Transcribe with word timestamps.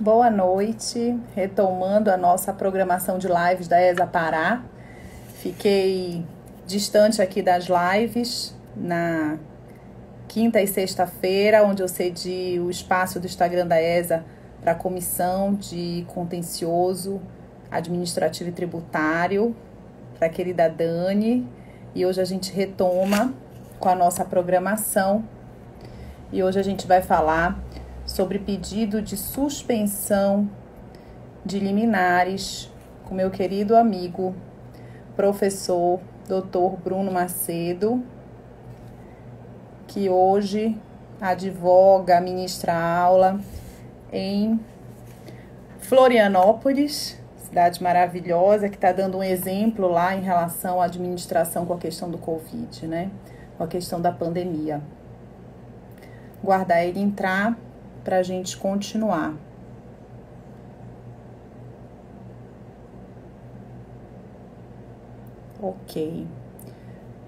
Boa 0.00 0.30
noite, 0.30 1.18
retomando 1.34 2.08
a 2.08 2.16
nossa 2.16 2.52
programação 2.52 3.18
de 3.18 3.26
lives 3.26 3.66
da 3.66 3.80
ESA 3.82 4.06
Pará. 4.06 4.62
Fiquei 5.42 6.24
distante 6.64 7.20
aqui 7.20 7.42
das 7.42 7.66
lives 7.66 8.54
na 8.76 9.38
quinta 10.28 10.62
e 10.62 10.68
sexta-feira, 10.68 11.64
onde 11.64 11.82
eu 11.82 11.88
cedi 11.88 12.60
o 12.64 12.70
espaço 12.70 13.18
do 13.18 13.26
Instagram 13.26 13.66
da 13.66 13.82
ESA 13.82 14.24
para 14.60 14.70
a 14.70 14.74
comissão 14.76 15.54
de 15.54 16.04
contencioso 16.06 17.20
administrativo 17.68 18.50
e 18.50 18.52
tributário, 18.52 19.52
para 20.16 20.28
a 20.28 20.30
querida 20.30 20.68
Dani. 20.68 21.44
E 21.92 22.06
hoje 22.06 22.20
a 22.20 22.24
gente 22.24 22.52
retoma 22.52 23.34
com 23.80 23.88
a 23.88 23.96
nossa 23.96 24.24
programação. 24.24 25.24
E 26.32 26.40
hoje 26.40 26.60
a 26.60 26.62
gente 26.62 26.86
vai 26.86 27.02
falar 27.02 27.58
sobre 28.08 28.38
pedido 28.38 29.02
de 29.02 29.18
suspensão 29.18 30.48
de 31.44 31.58
liminares 31.58 32.70
com 33.04 33.14
meu 33.14 33.30
querido 33.30 33.76
amigo, 33.76 34.34
professor 35.14 36.00
Dr. 36.26 36.80
Bruno 36.82 37.12
Macedo, 37.12 38.02
que 39.86 40.08
hoje 40.08 40.74
advoga, 41.20 42.18
ministra 42.18 42.74
aula 42.74 43.40
em 44.10 44.58
Florianópolis, 45.78 47.18
cidade 47.36 47.82
maravilhosa, 47.82 48.70
que 48.70 48.76
está 48.76 48.90
dando 48.90 49.18
um 49.18 49.22
exemplo 49.22 49.86
lá 49.86 50.16
em 50.16 50.22
relação 50.22 50.80
à 50.80 50.86
administração 50.86 51.66
com 51.66 51.74
a 51.74 51.78
questão 51.78 52.10
do 52.10 52.16
Covid, 52.16 52.86
né? 52.86 53.10
Com 53.58 53.64
a 53.64 53.66
questão 53.66 54.00
da 54.00 54.12
pandemia. 54.12 54.80
Guardar 56.42 56.84
ele 56.84 57.00
entrar 57.00 57.56
para 58.08 58.20
a 58.20 58.22
gente 58.22 58.56
continuar. 58.56 59.34
Ok. 65.60 66.26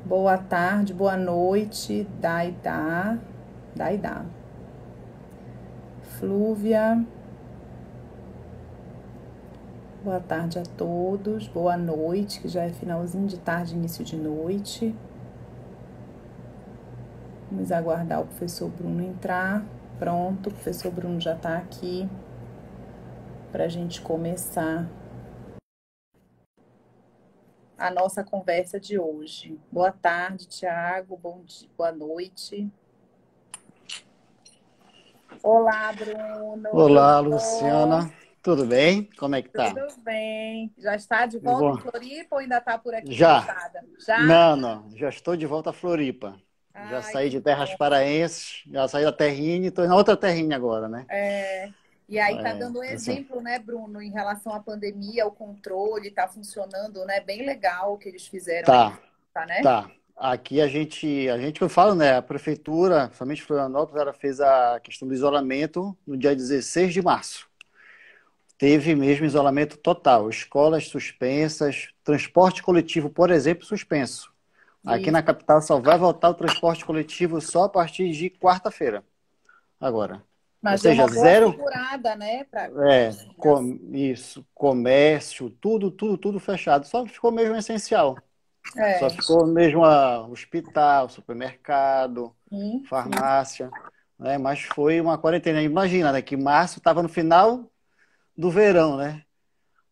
Boa 0.06 0.38
tarde, 0.38 0.94
boa 0.94 1.19
noite, 1.19 2.08
Daida. 2.19 3.20
Daida. 3.77 4.24
Flúvia. 6.19 7.04
Boa 10.02 10.20
tarde 10.20 10.60
a 10.60 10.62
todos. 10.62 11.47
Boa 11.47 11.76
noite, 11.76 12.41
que 12.41 12.48
já 12.48 12.62
é 12.62 12.70
finalzinho 12.70 13.26
de 13.26 13.36
tarde, 13.36 13.74
início 13.74 14.02
de 14.02 14.16
noite. 14.16 14.97
Vamos 17.52 17.70
aguardar 17.70 18.22
o 18.22 18.24
professor 18.24 18.70
Bruno 18.70 19.02
entrar. 19.02 19.62
Pronto, 20.00 20.48
o 20.48 20.52
professor 20.54 20.90
Bruno 20.90 21.20
já 21.20 21.36
está 21.36 21.58
aqui 21.58 22.08
para 23.52 23.64
a 23.64 23.68
gente 23.68 24.00
começar 24.00 24.88
a 27.76 27.90
nossa 27.90 28.24
conversa 28.24 28.80
de 28.80 28.98
hoje. 28.98 29.60
Boa 29.70 29.92
tarde, 29.92 30.48
Tiago. 30.48 31.18
Bom 31.18 31.42
dia, 31.44 31.68
boa 31.76 31.92
noite. 31.92 32.66
Olá, 35.42 35.92
Bruno. 35.92 36.70
Olá, 36.72 37.20
Luciana. 37.20 38.10
Tudo 38.42 38.64
bem? 38.64 39.04
Como 39.18 39.34
é 39.34 39.42
que 39.42 39.50
tá? 39.50 39.68
Tudo 39.68 40.00
bem. 40.02 40.72
Já 40.78 40.96
está 40.96 41.26
de 41.26 41.38
volta 41.38 41.78
em 41.78 41.90
Floripa 41.90 42.36
ou 42.36 42.38
ainda 42.38 42.56
está 42.56 42.78
por 42.78 42.94
aqui? 42.94 43.12
Já. 43.12 43.70
Já. 43.98 44.20
Não, 44.20 44.56
não. 44.56 44.90
Já 44.96 45.10
estou 45.10 45.36
de 45.36 45.44
volta 45.44 45.68
a 45.68 45.74
Floripa. 45.74 46.40
Já 46.88 46.96
Ai, 46.96 47.02
saí 47.02 47.30
de 47.30 47.40
terras 47.40 47.74
paraenses, 47.74 48.62
já 48.70 48.88
saí 48.88 49.04
da 49.04 49.12
terrinha 49.12 49.64
e 49.64 49.68
estou 49.68 49.86
na 49.86 49.96
outra 49.96 50.16
terrinha 50.16 50.56
agora, 50.56 50.88
né? 50.88 51.04
É. 51.08 51.70
E 52.08 52.18
aí 52.18 52.36
está 52.36 52.48
é, 52.50 52.54
dando 52.56 52.80
um 52.80 52.82
exemplo, 52.82 53.36
assim. 53.36 53.44
né, 53.44 53.58
Bruno, 53.60 54.02
em 54.02 54.10
relação 54.10 54.52
à 54.52 54.58
pandemia, 54.58 55.26
o 55.26 55.30
controle 55.30 56.08
está 56.08 56.26
funcionando, 56.26 57.04
né? 57.04 57.20
Bem 57.20 57.46
legal 57.46 57.94
o 57.94 57.98
que 57.98 58.08
eles 58.08 58.26
fizeram. 58.26 58.66
Tá. 58.66 58.88
Aí, 58.88 58.98
tá, 59.32 59.46
né? 59.46 59.62
Tá. 59.62 59.90
Aqui 60.16 60.60
a 60.60 60.66
gente, 60.66 61.28
a 61.30 61.38
gente, 61.38 61.62
eu 61.62 61.69
falo, 61.69 61.94
né, 61.94 62.16
a 62.16 62.20
prefeitura, 62.20 63.10
somente 63.14 63.42
Florianópolis, 63.42 64.02
ela 64.02 64.12
fez 64.12 64.40
a 64.40 64.78
questão 64.80 65.08
do 65.08 65.14
isolamento 65.14 65.96
no 66.06 66.16
dia 66.16 66.34
16 66.34 66.92
de 66.92 67.00
março. 67.00 67.48
Teve 68.58 68.94
mesmo 68.94 69.24
isolamento 69.24 69.78
total, 69.78 70.28
escolas 70.28 70.88
suspensas, 70.88 71.88
transporte 72.04 72.62
coletivo, 72.62 73.08
por 73.08 73.30
exemplo, 73.30 73.64
suspenso. 73.64 74.29
Aqui 74.84 75.04
Isso. 75.04 75.12
na 75.12 75.22
capital 75.22 75.60
só 75.60 75.78
vai 75.78 75.98
voltar 75.98 76.30
o 76.30 76.34
transporte 76.34 76.84
coletivo 76.84 77.41
só 77.41 77.64
a 77.64 77.68
partir 77.68 78.10
de 78.10 78.30
quarta-feira. 78.30 79.04
Agora. 79.78 80.22
Mas 80.60 80.84
Ou 80.84 80.91
seja, 80.91 81.06
zero. 81.08 81.50
Segurada, 81.52 82.16
né? 82.16 82.44
Pra... 82.44 82.70
É, 82.90 83.10
com... 83.36 83.78
isso. 83.92 84.46
Comércio, 84.54 85.50
tudo, 85.50 85.90
tudo, 85.90 86.19
tudo 86.19 86.40
fechado. 86.40 86.86
Só 86.86 87.06
ficou 87.06 87.30
mesmo 87.30 87.56
essencial. 87.56 88.16
É. 88.76 88.98
Só 88.98 89.08
ficou 89.08 89.46
mesmo 89.46 89.84
a 89.84 90.26
hospital, 90.26 91.08
supermercado, 91.08 92.34
sim, 92.50 92.84
farmácia. 92.84 93.70
Né? 94.19 94.36
Mas 94.36 94.60
foi 94.60 95.00
uma 95.00 95.16
quarentena. 95.16 95.62
Imagina, 95.62 96.12
né? 96.12 96.20
Que 96.20 96.36
março 96.36 96.78
estava 96.78 97.02
no 97.02 97.08
final 97.08 97.70
do 98.36 98.50
verão, 98.50 98.96
né? 98.98 99.22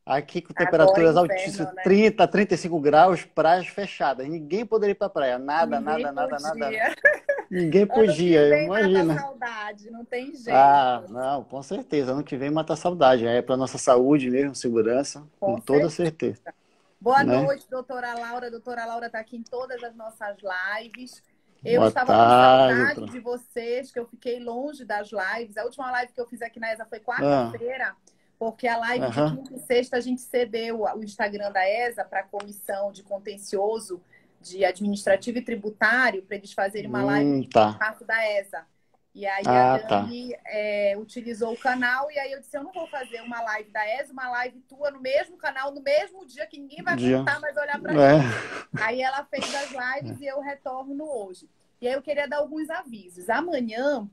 Aqui 0.09 0.41
com 0.41 0.55
temperaturas 0.55 1.19
Agora, 1.19 1.35
altíssimas, 1.35 1.75
né? 1.75 1.83
30, 1.83 2.27
35 2.27 2.81
graus, 2.81 3.25
praias 3.27 3.67
fechadas. 3.67 4.27
Ninguém 4.27 4.65
poderia 4.65 4.93
ir 4.93 4.95
para 4.95 5.07
a 5.07 5.11
praia. 5.11 5.39
Nada, 5.39 5.79
Ninguém 5.79 6.03
nada, 6.03 6.29
podia. 6.29 6.39
nada, 6.39 6.71
nada. 6.71 6.97
Ninguém 7.51 7.87
podia, 7.87 8.65
imagina. 8.65 9.19
saudade, 9.19 9.91
não 9.91 10.07
tem 10.07 10.35
jeito. 10.35 10.51
Ah, 10.51 11.05
não, 11.11 11.45
com 11.45 11.63
certeza. 11.63 12.13
Ano 12.13 12.25
que 12.25 12.39
vem 12.39 12.51
mata 12.51 12.75
saudade. 12.75 13.27
É 13.27 13.43
para 13.43 13.59
nossa 13.59 13.77
saúde 13.77 14.31
mesmo, 14.31 14.55
segurança, 14.55 15.27
com, 15.39 15.57
com 15.57 15.61
toda 15.61 15.91
certeza. 15.91 16.41
Boa 16.99 17.23
né? 17.23 17.43
noite, 17.43 17.67
doutora 17.71 18.15
Laura. 18.15 18.51
Doutora 18.51 18.87
Laura 18.87 19.07
está 19.07 19.19
aqui 19.19 19.37
em 19.37 19.43
todas 19.43 19.85
as 19.85 19.95
nossas 19.95 20.39
lives. 20.81 21.23
Eu 21.63 21.81
Boa 21.81 21.89
estava 21.89 22.07
tarde, 22.07 22.81
com 22.81 22.87
saudade 22.87 23.13
de 23.13 23.21
vocês, 23.21 23.93
que 23.93 23.99
eu 23.99 24.07
fiquei 24.07 24.41
longe 24.41 24.87
das 24.87 25.11
lives. 25.11 25.59
A 25.59 25.65
última 25.65 25.91
live 25.91 26.13
que 26.15 26.21
eu 26.21 26.27
fiz 26.27 26.41
aqui 26.41 26.59
na 26.59 26.73
ESA 26.73 26.87
foi 26.87 26.99
quarta-feira. 26.99 27.95
Ah 27.95 28.18
porque 28.39 28.69
a 28.69 28.77
live 28.77 29.05
uhum. 29.05 29.11
de 29.11 29.37
quinta 29.37 29.57
e 29.57 29.67
sexta 29.67 29.97
a 29.97 30.01
gente 30.01 30.21
cedeu 30.21 30.83
o 30.83 31.03
Instagram 31.03 31.51
da 31.51 31.69
ESA 31.69 32.05
para 32.05 32.21
a 32.21 32.25
comissão 32.25 32.93
de 32.93 33.03
contencioso 33.03 34.01
de 34.41 34.65
administrativo 34.65 35.39
e 35.39 35.43
tributário 35.43 36.23
para 36.23 36.37
eles 36.37 36.53
fazerem 36.53 36.89
uma 36.89 37.03
live 37.03 37.29
hum, 37.29 37.49
tá. 37.49 37.75
parte 37.75 38.05
da 38.05 38.25
ESA. 38.39 38.65
E 39.15 39.27
aí 39.27 39.43
ah, 39.47 39.75
a 39.75 39.79
tá. 39.81 40.01
Dani 40.03 40.31
tá. 40.31 40.39
é, 40.47 40.95
utilizou 40.97 41.53
o 41.53 41.59
canal 41.59 42.09
e 42.11 42.19
aí 42.19 42.31
eu 42.31 42.39
disse, 42.39 42.57
eu 42.57 42.63
não 42.63 42.73
vou 42.73 42.87
fazer 42.87 43.21
uma 43.23 43.41
live 43.41 43.71
da 43.73 43.85
ESA, 44.01 44.13
uma 44.13 44.31
live 44.31 44.61
tua 44.61 44.93
no 44.93 45.01
mesmo 45.01 45.37
canal, 45.37 45.75
no 45.75 45.83
mesmo 45.83 46.25
dia, 46.25 46.47
que 46.47 46.61
ninguém 46.61 46.85
vai 46.85 46.95
dia. 46.95 47.17
voltar 47.17 47.41
mais 47.41 47.57
olhar 47.57 47.81
para 47.81 47.93
é. 47.93 48.19
mim. 48.19 48.25
Aí 48.81 49.03
ela 49.03 49.25
fez 49.25 49.53
as 49.53 49.71
lives 49.71 50.21
e 50.21 50.27
eu 50.27 50.41
retorno 50.41 51.05
hoje. 51.05 51.49
E 51.81 51.89
aí 51.89 51.95
eu 51.95 52.03
queria 52.03 52.29
dar 52.29 52.39
alguns 52.39 52.71
avisos. 52.71 53.29
Amanhã 53.29 54.09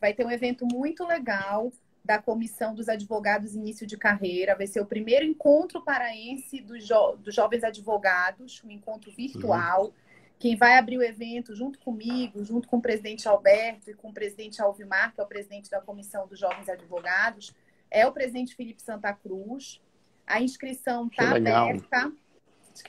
vai 0.00 0.12
ter 0.12 0.26
um 0.26 0.30
evento 0.30 0.66
muito 0.66 1.06
legal 1.06 1.70
da 2.08 2.18
Comissão 2.18 2.74
dos 2.74 2.88
Advogados 2.88 3.54
Início 3.54 3.86
de 3.86 3.98
Carreira. 3.98 4.56
Vai 4.56 4.66
ser 4.66 4.80
o 4.80 4.86
primeiro 4.86 5.26
encontro 5.26 5.84
paraense 5.84 6.58
dos, 6.58 6.86
jo 6.86 7.16
dos 7.16 7.34
jovens 7.34 7.62
advogados, 7.62 8.62
um 8.64 8.70
encontro 8.70 9.12
virtual. 9.12 9.84
Uhum. 9.84 9.92
Quem 10.38 10.56
vai 10.56 10.78
abrir 10.78 10.96
o 10.96 11.02
evento 11.02 11.54
junto 11.54 11.78
comigo, 11.80 12.42
junto 12.42 12.66
com 12.66 12.78
o 12.78 12.80
presidente 12.80 13.28
Alberto 13.28 13.90
e 13.90 13.94
com 13.94 14.08
o 14.08 14.14
presidente 14.14 14.62
Alvimar, 14.62 15.12
que 15.12 15.20
é 15.20 15.22
o 15.22 15.26
presidente 15.26 15.68
da 15.68 15.82
Comissão 15.82 16.26
dos 16.26 16.38
Jovens 16.40 16.66
Advogados, 16.70 17.54
é 17.90 18.06
o 18.06 18.12
presidente 18.12 18.56
Felipe 18.56 18.80
Santa 18.80 19.12
Cruz. 19.12 19.78
A 20.26 20.40
inscrição 20.40 21.08
está 21.08 21.36
aberta. 21.36 22.10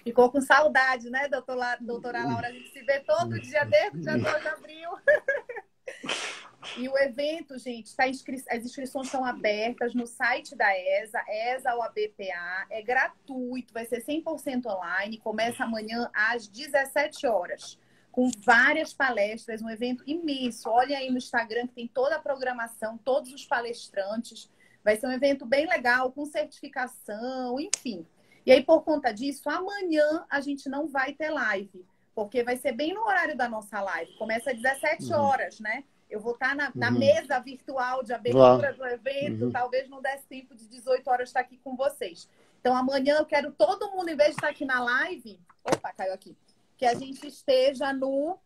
Ficou 0.01 0.31
com 0.31 0.39
saudade, 0.39 1.09
né, 1.09 1.27
doutora, 1.27 1.77
doutora 1.81 2.23
Laura? 2.23 2.47
A 2.47 2.51
gente 2.53 2.69
se 2.69 2.81
vê 2.83 3.01
todo 3.01 3.37
dia 3.37 3.65
desde 3.65 3.97
o 3.97 4.01
dia 4.01 4.17
2 4.17 4.41
de 4.41 4.47
abril. 4.47 4.89
E 6.77 6.87
o 6.87 6.97
evento, 6.97 7.57
gente, 7.57 7.95
tá 7.95 8.07
inscri... 8.07 8.43
as 8.49 8.63
inscrições 8.63 9.07
estão 9.07 9.25
abertas 9.25 9.93
no 9.93 10.05
site 10.05 10.55
da 10.55 10.67
ESA, 10.77 11.23
ESA 11.27 11.73
ou 11.75 11.81
ABPA. 11.81 12.67
É 12.69 12.81
gratuito, 12.81 13.73
vai 13.73 13.85
ser 13.85 14.03
100% 14.03 14.65
online. 14.65 15.17
Começa 15.17 15.63
amanhã 15.63 16.09
às 16.13 16.47
17 16.47 17.27
horas, 17.27 17.79
com 18.11 18.29
várias 18.43 18.93
palestras, 18.93 19.61
um 19.61 19.69
evento 19.69 20.03
imenso. 20.05 20.69
Olha 20.69 20.97
aí 20.97 21.09
no 21.09 21.17
Instagram 21.17 21.67
que 21.67 21.75
tem 21.75 21.87
toda 21.87 22.15
a 22.15 22.21
programação, 22.21 22.97
todos 22.97 23.33
os 23.33 23.45
palestrantes. 23.45 24.49
Vai 24.83 24.95
ser 24.95 25.07
um 25.07 25.11
evento 25.11 25.45
bem 25.45 25.67
legal, 25.67 26.11
com 26.11 26.25
certificação, 26.25 27.59
enfim. 27.59 28.05
E 28.45 28.51
aí, 28.51 28.63
por 28.63 28.83
conta 28.83 29.11
disso, 29.11 29.49
amanhã 29.49 30.25
a 30.29 30.39
gente 30.39 30.69
não 30.69 30.87
vai 30.87 31.13
ter 31.13 31.29
live, 31.29 31.85
porque 32.15 32.43
vai 32.43 32.55
ser 32.55 32.71
bem 32.71 32.93
no 32.93 33.01
horário 33.01 33.35
da 33.35 33.49
nossa 33.49 33.81
live. 33.81 34.17
Começa 34.17 34.51
às 34.51 34.57
17 34.57 35.03
uhum. 35.03 35.19
horas, 35.19 35.59
né? 35.59 35.83
Eu 36.09 36.19
vou 36.19 36.33
estar 36.33 36.55
na, 36.55 36.71
na 36.73 36.89
uhum. 36.89 36.99
mesa 36.99 37.39
virtual 37.39 38.03
de 38.03 38.13
abertura 38.13 38.73
do 38.73 38.85
evento. 38.85 39.45
Uhum. 39.45 39.51
Talvez 39.51 39.87
não 39.87 40.01
desse 40.01 40.25
tempo 40.27 40.55
de 40.55 40.67
18 40.67 41.07
horas 41.09 41.29
estar 41.29 41.41
aqui 41.41 41.57
com 41.57 41.75
vocês. 41.75 42.27
Então, 42.59 42.75
amanhã 42.75 43.17
eu 43.17 43.25
quero 43.25 43.51
todo 43.51 43.91
mundo, 43.91 44.09
em 44.09 44.15
vez 44.15 44.29
de 44.29 44.35
estar 44.35 44.49
aqui 44.49 44.65
na 44.65 44.83
live, 44.83 45.39
opa, 45.63 45.93
caiu 45.93 46.13
aqui, 46.13 46.35
que 46.77 46.85
a 46.85 46.93
gente 46.93 47.25
esteja 47.25 47.93
no, 47.93 48.37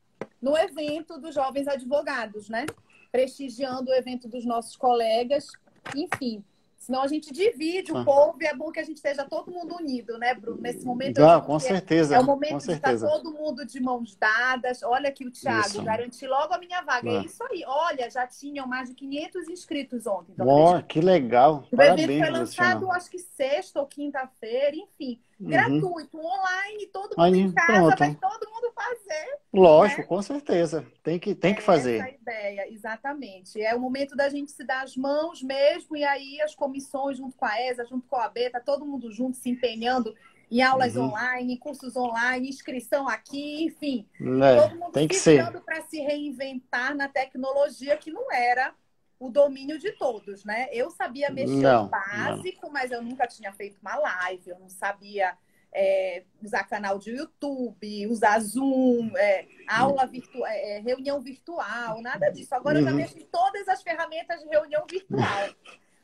no 0.42 0.58
evento 0.58 1.18
dos 1.18 1.34
jovens 1.34 1.68
advogados, 1.68 2.50
né? 2.50 2.66
Prestigiando 3.12 3.92
o 3.92 3.94
evento 3.94 4.28
dos 4.28 4.46
nossos 4.46 4.76
colegas. 4.76 5.48
Enfim, 5.96 6.44
Senão 6.84 7.02
a 7.02 7.08
gente 7.08 7.32
divide 7.32 7.94
o 7.94 7.98
ah. 7.98 8.04
povo 8.04 8.38
e 8.42 8.46
é 8.46 8.54
bom 8.54 8.70
que 8.70 8.80
a 8.80 8.84
gente 8.84 8.98
esteja 8.98 9.24
todo 9.24 9.50
mundo 9.50 9.74
unido, 9.78 10.18
né, 10.18 10.34
Bruno? 10.34 10.60
Nesse 10.60 10.86
momento. 10.86 11.24
Ah, 11.24 11.40
com 11.40 11.58
certeza. 11.58 12.18
É 12.18 12.20
o 12.20 12.26
momento 12.26 12.66
de 12.66 12.74
estar 12.74 13.00
todo 13.00 13.32
mundo 13.32 13.66
de 13.66 13.80
mãos 13.80 14.18
dadas. 14.18 14.84
Olha 14.84 15.08
aqui 15.08 15.26
o 15.26 15.32
Thiago, 15.32 15.82
garanti 15.82 16.28
logo 16.28 16.54
a 16.54 16.58
minha 16.58 16.82
vaga. 16.82 17.10
É 17.10 17.18
ah. 17.20 17.22
É 17.22 17.26
isso 17.26 17.42
aí. 17.50 17.64
Olha, 17.66 18.10
já 18.10 18.28
tinham 18.28 18.68
mais 18.68 18.90
de 18.90 18.96
500 18.96 19.48
inscritos 19.48 20.06
ontem. 20.06 20.34
Então, 20.34 20.46
oh, 20.46 20.84
que 20.84 21.00
legal. 21.00 21.66
O 21.72 21.78
Parabéns, 21.78 22.04
evento 22.04 22.26
foi 22.26 22.30
lançado, 22.32 22.74
Luciana. 22.74 22.98
acho 22.98 23.10
que 23.10 23.20
sexta 23.20 23.80
ou 23.80 23.86
quinta-feira, 23.86 24.76
enfim. 24.76 25.22
Uhum. 25.40 25.50
Gratuito, 25.50 26.18
online, 26.18 26.88
todo 26.88 27.10
mundo 27.10 27.22
aí, 27.22 27.40
em 27.40 27.52
casa, 27.52 27.74
pronto. 27.74 28.00
vai 28.00 28.16
todo 28.16 28.50
mundo 28.50 28.72
fazer. 28.74 29.40
Lógico, 29.54 30.02
né? 30.02 30.08
com 30.08 30.22
certeza. 30.22 30.86
Tem 31.02 31.20
que, 31.20 31.36
tem 31.36 31.52
é 31.52 31.56
que 31.56 31.62
fazer. 31.62 31.98
Essa 31.98 32.10
ideia, 32.10 32.72
exatamente. 32.72 33.62
É 33.62 33.76
o 33.76 33.80
momento 33.80 34.16
da 34.16 34.30
gente 34.30 34.52
se 34.52 34.64
dar 34.64 34.84
as 34.84 34.96
mãos 34.96 35.42
mesmo, 35.42 35.96
e 35.96 36.04
aí 36.04 36.42
as 36.42 36.56
comissões, 36.56 37.18
junto 37.18 37.36
com 37.36 37.46
a 37.46 37.62
ESA, 37.62 37.86
junto 37.86 38.08
com 38.08 38.16
a 38.16 38.26
AB, 38.26 38.50
tá 38.50 38.60
todo 38.60 38.86
mundo 38.86 39.12
junto 39.12 39.38
se 39.38 39.50
empenhando 39.50 40.14
em 40.52 40.62
aulas 40.62 40.96
uhum. 40.96 41.06
online, 41.06 41.54
em 41.54 41.58
cursos 41.58 41.96
online, 41.96 42.48
inscrição 42.48 43.10
aqui, 43.10 43.64
enfim. 43.64 44.08
É, 44.22 44.62
todo 44.62 44.80
mundo 44.80 44.92
tem 44.92 45.08
que 45.08 45.16
ser. 45.16 45.52
para 45.62 45.82
se 45.82 46.00
reinventar 46.00 46.96
na 46.96 47.08
tecnologia 47.08 47.98
que 47.98 48.12
não 48.12 48.32
era 48.32 48.74
o 49.24 49.30
domínio 49.30 49.80
de 49.80 49.94
todos, 49.94 50.44
né? 50.44 50.68
Eu 50.72 50.92
sabia 50.92 51.30
mexer 51.30 51.62
não, 51.62 51.88
básico, 51.88 52.66
não. 52.66 52.74
mas 52.74 52.92
eu 52.92 53.02
nunca 53.02 53.26
tinha 53.26 53.54
feito 53.54 53.80
uma 53.82 53.96
live, 53.96 54.50
eu 54.50 54.60
não 54.60 54.68
sabia 54.68 55.38
é, 55.74 56.24
usar 56.44 56.66
canal 56.66 57.00
de 57.00 57.12
YouTube, 57.12 58.08
usar 58.08 58.40
Zoom, 58.42 59.12
é, 59.16 59.48
aula 59.66 60.06
virtual, 60.06 60.46
é, 60.46 60.78
é, 60.78 60.80
reunião 60.82 61.22
virtual, 61.22 62.02
nada 62.02 62.30
disso. 62.30 62.54
Agora 62.54 62.76
uhum. 62.76 62.82
eu 62.82 62.86
já 62.86 62.92
uhum. 62.92 62.98
mexo 62.98 63.18
em 63.18 63.26
todas 63.26 63.68
as 63.70 63.82
ferramentas 63.82 64.42
de 64.42 64.48
reunião 64.48 64.86
virtual. 64.86 65.50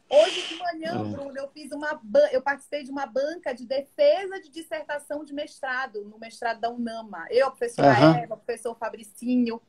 Hoje 0.09 0.47
de 0.47 0.55
manhã, 0.55 0.97
uhum. 0.97 1.11
Bruno, 1.11 1.37
eu 1.37 1.49
fiz 1.49 1.71
uma 1.71 2.01
eu 2.31 2.41
participei 2.41 2.83
de 2.83 2.89
uma 2.89 3.05
banca 3.05 3.53
de 3.53 3.65
defesa 3.67 4.39
de 4.39 4.49
dissertação 4.49 5.25
de 5.25 5.33
mestrado, 5.33 6.03
no 6.05 6.17
mestrado 6.17 6.61
da 6.61 6.69
UNAMA. 6.69 7.27
Eu, 7.29 7.47
a 7.47 7.51
professora 7.51 7.89
uhum. 7.89 8.15
Eva, 8.15 8.33
o 8.33 8.37
professor 8.37 8.75
Fabricinho, 8.75 9.61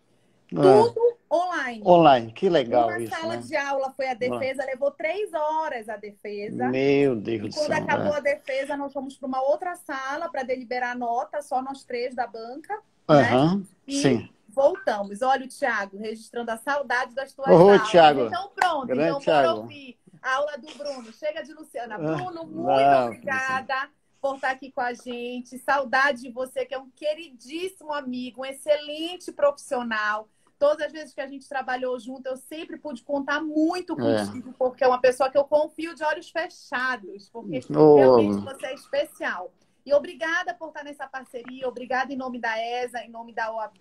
tudo 0.55 1.11
online. 1.31 1.83
Online, 1.85 2.33
que 2.33 2.49
legal 2.49 2.89
Uma 2.89 2.99
isso. 2.99 3.13
Uma 3.13 3.21
sala 3.21 3.37
né? 3.37 3.43
de 3.43 3.57
aula 3.57 3.93
foi 3.93 4.09
a 4.09 4.15
defesa, 4.15 4.65
levou 4.65 4.91
três 4.91 5.33
horas 5.33 5.89
a 5.89 5.97
defesa. 5.97 6.69
Meu 6.69 7.15
Deus 7.15 7.43
do 7.43 7.53
céu. 7.53 7.65
Quando 7.65 7.73
acabou 7.73 8.15
é. 8.15 8.17
a 8.17 8.21
defesa, 8.21 8.77
nós 8.77 8.93
fomos 8.93 9.17
para 9.17 9.29
uma 9.29 9.43
outra 9.43 9.77
sala 9.77 10.29
para 10.29 10.43
deliberar 10.43 10.99
nota, 10.99 11.41
só 11.41 11.63
nós 11.63 11.85
três 11.85 12.15
da 12.15 12.27
banca. 12.27 12.81
Né? 13.09 13.63
E 13.87 14.03
sim. 14.03 14.29
voltamos. 14.49 15.23
Olha 15.23 15.45
o 15.45 15.49
Thiago, 15.49 15.99
registrando 15.99 16.51
a 16.51 16.57
saudade 16.57 17.15
das 17.15 17.33
tuas 17.33 17.49
Ô, 17.49 17.55
aulas. 17.55 17.89
Thiago. 17.91 18.27
Então, 18.27 18.51
pronto. 18.55 18.87
Grande 18.87 19.09
então, 19.09 19.21
Thiago. 19.21 19.59
ouvir 19.61 19.99
a 20.21 20.37
aula 20.37 20.59
do 20.59 20.75
Bruno. 20.77 21.13
Chega 21.13 21.43
de 21.43 21.53
Luciana. 21.53 21.95
Ah, 21.95 21.99
Bruno, 21.99 22.45
muito 22.47 22.67
não, 22.67 23.07
obrigada. 23.07 23.89
Por 24.21 24.35
estar 24.35 24.51
aqui 24.51 24.71
com 24.71 24.81
a 24.81 24.93
gente. 24.93 25.59
Saudade 25.59 26.23
de 26.23 26.31
você, 26.31 26.67
que 26.67 26.75
é 26.75 26.79
um 26.79 26.91
queridíssimo 26.91 27.93
amigo, 27.93 28.43
um 28.43 28.45
excelente 28.45 29.33
profissional 29.33 30.29
Todas 30.61 30.89
as 30.89 30.93
vezes 30.93 31.15
que 31.15 31.23
a 31.23 31.27
gente 31.27 31.49
trabalhou 31.49 31.99
junto, 31.99 32.27
eu 32.27 32.37
sempre 32.37 32.77
pude 32.77 33.03
contar 33.03 33.41
muito 33.41 33.95
é. 33.95 33.97
contigo, 33.97 34.51
é. 34.51 34.55
porque 34.59 34.85
é 34.85 34.87
uma 34.87 35.01
pessoa 35.01 35.31
que 35.31 35.39
eu 35.39 35.45
confio 35.45 35.95
de 35.95 36.05
olhos 36.05 36.29
fechados, 36.29 37.31
porque 37.31 37.63
oh. 37.75 37.97
realmente 37.97 38.45
você 38.45 38.67
é 38.67 38.75
especial. 38.75 39.51
E 39.87 39.95
obrigada 39.95 40.53
por 40.53 40.69
estar 40.69 40.85
nessa 40.85 41.07
parceria, 41.07 41.67
obrigada 41.67 42.13
em 42.13 42.17
nome 42.17 42.39
da 42.39 42.63
ESA, 42.63 42.99
em 42.99 43.11
nome 43.11 43.33
da 43.33 43.51
OAB, 43.51 43.79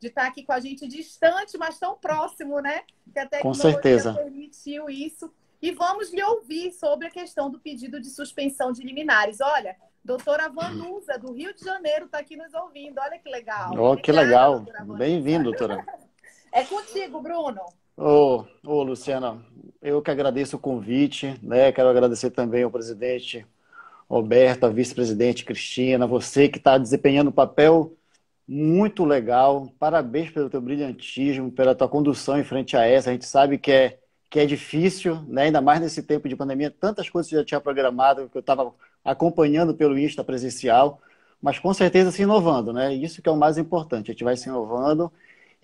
de 0.00 0.08
estar 0.08 0.26
aqui 0.26 0.42
com 0.42 0.54
a 0.54 0.60
gente 0.60 0.88
distante, 0.88 1.58
mas 1.58 1.78
tão 1.78 1.94
próximo, 1.98 2.58
né? 2.58 2.84
Que 3.12 3.18
a 3.18 3.28
tecnologia 3.28 3.42
com 3.42 3.72
certeza. 3.72 4.14
permitiu 4.14 4.88
isso. 4.88 5.30
E 5.60 5.72
vamos 5.72 6.10
lhe 6.10 6.22
ouvir 6.22 6.72
sobre 6.72 7.06
a 7.06 7.10
questão 7.10 7.50
do 7.50 7.60
pedido 7.60 8.00
de 8.00 8.08
suspensão 8.08 8.72
de 8.72 8.82
liminares. 8.82 9.42
Olha, 9.42 9.76
doutora 10.02 10.48
Vanusa, 10.48 11.18
do 11.18 11.34
Rio 11.34 11.54
de 11.54 11.62
Janeiro, 11.62 12.06
está 12.06 12.16
aqui 12.16 12.34
nos 12.34 12.54
ouvindo. 12.54 12.98
Olha 12.98 13.18
que 13.18 13.28
legal. 13.28 13.74
Oh, 13.78 13.94
que 13.94 14.10
legal. 14.10 14.64
Bem-vindo, 14.96 15.44
doutora. 15.44 15.84
É 16.54 16.62
contigo, 16.62 17.20
Bruno. 17.20 17.60
Ô, 17.96 18.44
ô, 18.64 18.82
Luciana, 18.84 19.44
eu 19.82 20.00
que 20.00 20.08
agradeço 20.08 20.54
o 20.54 20.60
convite, 20.60 21.36
né? 21.42 21.72
Quero 21.72 21.88
agradecer 21.88 22.30
também 22.30 22.62
ao 22.62 22.70
presidente 22.70 23.44
Roberto, 24.08 24.62
a 24.62 24.68
vice-presidente 24.68 25.44
Cristina, 25.44 26.06
você 26.06 26.48
que 26.48 26.58
está 26.58 26.78
desempenhando 26.78 27.30
um 27.30 27.32
papel 27.32 27.96
muito 28.46 29.04
legal. 29.04 29.68
Parabéns 29.80 30.30
pelo 30.30 30.48
teu 30.48 30.60
brilhantismo, 30.60 31.50
pela 31.50 31.74
tua 31.74 31.88
condução 31.88 32.38
em 32.38 32.44
frente 32.44 32.76
a 32.76 32.86
essa. 32.86 33.10
A 33.10 33.12
gente 33.12 33.26
sabe 33.26 33.58
que 33.58 33.72
é, 33.72 33.98
que 34.30 34.38
é 34.38 34.46
difícil, 34.46 35.24
né? 35.26 35.46
ainda 35.46 35.60
mais 35.60 35.80
nesse 35.80 36.04
tempo 36.04 36.28
de 36.28 36.36
pandemia, 36.36 36.70
tantas 36.70 37.10
coisas 37.10 37.28
que 37.28 37.36
já 37.36 37.44
tinha 37.44 37.60
programado, 37.60 38.28
que 38.28 38.36
eu 38.36 38.40
estava 38.40 38.72
acompanhando 39.04 39.74
pelo 39.74 39.98
Insta 39.98 40.22
presencial, 40.22 41.00
mas 41.42 41.58
com 41.58 41.74
certeza 41.74 42.12
se 42.12 42.22
inovando, 42.22 42.72
né? 42.72 42.94
Isso 42.94 43.20
que 43.20 43.28
é 43.28 43.32
o 43.32 43.36
mais 43.36 43.58
importante. 43.58 44.12
A 44.12 44.14
gente 44.14 44.22
vai 44.22 44.36
se 44.36 44.48
inovando 44.48 45.12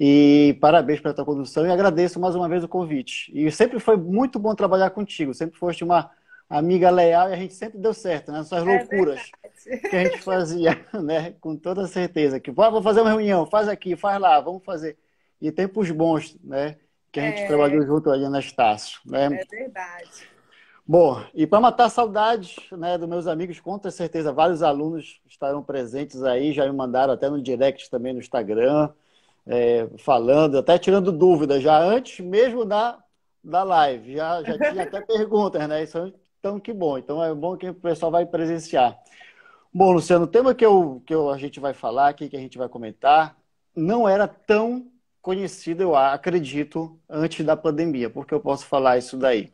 e 0.02 0.56
parabéns 0.62 0.98
pela 0.98 1.12
tua 1.12 1.26
condução 1.26 1.66
e 1.66 1.70
agradeço 1.70 2.18
mais 2.18 2.34
uma 2.34 2.48
vez 2.48 2.64
o 2.64 2.68
convite. 2.68 3.30
E 3.34 3.52
sempre 3.52 3.78
foi 3.78 3.98
muito 3.98 4.38
bom 4.38 4.54
trabalhar 4.54 4.88
contigo, 4.88 5.34
sempre 5.34 5.58
foste 5.58 5.84
uma 5.84 6.10
amiga 6.48 6.88
leal 6.88 7.28
e 7.28 7.34
a 7.34 7.36
gente 7.36 7.52
sempre 7.52 7.78
deu 7.78 7.92
certo, 7.92 8.32
né? 8.32 8.40
Essas 8.40 8.66
é 8.66 8.78
loucuras 8.78 9.30
que 9.90 9.94
a 9.94 10.04
gente 10.04 10.22
fazia, 10.22 10.82
né? 11.04 11.34
Com 11.38 11.54
toda 11.54 11.86
certeza. 11.86 12.40
Que 12.40 12.50
vamos 12.50 12.82
fazer 12.82 13.02
uma 13.02 13.10
reunião, 13.10 13.44
faz 13.44 13.68
aqui, 13.68 13.94
faz 13.94 14.18
lá, 14.18 14.40
vamos 14.40 14.64
fazer. 14.64 14.96
E 15.38 15.52
tempos 15.52 15.90
bons, 15.90 16.34
né? 16.42 16.78
Que 17.12 17.20
a 17.20 17.24
gente 17.24 17.42
é... 17.42 17.46
trabalhou 17.46 17.84
junto 17.84 18.10
ali 18.10 18.26
na 18.26 18.40
Estácio. 18.40 19.00
Né? 19.04 19.26
É 19.26 19.54
verdade. 19.54 20.30
Bom, 20.86 21.22
e 21.34 21.46
para 21.46 21.60
matar 21.60 21.90
saudades 21.90 22.56
né, 22.72 22.96
dos 22.96 23.06
meus 23.06 23.26
amigos, 23.26 23.60
com 23.60 23.78
certeza 23.90 24.32
vários 24.32 24.62
alunos 24.62 25.20
estarão 25.28 25.62
presentes 25.62 26.22
aí, 26.22 26.54
já 26.54 26.64
me 26.64 26.72
mandaram 26.72 27.12
até 27.12 27.28
no 27.28 27.40
direct 27.40 27.90
também 27.90 28.14
no 28.14 28.18
Instagram 28.18 28.88
é, 29.46 29.88
falando, 29.98 30.58
até 30.58 30.78
tirando 30.78 31.12
dúvidas, 31.12 31.62
já 31.62 31.78
antes 31.78 32.24
mesmo 32.24 32.64
da, 32.64 33.02
da 33.42 33.62
live. 33.62 34.14
Já, 34.14 34.42
já 34.42 34.58
tinha 34.70 34.82
até 34.84 35.00
perguntas, 35.00 35.68
né? 35.68 35.82
Isso, 35.82 36.12
então, 36.38 36.58
que 36.58 36.72
bom. 36.72 36.98
Então, 36.98 37.22
é 37.22 37.34
bom 37.34 37.56
que 37.56 37.68
o 37.68 37.74
pessoal 37.74 38.10
vai 38.10 38.26
presenciar. 38.26 38.98
Bom, 39.72 39.92
Luciano, 39.92 40.24
o 40.24 40.28
tema 40.28 40.54
que, 40.54 40.64
eu, 40.64 41.02
que 41.06 41.14
eu, 41.14 41.30
a 41.30 41.38
gente 41.38 41.60
vai 41.60 41.72
falar 41.72 42.08
aqui, 42.08 42.28
que 42.28 42.36
a 42.36 42.40
gente 42.40 42.58
vai 42.58 42.68
comentar, 42.68 43.36
não 43.74 44.08
era 44.08 44.26
tão 44.26 44.90
conhecido, 45.22 45.82
eu 45.82 45.94
acredito, 45.94 46.98
antes 47.08 47.44
da 47.44 47.56
pandemia. 47.56 48.10
Porque 48.10 48.34
eu 48.34 48.40
posso 48.40 48.66
falar 48.66 48.98
isso 48.98 49.16
daí? 49.16 49.52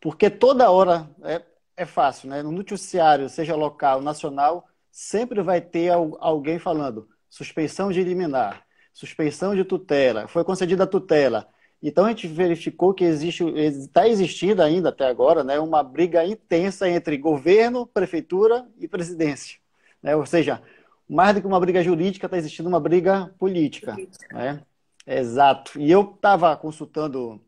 Porque 0.00 0.30
toda 0.30 0.70
hora 0.70 1.08
é, 1.22 1.42
é 1.76 1.86
fácil, 1.86 2.28
né? 2.30 2.42
No 2.42 2.50
noticiário, 2.50 3.28
seja 3.28 3.54
local, 3.54 4.00
nacional, 4.00 4.66
sempre 4.90 5.42
vai 5.42 5.60
ter 5.60 5.92
alguém 6.18 6.58
falando 6.58 7.08
suspensão 7.28 7.92
de 7.92 8.02
liminar, 8.02 8.64
suspensão 8.98 9.54
de 9.54 9.64
tutela, 9.64 10.26
foi 10.26 10.42
concedida 10.42 10.82
a 10.82 10.86
tutela. 10.86 11.46
Então 11.80 12.04
a 12.04 12.08
gente 12.08 12.26
verificou 12.26 12.92
que 12.92 13.04
existe, 13.04 13.44
está 13.56 14.08
existindo 14.08 14.60
ainda 14.60 14.88
até 14.88 15.06
agora, 15.06 15.44
né, 15.44 15.56
uma 15.60 15.84
briga 15.84 16.26
intensa 16.26 16.88
entre 16.88 17.16
governo, 17.16 17.86
prefeitura 17.86 18.66
e 18.80 18.88
presidência. 18.88 19.60
Né? 20.02 20.16
Ou 20.16 20.26
seja, 20.26 20.60
mais 21.08 21.32
do 21.32 21.40
que 21.40 21.46
uma 21.46 21.60
briga 21.60 21.80
jurídica, 21.80 22.26
está 22.26 22.36
existindo 22.36 22.68
uma 22.68 22.80
briga 22.80 23.32
política. 23.38 23.92
política. 23.92 24.36
Né? 24.36 24.62
Exato. 25.06 25.80
E 25.80 25.88
eu 25.88 26.00
estava 26.16 26.56
consultando, 26.56 27.40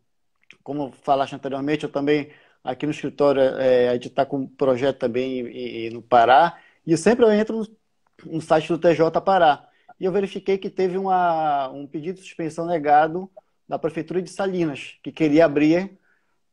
como 0.62 0.92
falaste 1.02 1.34
anteriormente, 1.34 1.82
eu 1.82 1.90
também 1.90 2.30
aqui 2.62 2.86
no 2.86 2.92
escritório, 2.92 3.42
é, 3.42 3.88
a 3.88 3.94
gente 3.94 4.06
está 4.06 4.24
com 4.24 4.36
um 4.36 4.46
projeto 4.46 4.98
também 4.98 5.40
e, 5.40 5.86
e 5.86 5.90
no 5.90 6.00
Pará, 6.00 6.60
e 6.86 6.96
sempre 6.96 7.24
eu 7.24 7.32
entro 7.32 7.58
no, 7.58 8.34
no 8.34 8.40
site 8.40 8.68
do 8.68 8.78
TJ 8.78 9.20
Pará 9.20 9.68
e 10.00 10.04
eu 10.06 10.12
verifiquei 10.12 10.56
que 10.56 10.70
teve 10.70 10.96
uma, 10.96 11.68
um 11.68 11.86
pedido 11.86 12.16
de 12.16 12.22
suspensão 12.22 12.66
negado 12.66 13.30
da 13.68 13.78
Prefeitura 13.78 14.22
de 14.22 14.30
Salinas, 14.30 14.96
que 15.02 15.12
queria 15.12 15.44
abrir 15.44 15.98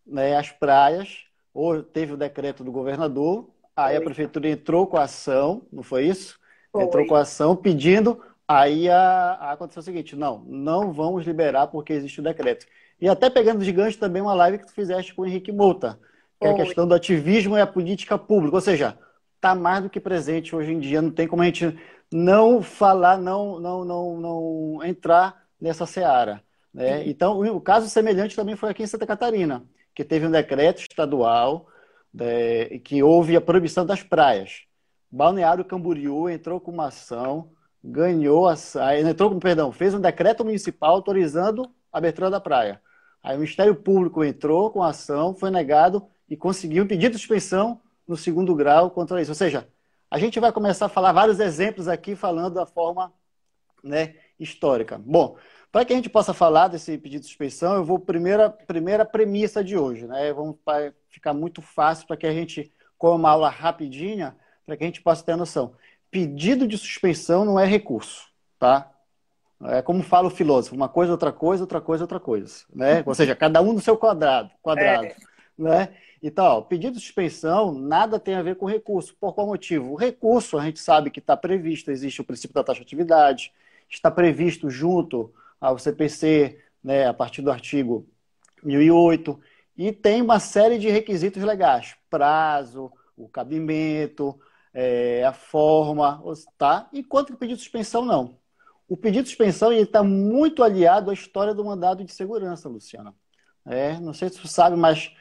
né, 0.05 0.35
as 0.35 0.51
praias, 0.51 1.23
ou 1.53 1.81
teve 1.81 2.13
o 2.13 2.17
decreto 2.17 2.63
do 2.63 2.71
governador, 2.71 3.49
aí 3.75 3.95
foi. 3.95 4.03
a 4.03 4.05
Prefeitura 4.05 4.49
entrou 4.49 4.85
com 4.85 4.97
a 4.97 5.03
ação, 5.03 5.63
não 5.71 5.81
foi 5.81 6.05
isso? 6.05 6.37
Foi. 6.71 6.83
Entrou 6.83 7.07
com 7.07 7.15
a 7.15 7.21
ação 7.21 7.55
pedindo, 7.55 8.21
aí 8.45 8.89
a, 8.89 9.37
a 9.39 9.51
aconteceu 9.53 9.79
o 9.79 9.83
seguinte, 9.83 10.15
não, 10.15 10.39
não 10.45 10.91
vamos 10.91 11.25
liberar 11.25 11.67
porque 11.67 11.93
existe 11.93 12.19
o 12.19 12.23
decreto. 12.23 12.67
E 12.99 13.07
até 13.07 13.29
pegando 13.29 13.63
de 13.63 13.71
gancho 13.71 13.97
também 13.97 14.21
uma 14.21 14.33
live 14.33 14.57
que 14.57 14.67
tu 14.67 14.73
fizeste 14.73 15.15
com 15.15 15.21
o 15.21 15.25
Henrique 15.25 15.51
Mouta, 15.53 15.97
que 16.39 16.47
é 16.47 16.51
a 16.51 16.55
questão 16.55 16.85
do 16.85 16.93
ativismo 16.93 17.57
e 17.57 17.61
a 17.61 17.67
política 17.67 18.17
pública, 18.17 18.57
ou 18.57 18.61
seja, 18.61 18.97
está 19.35 19.55
mais 19.55 19.83
do 19.83 19.89
que 19.89 19.99
presente 19.99 20.55
hoje 20.55 20.73
em 20.73 20.79
dia, 20.79 21.01
não 21.01 21.11
tem 21.11 21.27
como 21.27 21.41
a 21.41 21.45
gente 21.45 21.77
não 22.11 22.61
falar, 22.61 23.17
não, 23.17 23.59
não, 23.59 23.85
não, 23.85 24.19
não 24.19 24.83
entrar 24.83 25.43
nessa 25.59 25.85
seara. 25.85 26.41
Né? 26.73 27.07
Então, 27.07 27.39
o 27.39 27.61
caso 27.61 27.89
semelhante 27.89 28.35
também 28.35 28.55
foi 28.55 28.69
aqui 28.69 28.83
em 28.83 28.87
Santa 28.87 29.05
Catarina, 29.05 29.65
que 29.93 30.03
teve 30.03 30.25
um 30.27 30.31
decreto 30.31 30.81
estadual 30.81 31.67
né, 32.13 32.79
que 32.79 33.01
houve 33.03 33.35
a 33.35 33.41
proibição 33.41 33.85
das 33.85 34.03
praias. 34.03 34.61
Balneário 35.11 35.65
Camboriú 35.65 36.29
entrou 36.29 36.59
com 36.59 36.71
uma 36.71 36.87
ação, 36.87 37.51
ganhou 37.83 38.47
a, 38.47 38.55
entrou 38.99 39.31
com, 39.31 39.39
perdão, 39.39 39.71
fez 39.71 39.93
um 39.93 40.01
decreto 40.01 40.43
municipal 40.43 40.95
autorizando 40.95 41.69
a 41.91 41.97
abertura 41.97 42.29
da 42.29 42.39
praia. 42.39 42.81
Aí 43.23 43.35
o 43.35 43.39
Ministério 43.39 43.75
Público 43.75 44.23
entrou 44.23 44.69
com 44.71 44.83
a 44.83 44.89
ação, 44.89 45.33
foi 45.33 45.49
negado 45.49 46.05
e 46.29 46.37
conseguiu 46.37 46.83
um 46.83 46.87
pedido 46.87 47.13
de 47.13 47.19
suspensão 47.19 47.81
no 48.07 48.15
segundo 48.15 48.55
grau 48.55 48.91
contra 48.91 49.21
isso. 49.21 49.31
Ou 49.31 49.35
seja, 49.35 49.67
a 50.09 50.17
gente 50.17 50.39
vai 50.39 50.51
começar 50.51 50.85
a 50.85 50.89
falar 50.89 51.11
vários 51.11 51.39
exemplos 51.39 51.87
aqui 51.87 52.15
falando 52.15 52.55
da 52.55 52.65
forma 52.65 53.13
né, 53.83 54.15
histórica. 54.39 54.97
Bom, 54.97 55.37
para 55.71 55.85
que 55.85 55.93
a 55.93 55.95
gente 55.95 56.09
possa 56.09 56.33
falar 56.33 56.69
desse 56.69 56.97
pedido 56.97 57.21
de 57.21 57.27
suspensão, 57.27 57.75
eu 57.75 57.83
vou 57.83 57.99
primeira 57.99 58.49
primeira 58.49 59.05
premissa 59.05 59.63
de 59.63 59.77
hoje, 59.77 60.07
né? 60.07 60.31
Vamos 60.33 60.57
ficar 61.09 61.33
muito 61.33 61.61
fácil 61.61 62.07
para 62.07 62.17
que 62.17 62.25
a 62.25 62.33
gente 62.33 62.71
com 62.97 63.15
uma 63.15 63.29
aula 63.29 63.49
rapidinha, 63.49 64.35
para 64.65 64.75
que 64.75 64.83
a 64.83 64.87
gente 64.87 65.01
possa 65.01 65.23
ter 65.23 65.35
noção. 65.35 65.73
Pedido 66.09 66.67
de 66.67 66.77
suspensão 66.77 67.45
não 67.45 67.59
é 67.59 67.65
recurso, 67.65 68.27
tá? 68.57 68.91
É 69.65 69.81
como 69.81 70.03
fala 70.03 70.27
o 70.27 70.31
filósofo, 70.31 70.75
uma 70.75 70.87
coisa, 70.87 71.11
outra 71.11 71.31
coisa, 71.31 71.63
outra 71.63 71.81
coisa, 71.81 72.03
outra 72.03 72.19
coisa, 72.19 72.63
né? 72.73 73.03
Ou 73.05 73.13
seja, 73.13 73.35
cada 73.35 73.61
um 73.61 73.73
no 73.73 73.81
seu 73.81 73.97
quadrado, 73.97 74.51
quadrado, 74.61 75.05
é. 75.05 75.15
né? 75.57 75.89
Então, 76.21 76.63
pedido 76.63 76.95
de 76.95 77.01
suspensão 77.01 77.71
nada 77.71 78.19
tem 78.19 78.35
a 78.35 78.41
ver 78.41 78.55
com 78.55 78.65
recurso. 78.65 79.15
Por 79.19 79.33
qual 79.33 79.47
motivo? 79.47 79.93
O 79.93 79.95
recurso, 79.95 80.57
a 80.57 80.65
gente 80.65 80.79
sabe 80.79 81.11
que 81.11 81.19
está 81.19 81.37
previsto, 81.37 81.91
existe 81.91 82.21
o 82.21 82.23
princípio 82.23 82.55
da 82.55 82.63
taxa 82.63 82.79
de 82.79 82.85
atividade, 82.85 83.51
está 83.89 84.09
previsto 84.09 84.69
junto 84.69 85.33
ao 85.59 85.77
CPC, 85.77 86.59
né, 86.83 87.07
a 87.07 87.13
partir 87.13 87.41
do 87.41 87.51
artigo 87.51 88.07
1008, 88.63 89.39
e 89.77 89.91
tem 89.91 90.21
uma 90.21 90.39
série 90.39 90.77
de 90.79 90.89
requisitos 90.89 91.43
legais, 91.43 91.95
prazo, 92.09 92.91
o 93.15 93.27
cabimento, 93.29 94.39
é, 94.73 95.23
a 95.25 95.33
forma, 95.33 96.21
tá? 96.57 96.87
Enquanto 96.93 97.27
que 97.27 97.33
o 97.33 97.37
pedido 97.37 97.57
de 97.57 97.63
suspensão 97.63 98.03
não. 98.05 98.37
O 98.87 98.95
pedido 98.95 99.23
de 99.23 99.29
suspensão 99.29 99.71
está 99.73 100.01
muito 100.01 100.63
aliado 100.63 101.11
à 101.11 101.13
história 101.13 101.53
do 101.53 101.65
mandado 101.65 102.03
de 102.03 102.11
segurança, 102.13 102.69
Luciana. 102.69 103.13
É, 103.65 103.99
não 103.99 104.13
sei 104.13 104.29
se 104.29 104.39
você 104.39 104.47
sabe, 104.47 104.77
mas 104.77 105.11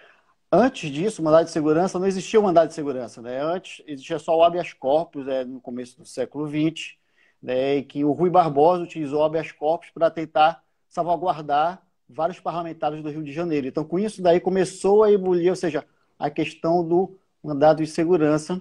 antes 0.50 0.90
disso, 0.90 1.20
o 1.20 1.24
mandado 1.24 1.44
de 1.46 1.50
segurança, 1.50 1.98
não 1.98 2.06
existia 2.06 2.40
o 2.40 2.42
mandado 2.42 2.68
de 2.68 2.74
segurança. 2.74 3.20
Né? 3.22 3.40
Antes 3.40 3.82
existia 3.86 4.18
só 4.18 4.36
o 4.36 4.42
habeas 4.42 4.72
corpus, 4.72 5.26
é, 5.28 5.44
no 5.44 5.60
começo 5.60 5.98
do 5.98 6.06
século 6.06 6.48
XX, 6.48 6.96
né, 7.42 7.82
que 7.82 8.04
o 8.04 8.12
Rui 8.12 8.30
Barbosa 8.30 8.82
utilizou 8.82 9.20
o 9.20 9.24
habeas 9.24 9.52
corpus 9.52 9.90
para 9.90 10.10
tentar 10.10 10.62
salvaguardar 10.88 11.82
vários 12.08 12.40
parlamentares 12.40 13.02
do 13.02 13.10
Rio 13.10 13.22
de 13.22 13.32
Janeiro. 13.32 13.66
Então, 13.66 13.84
com 13.84 13.98
isso 13.98 14.22
daí 14.22 14.40
começou 14.40 15.02
a 15.02 15.12
ebulir, 15.12 15.50
ou 15.50 15.56
seja, 15.56 15.84
a 16.18 16.30
questão 16.30 16.86
do 16.86 17.18
mandado 17.42 17.82
de 17.82 17.88
segurança, 17.88 18.60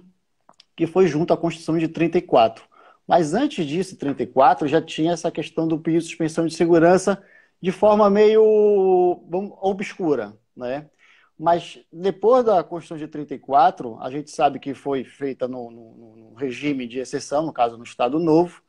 que 0.76 0.86
foi 0.86 1.06
junto 1.06 1.32
à 1.32 1.36
Constituição 1.36 1.78
de 1.78 1.88
34. 1.88 2.64
Mas 3.06 3.34
antes 3.34 3.64
disso, 3.64 3.96
34, 3.96 4.66
já 4.66 4.82
tinha 4.82 5.12
essa 5.12 5.30
questão 5.30 5.66
do 5.66 5.78
pedido 5.78 6.02
de 6.02 6.08
suspensão 6.08 6.46
de 6.46 6.54
segurança 6.54 7.22
de 7.60 7.72
forma 7.72 8.10
meio 8.10 8.42
obscura, 9.60 10.36
né? 10.54 10.90
Mas 11.38 11.78
depois 11.92 12.44
da 12.44 12.64
Constituição 12.64 12.96
de 12.96 13.08
34, 13.10 13.98
a 14.00 14.10
gente 14.10 14.30
sabe 14.30 14.58
que 14.58 14.72
foi 14.72 15.04
feita 15.04 15.46
no, 15.46 15.70
no, 15.70 16.16
no 16.16 16.34
regime 16.34 16.86
de 16.86 16.98
exceção, 16.98 17.44
no 17.44 17.52
caso 17.52 17.76
no 17.76 17.84
Estado 17.84 18.18
Novo, 18.18 18.62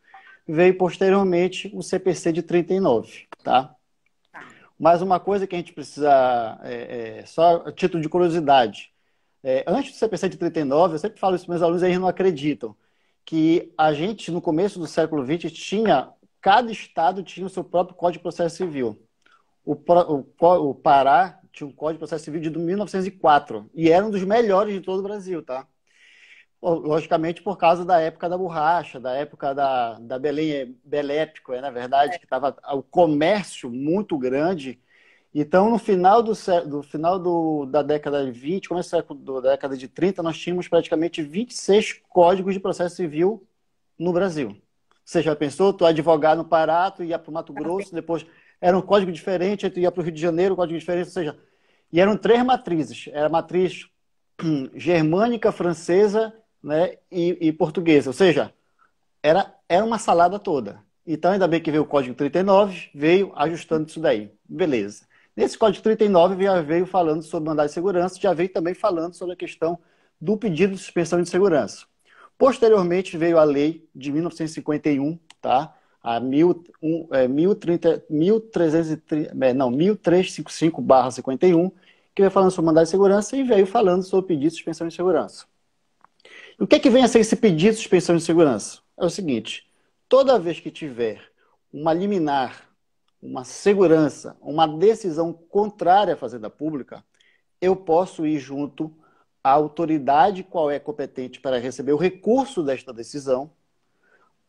veio 0.46 0.78
posteriormente 0.78 1.72
o 1.74 1.82
CPC 1.82 2.32
de 2.34 2.42
39, 2.42 3.28
tá? 3.44 3.64
tá? 3.64 3.76
Mas 4.80 5.02
uma 5.02 5.20
coisa 5.20 5.48
que 5.48 5.56
a 5.56 5.58
gente 5.58 5.74
precisa, 5.74 6.60
é, 6.64 7.20
é, 7.20 7.26
só 7.26 7.68
a 7.68 7.72
título 7.72 8.02
de 8.02 8.10
curiosidade, 8.10 8.92
é, 9.44 9.64
antes 9.66 9.92
do 9.92 9.98
CPC 9.98 10.30
de 10.30 10.38
39, 10.38 10.96
eu 10.96 11.00
sempre 11.00 11.20
falo 11.20 11.36
isso 11.36 11.46
para 11.46 11.54
meus 11.54 11.64
alunos 11.64 11.82
e 11.82 11.86
eles 11.86 12.00
não 12.00 12.08
acreditam, 12.08 12.76
que 13.26 13.74
a 13.78 13.94
gente, 13.94 14.32
no 14.32 14.42
começo 14.42 14.80
do 14.80 14.88
século 14.88 15.26
XX, 15.26 15.52
tinha, 15.52 16.10
cada 16.42 16.72
estado 16.72 17.24
tinha 17.24 17.46
o 17.46 17.50
seu 17.50 17.64
próprio 17.64 17.96
Código 17.96 18.20
de 18.20 18.24
Processo 18.24 18.58
Civil. 18.58 19.02
O, 19.66 19.74
o, 19.74 20.70
o 20.70 20.76
Pará 20.76 21.37
tinha 21.58 21.68
um 21.68 21.72
Código 21.72 21.98
de 21.98 22.00
Processo 22.00 22.26
Civil 22.26 22.42
de 22.42 22.50
1904 22.50 23.70
e 23.74 23.90
era 23.90 24.06
um 24.06 24.12
dos 24.12 24.24
melhores 24.24 24.74
de 24.74 24.82
todo 24.82 25.00
o 25.00 25.04
Brasil, 25.04 25.44
tá? 25.44 25.68
Logicamente 26.62 27.42
por 27.42 27.58
causa 27.58 27.86
da 27.86 28.00
época 28.00 28.28
da 28.28 28.38
borracha, 28.38 29.00
da 29.00 29.14
época 29.14 29.54
da, 29.54 30.00
da 30.00 30.18
Belém 30.18 30.76
Belépico, 30.84 31.54
é, 31.54 31.62
na 31.62 31.70
verdade, 31.70 32.16
é. 32.16 32.18
que 32.18 32.26
estava 32.26 32.58
o 32.74 32.82
comércio 32.82 33.70
muito 33.70 34.18
grande 34.18 34.80
então, 35.40 35.70
no 35.70 35.78
final, 35.78 36.24
do, 36.24 36.34
do 36.66 36.82
final 36.82 37.20
do, 37.20 37.68
da 37.68 37.84
década 37.84 38.26
de 38.26 38.32
20, 38.32 38.70
começo 38.70 38.90
da 39.14 39.40
década 39.52 39.78
de 39.78 39.88
30, 39.88 40.24
nós 40.24 40.36
tínhamos 40.36 40.68
praticamente 40.68 41.22
26 41.22 42.02
códigos 42.10 42.56
de 42.56 42.60
processo 42.60 42.96
civil 42.96 43.46
no 44.00 44.12
Brasil. 44.12 44.60
Você 45.06 45.22
já 45.22 45.36
pensou? 45.36 45.72
Tu 45.72 45.86
advogado 45.86 46.40
no 46.40 46.46
Pará, 46.46 46.90
tu 46.90 47.04
ia 47.04 47.20
para 47.20 47.30
o 47.30 47.34
Mato 47.36 47.54
Grosso, 47.54 47.94
depois 47.94 48.26
era 48.60 48.78
um 48.78 48.82
código 48.82 49.12
diferente, 49.12 49.70
tu 49.70 49.80
ia 49.80 49.92
para 49.92 50.02
o 50.02 50.04
Rio 50.04 50.14
de 50.14 50.22
Janeiro, 50.22 50.54
um 50.54 50.58
código 50.58 50.80
diferente, 50.80 51.08
ou 51.08 51.14
seja, 51.14 51.38
e 51.92 52.02
eram 52.02 52.18
três 52.18 52.44
matrizes. 52.44 53.08
Era 53.12 53.28
a 53.28 53.30
matriz 53.30 53.88
germânica, 54.76 55.52
francesa 55.52 56.34
né, 56.62 56.98
e, 57.12 57.38
e 57.48 57.54
portuguesa. 57.54 58.10
Ou 58.10 58.14
seja, 58.14 58.54
era, 59.22 59.54
era 59.68 59.86
uma 59.86 59.98
salada 59.98 60.40
toda. 60.40 60.84
Então, 61.06 61.32
ainda 61.32 61.48
bem 61.48 61.62
que 61.62 61.72
veio 61.72 61.84
o 61.84 61.88
código 61.88 62.16
39, 62.16 62.90
veio 62.94 63.32
ajustando 63.36 63.88
isso 63.88 64.00
daí. 64.00 64.32
Beleza. 64.44 65.08
Nesse 65.38 65.56
Código 65.56 65.84
39 65.84 66.44
já 66.44 66.62
veio 66.62 66.88
falando 66.88 67.22
sobre 67.22 67.48
mandado 67.48 67.68
de 67.68 67.74
segurança, 67.74 68.20
já 68.20 68.34
veio 68.34 68.50
também 68.50 68.74
falando 68.74 69.14
sobre 69.14 69.36
a 69.36 69.38
questão 69.38 69.78
do 70.20 70.36
pedido 70.36 70.74
de 70.74 70.80
suspensão 70.80 71.22
de 71.22 71.30
segurança. 71.30 71.86
Posteriormente 72.40 73.16
veio 73.18 73.38
a 73.38 73.44
lei 73.44 73.88
de 73.94 74.12
1951, 74.12 75.20
tá? 75.40 75.77
A 76.08 76.20
mil, 76.22 76.64
um, 76.82 77.06
é, 77.12 77.28
1030, 77.28 78.06
1330, 78.10 79.46
é, 79.46 79.54
1355-51, 79.54 81.70
que 82.16 82.22
veio 82.22 82.32
falando 82.32 82.52
sobre 82.52 82.68
mandado 82.68 82.86
de 82.86 82.92
segurança 82.92 83.36
e 83.36 83.44
veio 83.44 83.68
falando 83.68 84.04
sobre 84.04 84.28
pedido 84.28 84.52
de 84.52 84.56
suspensão 84.56 84.88
de 84.88 84.94
segurança. 84.94 85.46
o 86.58 86.66
que 86.66 86.76
é 86.76 86.80
que 86.80 86.90
vem 86.90 87.04
a 87.04 87.08
ser 87.08 87.20
esse 87.20 87.36
pedido 87.36 87.74
de 87.74 87.80
suspensão 87.80 88.16
de 88.16 88.24
segurança? 88.24 88.80
É 88.98 89.06
o 89.06 89.10
seguinte, 89.10 89.68
toda 90.08 90.40
vez 90.40 90.62
que 90.62 90.72
tiver 90.72 91.22
uma 91.74 91.94
liminar 91.94 92.68
uma 93.22 93.44
segurança, 93.44 94.38
uma 94.42 94.68
decisão 94.68 95.34
contrária 95.34 96.14
à 96.14 96.18
fazenda 96.18 96.50
pública, 96.50 97.04
eu 97.60 97.76
posso 97.76 98.26
ir 98.26 98.40
junto 98.40 98.94
à 99.44 99.52
autoridade 99.52 100.44
qual 100.44 100.70
é 100.70 100.80
competente 100.80 101.40
para 101.40 101.60
receber 101.60 101.94
o 101.94 101.98
recurso 101.98 102.64
desta 102.64 102.94
decisão 102.94 103.52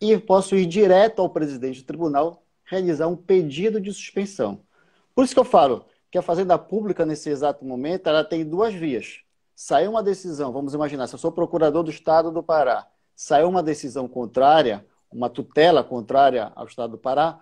e 0.00 0.16
posso 0.18 0.54
ir 0.56 0.66
direto 0.66 1.20
ao 1.20 1.30
presidente 1.30 1.80
do 1.80 1.86
tribunal 1.86 2.42
realizar 2.64 3.08
um 3.08 3.16
pedido 3.16 3.80
de 3.80 3.92
suspensão. 3.92 4.60
Por 5.14 5.24
isso 5.24 5.34
que 5.34 5.40
eu 5.40 5.44
falo 5.44 5.86
que 6.10 6.18
a 6.18 6.22
fazenda 6.22 6.58
pública 6.58 7.04
nesse 7.04 7.28
exato 7.28 7.64
momento 7.64 8.08
ela 8.08 8.24
tem 8.24 8.44
duas 8.44 8.72
vias. 8.74 9.20
Saiu 9.54 9.90
uma 9.90 10.02
decisão, 10.02 10.52
vamos 10.52 10.74
imaginar, 10.74 11.06
se 11.06 11.14
eu 11.14 11.18
sou 11.18 11.32
procurador 11.32 11.82
do 11.82 11.90
Estado 11.90 12.30
do 12.30 12.42
Pará, 12.42 12.86
saiu 13.14 13.48
uma 13.48 13.62
decisão 13.62 14.06
contrária, 14.06 14.86
uma 15.10 15.28
tutela 15.28 15.82
contrária 15.82 16.52
ao 16.54 16.66
Estado 16.66 16.92
do 16.92 16.98
Pará, 16.98 17.40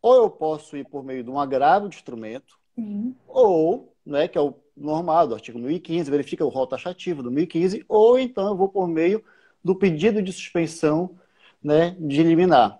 ou 0.00 0.14
eu 0.14 0.30
posso 0.30 0.76
ir 0.76 0.84
por 0.88 1.04
meio 1.04 1.22
de 1.22 1.30
um 1.30 1.38
agravo 1.38 1.88
de 1.88 1.96
instrumento, 1.96 2.58
uhum. 2.76 3.14
ou, 3.26 3.92
né, 4.06 4.26
que 4.26 4.38
é 4.38 4.40
o 4.40 4.54
normal 4.76 5.26
do 5.26 5.34
artigo 5.34 5.58
1015, 5.58 6.10
verifica 6.10 6.44
o 6.44 6.48
rol 6.48 6.66
taxativo 6.66 7.22
do 7.22 7.30
1015, 7.30 7.84
ou 7.88 8.18
então 8.18 8.48
eu 8.48 8.56
vou 8.56 8.68
por 8.68 8.88
meio 8.88 9.22
do 9.62 9.74
pedido 9.74 10.22
de 10.22 10.32
suspensão 10.32 11.18
né, 11.62 11.96
de 11.98 12.22
liminar. 12.22 12.78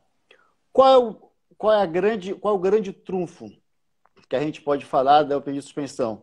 Qual 0.72 0.88
é, 0.88 0.98
o, 0.98 1.16
qual 1.56 1.72
é, 1.72 1.82
a 1.82 1.86
grande, 1.86 2.34
qual 2.34 2.54
é 2.54 2.56
o 2.56 2.60
grande 2.60 2.92
trunfo 2.92 3.50
que 4.28 4.36
a 4.36 4.40
gente 4.40 4.60
pode 4.60 4.84
falar 4.84 5.22
do 5.22 5.40
pedido 5.40 5.60
de 5.60 5.64
suspensão? 5.64 6.22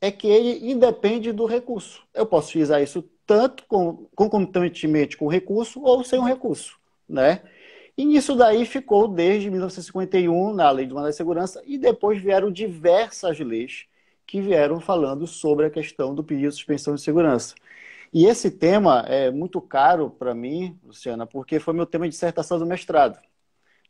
É 0.00 0.10
que 0.10 0.26
ele 0.26 0.70
independe 0.70 1.32
do 1.32 1.46
recurso. 1.46 2.02
Eu 2.14 2.26
posso 2.26 2.48
utilizar 2.50 2.82
isso 2.82 3.02
tanto 3.26 3.64
com, 3.66 4.06
concomitantemente 4.14 5.16
com 5.16 5.26
o 5.26 5.30
recurso 5.30 5.82
ou 5.82 6.04
sem 6.04 6.18
o 6.18 6.24
recurso. 6.24 6.78
Né? 7.08 7.42
E 7.96 8.14
isso 8.14 8.36
daí 8.36 8.66
ficou 8.66 9.08
desde 9.08 9.50
1951 9.50 10.52
na 10.52 10.70
Lei 10.70 10.86
de 10.86 10.92
Mandado 10.92 11.10
de 11.10 11.16
Segurança 11.16 11.62
e 11.64 11.78
depois 11.78 12.20
vieram 12.20 12.50
diversas 12.50 13.38
leis 13.40 13.86
que 14.26 14.40
vieram 14.40 14.80
falando 14.80 15.26
sobre 15.26 15.66
a 15.66 15.70
questão 15.70 16.14
do 16.14 16.22
pedido 16.22 16.50
de 16.50 16.56
suspensão 16.56 16.94
de 16.94 17.00
segurança. 17.00 17.54
E 18.12 18.26
esse 18.26 18.50
tema 18.50 19.04
é 19.08 19.30
muito 19.30 19.60
caro 19.60 20.10
para 20.10 20.34
mim, 20.34 20.78
Luciana, 20.82 21.26
porque 21.26 21.58
foi 21.60 21.74
meu 21.74 21.86
tema 21.86 22.06
de 22.06 22.12
dissertação 22.12 22.58
do 22.58 22.66
mestrado. 22.66 23.18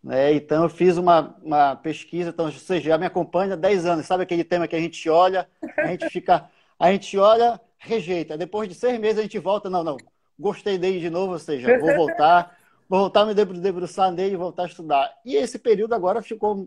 Né? 0.02 0.34
Então, 0.34 0.64
eu 0.64 0.68
fiz 0.68 0.96
uma, 0.96 1.36
uma 1.42 1.76
pesquisa, 1.76 2.30
então 2.30 2.50
você 2.50 2.80
já 2.80 2.96
me 2.98 3.06
acompanha 3.06 3.54
há 3.54 3.56
10 3.56 3.86
anos. 3.86 4.06
Sabe 4.06 4.22
aquele 4.22 4.44
tema 4.44 4.68
que 4.68 4.76
a 4.76 4.80
gente 4.80 5.08
olha, 5.08 5.48
a 5.78 5.88
gente 5.88 6.08
fica, 6.10 6.48
a 6.78 6.92
gente 6.92 7.16
olha, 7.18 7.60
rejeita. 7.78 8.36
Depois 8.36 8.68
de 8.68 8.74
seis 8.74 8.98
meses 8.98 9.18
a 9.18 9.22
gente 9.22 9.38
volta, 9.38 9.70
não, 9.70 9.84
não, 9.84 9.96
gostei 10.38 10.78
dele 10.78 11.00
de 11.00 11.10
novo, 11.10 11.32
ou 11.32 11.38
seja, 11.38 11.78
vou 11.78 11.94
voltar 11.94 12.56
voltar 12.88 13.22
a 13.22 13.26
me 13.26 13.34
debruçar 13.34 14.12
nele 14.12 14.34
e 14.34 14.38
voltar 14.38 14.64
a 14.64 14.66
estudar. 14.66 15.12
E 15.24 15.34
esse 15.36 15.58
período 15.58 15.94
agora 15.94 16.22
ficou. 16.22 16.66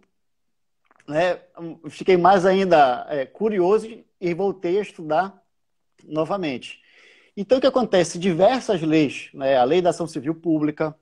Né, 1.08 1.42
fiquei 1.90 2.18
mais 2.18 2.46
ainda 2.46 3.08
é, 3.10 3.26
curioso 3.26 3.88
e 4.22 4.34
voltei 4.34 4.78
a 4.78 4.82
estudar 4.82 5.42
novamente. 6.04 6.82
Então, 7.42 7.58
o 7.58 7.62
que 7.62 7.68
acontece? 7.68 8.20
Diversas 8.20 8.82
leis, 8.82 9.30
né, 9.34 9.56
a 9.56 9.64
Lei 9.64 9.82
da 9.82 9.92
Ação 9.92 10.06
Civil 10.06 10.36
Pública, 10.36 10.94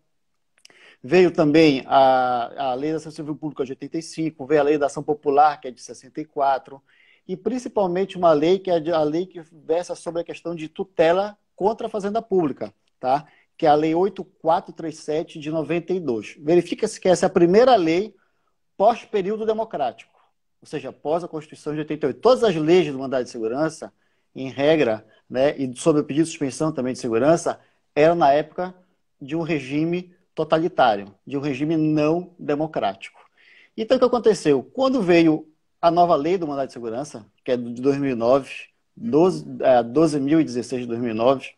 veio 1.01 1.32
também 1.32 1.84
a, 1.88 2.70
a 2.70 2.74
Lei 2.75 2.91
da 2.91 2.98
Ação 2.98 3.12
Civil 3.12 3.36
Pública 3.36 3.65
de 3.65 3.72
85, 3.72 4.46
veio 4.46 4.62
a 4.62 4.63
Lei 4.63 4.77
da 4.77 4.86
Ação 4.86 5.01
Popular, 5.01 5.60
que 5.60 5.67
é 5.67 5.72
de 5.72 5.82
64, 5.82 6.79
e 7.27 7.36
principalmente 7.36 8.17
uma 8.20 8.34
lei 8.34 8.60
que 8.60 8.70
é 8.70 8.75
a 8.91 9.01
lei 9.01 9.25
que 9.25 9.41
versa 9.51 9.96
sobre 9.96 10.22
a 10.22 10.24
questão 10.24 10.53
de 10.53 10.70
tutela 10.70 11.36
contra 11.56 11.88
a 11.88 11.89
fazenda 11.89 12.22
pública, 12.22 12.72
tá? 13.00 13.25
que 13.58 13.65
é 13.65 13.70
a 13.70 13.74
Lei 13.74 13.96
8437 13.96 15.39
de 15.39 15.50
92. 15.50 16.36
Verifica-se 16.39 17.01
que 17.01 17.10
essa 17.10 17.25
é 17.25 17.27
a 17.27 17.32
primeira 17.32 17.75
lei 17.75 18.15
pós-período 18.77 19.44
democrático, 19.44 20.13
ou 20.62 20.67
seja, 20.67 20.89
após 20.89 21.24
a 21.24 21.27
Constituição 21.27 21.74
de 21.74 21.79
88. 21.79 22.20
Todas 22.20 22.44
as 22.44 22.56
leis 22.56 22.91
do 22.91 23.00
mandado 23.00 23.24
de 23.24 23.32
segurança, 23.32 23.91
em 24.38 24.50
regra, 24.50 25.06
né, 25.29 25.58
e 25.58 25.75
sobre 25.75 26.01
o 26.01 26.06
pedido 26.06 26.25
de 26.25 26.29
suspensão 26.29 26.72
também 26.72 26.94
de 26.94 27.00
segurança, 27.00 27.60
eram 27.96 28.15
na 28.15 28.32
época 28.32 28.74
de 29.20 29.36
um 29.36 29.41
regime 29.41 30.13
totalitário, 30.36 31.13
de 31.25 31.36
um 31.36 31.41
regime 31.41 31.75
não 31.75 32.36
democrático. 32.38 33.20
Então, 33.75 33.98
o 33.98 34.00
que 34.00 34.06
aconteceu? 34.06 34.63
Quando 34.63 35.01
veio 35.01 35.48
a 35.82 35.89
nova 35.89 36.15
lei 36.15 36.38
do 36.38 36.48
mandado 36.48 36.67
de 36.67 36.74
segurança, 36.74 37.25
que 37.44 37.51
é 37.51 37.58
de 37.58 37.82
2009, 37.82 38.51
12, 38.96 39.46
é, 39.62 39.84
12.016 39.84 40.82
de 40.82 40.86
2009, 40.86 41.50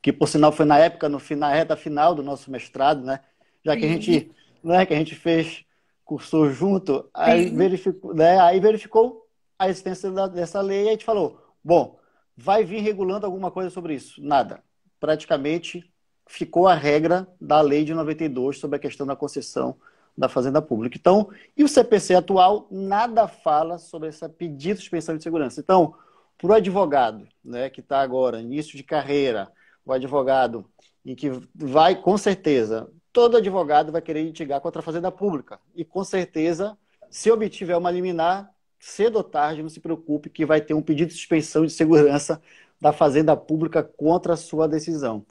que 0.00 0.12
por 0.12 0.28
sinal 0.28 0.52
foi 0.52 0.64
na 0.64 0.78
época, 0.78 1.08
no, 1.08 1.20
na 1.36 1.52
reta 1.52 1.76
final 1.76 2.14
do 2.14 2.22
nosso 2.22 2.50
mestrado, 2.50 3.04
né? 3.04 3.20
Já 3.64 3.76
que 3.76 3.84
a 3.84 3.88
gente, 3.88 4.30
né, 4.62 4.86
que 4.86 4.94
a 4.94 4.96
gente 4.96 5.16
fez, 5.16 5.64
cursou 6.04 6.50
junto, 6.50 7.08
aí 7.12 7.50
verificou, 7.50 8.14
né, 8.14 8.38
aí 8.40 8.60
verificou 8.60 9.26
a 9.58 9.68
existência 9.68 10.10
da, 10.12 10.28
dessa 10.28 10.60
lei 10.60 10.84
e 10.84 10.88
a 10.88 10.92
gente 10.92 11.04
falou, 11.04 11.40
bom, 11.66 11.98
vai 12.36 12.64
vir 12.64 12.80
regulando 12.80 13.26
alguma 13.26 13.50
coisa 13.50 13.70
sobre 13.70 13.94
isso? 13.94 14.22
Nada. 14.22 14.62
Praticamente 15.00 15.90
ficou 16.28 16.68
a 16.68 16.74
regra 16.74 17.26
da 17.40 17.60
lei 17.60 17.84
de 17.84 17.92
92 17.92 18.58
sobre 18.58 18.76
a 18.76 18.80
questão 18.80 19.06
da 19.06 19.16
concessão 19.16 19.76
da 20.16 20.28
fazenda 20.28 20.62
pública. 20.62 20.96
Então, 20.96 21.28
e 21.56 21.64
o 21.64 21.68
CPC 21.68 22.14
atual 22.14 22.68
nada 22.70 23.26
fala 23.26 23.78
sobre 23.78 24.08
esse 24.08 24.26
pedido 24.28 24.76
de 24.76 24.82
suspensão 24.82 25.16
de 25.16 25.22
segurança. 25.22 25.60
Então, 25.60 25.94
para 26.38 26.50
o 26.50 26.54
advogado, 26.54 27.26
né, 27.44 27.68
que 27.68 27.80
está 27.80 28.00
agora 28.00 28.40
início 28.40 28.76
de 28.76 28.84
carreira, 28.84 29.50
o 29.84 29.92
advogado 29.92 30.64
em 31.04 31.14
que 31.14 31.30
vai, 31.54 32.00
com 32.00 32.16
certeza, 32.16 32.88
todo 33.12 33.36
advogado 33.36 33.90
vai 33.90 34.00
querer 34.00 34.22
litigar 34.22 34.60
contra 34.60 34.80
a 34.80 34.84
fazenda 34.84 35.10
pública. 35.10 35.58
E 35.74 35.84
com 35.84 36.04
certeza, 36.04 36.78
se 37.10 37.30
obtiver 37.30 37.76
uma 37.76 37.90
liminar, 37.90 38.52
cedo 38.78 39.16
ou 39.16 39.24
tarde, 39.24 39.62
não 39.62 39.68
se 39.68 39.80
preocupe 39.80 40.30
que 40.30 40.46
vai 40.46 40.60
ter 40.60 40.74
um 40.74 40.82
pedido 40.82 41.08
de 41.08 41.14
suspensão 41.14 41.64
de 41.64 41.72
segurança 41.72 42.40
da 42.80 42.92
fazenda 42.92 43.36
pública 43.36 43.82
contra 43.82 44.34
a 44.34 44.36
sua 44.36 44.68
decisão. 44.68 45.24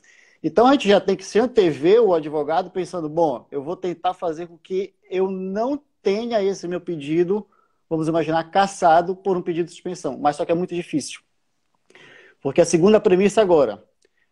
Então 0.44 0.68
a 0.68 0.74
gente 0.74 0.88
já 0.88 1.02
tem 1.02 1.16
que 1.16 1.26
se 1.26 1.40
antever 1.40 2.02
o 2.02 2.14
advogado 2.14 2.70
pensando, 2.70 3.10
bom, 3.10 3.48
eu 3.50 3.64
vou 3.64 3.76
tentar 3.76 4.14
fazer 4.14 4.48
com 4.48 4.58
que 4.58 4.94
eu 5.10 5.30
não 5.32 5.82
tenha 6.02 6.44
esse 6.44 6.68
meu 6.68 6.80
pedido, 6.80 7.48
vamos 7.90 8.08
imaginar, 8.08 8.44
caçado 8.52 9.16
por 9.16 9.36
um 9.36 9.42
pedido 9.42 9.66
de 9.66 9.72
suspensão. 9.72 10.18
Mas 10.20 10.36
só 10.36 10.46
que 10.46 10.52
é 10.52 10.56
muito 10.56 10.76
difícil. 10.76 11.22
Porque 12.42 12.62
a 12.62 12.66
segunda 12.66 13.00
premissa 13.00 13.42
agora, 13.42 13.84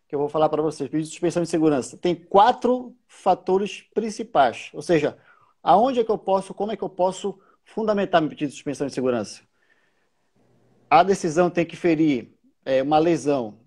que 0.07 0.13
eu 0.13 0.19
vou 0.19 0.29
falar 0.29 0.49
para 0.49 0.61
vocês, 0.61 0.87
pedido 0.87 1.07
de 1.07 1.11
suspensão 1.11 1.41
de 1.41 1.49
segurança, 1.49 1.97
tem 1.97 2.13
quatro 2.13 2.95
fatores 3.07 3.81
principais. 3.93 4.69
Ou 4.71 4.83
seja, 4.83 5.17
aonde 5.63 5.99
é 5.99 6.03
que 6.03 6.11
eu 6.11 6.17
posso, 6.19 6.53
como 6.53 6.71
é 6.71 6.77
que 6.77 6.83
eu 6.83 6.89
posso 6.89 7.39
fundamentar 7.65 8.21
meu 8.21 8.29
pedido 8.29 8.49
de 8.49 8.55
suspensão 8.55 8.87
de 8.87 8.93
segurança? 8.93 9.41
A 10.89 11.03
decisão 11.03 11.49
tem 11.49 11.65
que 11.65 11.75
ferir 11.75 12.33
é, 12.65 12.81
uma 12.81 12.99
lesão 12.99 13.59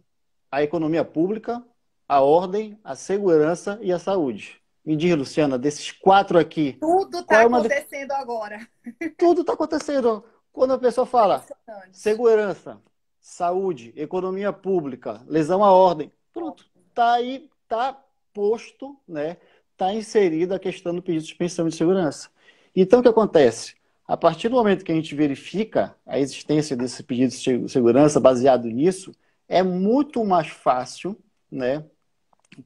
à 0.51 0.63
economia 0.63 1.05
pública, 1.05 1.63
a 2.09 2.21
ordem, 2.21 2.79
a 2.85 2.95
segurança 2.95 3.79
e 3.83 3.93
a 3.93 3.99
saúde. 3.99 4.61
Me 4.85 4.95
diz, 4.95 5.17
Luciana, 5.17 5.59
desses 5.59 5.91
quatro 5.91 6.39
aqui. 6.39 6.77
Tudo 6.81 7.19
está 7.19 7.43
é 7.43 7.45
acontecendo 7.45 8.13
agora. 8.13 8.69
Tudo 9.19 9.41
está 9.41 9.55
acontecendo. 9.55 10.25
Quando 10.53 10.75
a 10.75 10.79
pessoa 10.79 11.05
fala 11.05 11.45
segurança, 11.91 12.81
saúde, 13.21 13.93
economia 13.97 14.53
pública, 14.53 15.21
lesão 15.27 15.65
à 15.65 15.73
ordem, 15.73 16.13
pronto, 16.33 16.65
está 16.89 17.15
aí, 17.15 17.51
está 17.65 18.01
posto, 18.33 18.97
né? 19.09 19.39
Está 19.73 19.93
inserida 19.93 20.55
a 20.55 20.61
questão 20.61 20.95
do 20.95 21.03
pedido 21.03 21.23
de 21.23 21.29
suspensão 21.29 21.69
de 21.69 21.75
segurança. 21.75 22.31
Então, 22.75 23.01
o 23.01 23.03
que 23.03 23.09
acontece? 23.09 23.75
A 24.09 24.17
partir 24.17 24.49
do 24.49 24.57
momento 24.57 24.85
que 24.85 24.93
a 24.93 24.95
gente 24.95 25.15
verifica 25.15 25.97
a 26.07 26.19
existência 26.19 26.77
desse 26.77 27.03
pedido 27.03 27.31
de 27.31 27.69
segurança 27.69 28.21
baseado 28.21 28.69
nisso, 28.69 29.13
é 29.49 29.63
muito 29.63 30.25
mais 30.25 30.49
fácil, 30.49 31.19
né, 31.51 31.85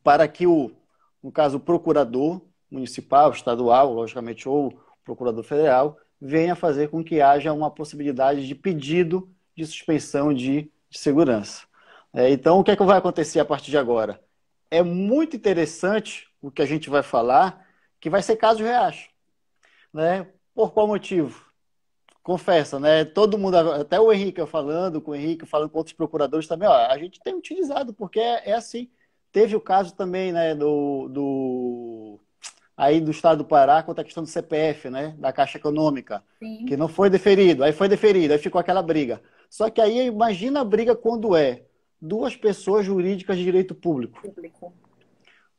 para 0.02 0.28
que 0.28 0.46
o, 0.46 0.70
no 1.22 1.32
caso, 1.32 1.56
o 1.56 1.60
procurador 1.60 2.42
municipal, 2.70 3.30
estadual, 3.30 3.92
logicamente, 3.92 4.48
ou 4.48 4.78
procurador 5.04 5.42
federal, 5.42 5.98
venha 6.20 6.54
fazer 6.54 6.88
com 6.90 7.02
que 7.02 7.20
haja 7.20 7.52
uma 7.52 7.70
possibilidade 7.70 8.46
de 8.46 8.54
pedido 8.54 9.28
de 9.56 9.66
suspensão 9.66 10.32
de, 10.34 10.70
de 10.90 10.98
segurança. 10.98 11.66
É, 12.12 12.30
então, 12.30 12.58
o 12.58 12.64
que 12.64 12.70
é 12.70 12.76
que 12.76 12.84
vai 12.84 12.98
acontecer 12.98 13.40
a 13.40 13.44
partir 13.44 13.70
de 13.70 13.78
agora? 13.78 14.22
É 14.70 14.82
muito 14.82 15.36
interessante 15.36 16.28
o 16.40 16.50
que 16.50 16.62
a 16.62 16.66
gente 16.66 16.90
vai 16.90 17.02
falar, 17.02 17.66
que 17.98 18.10
vai 18.10 18.22
ser 18.22 18.36
caso 18.36 18.62
reais. 18.62 19.08
Né? 19.92 20.26
Por 20.54 20.72
qual 20.72 20.86
motivo? 20.86 21.44
Confessa, 22.22 22.78
né? 22.78 23.04
Todo 23.04 23.38
mundo, 23.38 23.56
até 23.56 23.98
o 23.98 24.12
Henrique 24.12 24.44
falando, 24.46 25.00
com 25.00 25.12
o 25.12 25.14
Henrique 25.14 25.46
falando 25.46 25.70
com 25.70 25.78
outros 25.78 25.96
procuradores 25.96 26.46
também, 26.46 26.68
ó, 26.68 26.72
a 26.72 26.98
gente 26.98 27.20
tem 27.20 27.34
utilizado, 27.34 27.94
porque 27.94 28.20
é, 28.20 28.50
é 28.50 28.52
assim. 28.52 28.88
Teve 29.32 29.56
o 29.56 29.60
caso 29.60 29.94
também, 29.94 30.32
né, 30.32 30.54
do, 30.54 31.08
do 31.08 32.20
aí 32.76 33.00
do 33.00 33.10
estado 33.10 33.38
do 33.38 33.44
Pará 33.44 33.82
quanto 33.82 34.00
à 34.00 34.04
questão 34.04 34.22
do 34.22 34.28
CPF, 34.28 34.90
né, 34.90 35.14
da 35.18 35.32
Caixa 35.32 35.58
Econômica, 35.58 36.24
Sim. 36.38 36.64
que 36.64 36.76
não 36.76 36.88
foi 36.88 37.10
deferido, 37.10 37.62
aí 37.62 37.72
foi 37.72 37.88
deferido, 37.88 38.32
aí 38.32 38.38
ficou 38.38 38.58
aquela 38.58 38.82
briga. 38.82 39.22
Só 39.48 39.68
que 39.68 39.80
aí 39.80 40.06
imagina 40.06 40.60
a 40.60 40.64
briga 40.64 40.96
quando 40.96 41.36
é 41.36 41.64
duas 42.00 42.34
pessoas 42.36 42.86
jurídicas 42.86 43.36
de 43.36 43.44
direito 43.44 43.74
público. 43.74 44.22
público. 44.22 44.72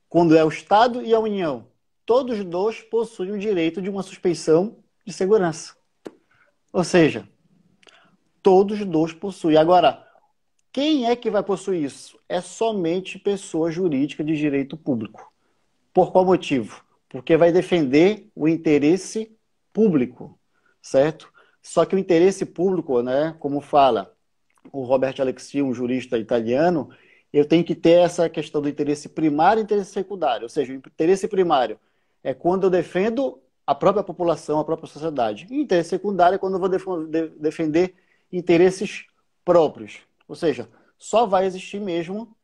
Quando 0.09 0.35
é 0.35 0.43
o 0.43 0.49
Estado 0.49 1.01
e 1.01 1.13
a 1.13 1.19
União. 1.19 1.67
Todos 2.05 2.43
dois 2.43 2.81
possuem 2.81 3.31
o 3.31 3.39
direito 3.39 3.81
de 3.81 3.89
uma 3.89 4.03
suspensão 4.03 4.77
de 5.05 5.13
segurança. 5.13 5.75
Ou 6.73 6.83
seja, 6.83 7.27
todos 8.41 8.83
dois 8.85 9.13
possuem. 9.13 9.57
Agora, 9.57 10.05
quem 10.71 11.05
é 11.05 11.15
que 11.15 11.29
vai 11.29 11.43
possuir 11.43 11.83
isso? 11.83 12.17
É 12.29 12.39
somente 12.39 13.19
pessoa 13.19 13.71
jurídica 13.71 14.23
de 14.23 14.35
direito 14.35 14.77
público. 14.77 15.31
Por 15.93 16.11
qual 16.11 16.25
motivo? 16.25 16.83
Porque 17.09 17.35
vai 17.35 17.51
defender 17.51 18.29
o 18.33 18.47
interesse 18.47 19.35
público, 19.73 20.39
certo? 20.81 21.31
Só 21.61 21.85
que 21.85 21.95
o 21.95 21.99
interesse 21.99 22.45
público, 22.45 23.01
né, 23.01 23.35
como 23.39 23.59
fala 23.59 24.15
o 24.71 24.83
Roberto 24.83 25.21
Alexi, 25.21 25.61
um 25.61 25.73
jurista 25.73 26.17
italiano, 26.17 26.89
eu 27.33 27.45
tenho 27.45 27.63
que 27.63 27.75
ter 27.75 27.99
essa 28.01 28.29
questão 28.29 28.61
do 28.61 28.69
interesse 28.69 29.09
primário 29.09 29.59
e 29.59 29.63
interesse 29.63 29.91
secundário. 29.91 30.43
Ou 30.43 30.49
seja, 30.49 30.71
o 30.71 30.75
interesse 30.75 31.27
primário 31.27 31.77
é 32.23 32.33
quando 32.33 32.63
eu 32.65 32.69
defendo 32.69 33.41
a 33.65 33.75
própria 33.75 34.03
população, 34.03 34.59
a 34.59 34.65
própria 34.65 34.87
sociedade. 34.87 35.47
E 35.49 35.61
interesse 35.61 35.89
secundário 35.89 36.35
é 36.35 36.39
quando 36.39 36.55
eu 36.55 36.59
vou 36.59 37.07
defender 37.39 37.95
interesses 38.31 39.05
próprios. 39.45 39.99
Ou 40.27 40.35
seja, 40.35 40.67
só 40.97 41.25
vai 41.25 41.45
existir 41.45 41.79
mesmo 41.79 42.35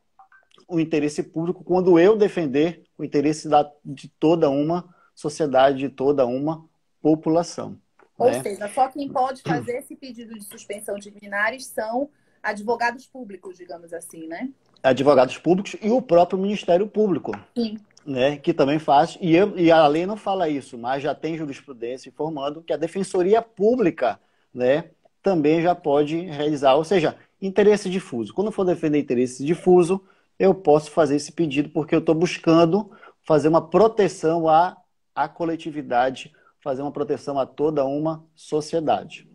o 0.68 0.80
interesse 0.80 1.24
público 1.24 1.64
quando 1.64 2.00
eu 2.00 2.18
defender 2.18 2.84
o 2.98 3.04
interesse 3.04 3.48
da, 3.48 3.72
de 3.84 4.10
toda 4.10 4.50
uma 4.50 4.94
sociedade, 5.16 5.80
de 5.80 5.90
toda 5.90 6.26
uma 6.26 6.66
população. 7.02 7.80
Ou 8.18 8.30
né? 8.30 8.42
seja, 8.42 8.68
só 8.70 8.88
quem 8.90 9.10
pode 9.10 9.42
fazer 9.42 9.78
esse 9.78 9.96
pedido 9.96 10.34
de 10.34 10.44
suspensão 10.44 10.98
de 10.98 11.10
liminares 11.10 11.68
são 11.68 12.10
advogados 12.42 13.06
públicos, 13.06 13.58
digamos 13.58 13.94
assim, 13.94 14.28
né? 14.28 14.50
Advogados 14.84 15.38
públicos 15.38 15.76
e 15.82 15.90
o 15.90 16.02
próprio 16.02 16.40
Ministério 16.40 16.88
Público. 16.88 17.38
Sim. 17.56 17.78
Né, 18.06 18.38
que 18.38 18.54
também 18.54 18.80
faz, 18.80 19.18
e, 19.20 19.36
eu, 19.36 19.60
e 19.60 19.70
a 19.70 19.86
lei 19.86 20.06
não 20.06 20.16
fala 20.16 20.48
isso, 20.48 20.78
mas 20.78 21.04
já 21.04 21.14
tem 21.14 21.36
jurisprudência 21.36 22.08
informando 22.08 22.62
que 22.62 22.72
a 22.72 22.78
Defensoria 22.78 23.42
Pública 23.42 24.18
né, 24.54 24.86
também 25.22 25.62
já 25.62 25.76
pode 25.76 26.18
realizar. 26.22 26.76
Ou 26.76 26.86
seja, 26.86 27.18
interesse 27.42 27.90
difuso. 27.90 28.34
Quando 28.34 28.50
for 28.50 28.64
defender 28.64 28.98
interesse 28.98 29.44
difuso, 29.44 30.02
eu 30.40 30.54
posso 30.54 30.90
fazer 30.92 31.18
esse 31.18 31.34
pedido 31.34 31.68
porque 31.68 31.94
eu 31.94 32.00
estou 32.00 32.16
buscando 32.16 32.90
fazer 33.24 33.50
uma 33.50 33.62
proteção 33.62 34.48
à, 34.48 34.78
à 35.14 35.28
coletividade, 35.28 36.32
fazer 36.62 36.82
uma 36.82 36.92
proteção 36.92 37.38
a 37.38 37.46
toda 37.46 37.84
uma 37.84 38.24
sociedade. 38.36 39.28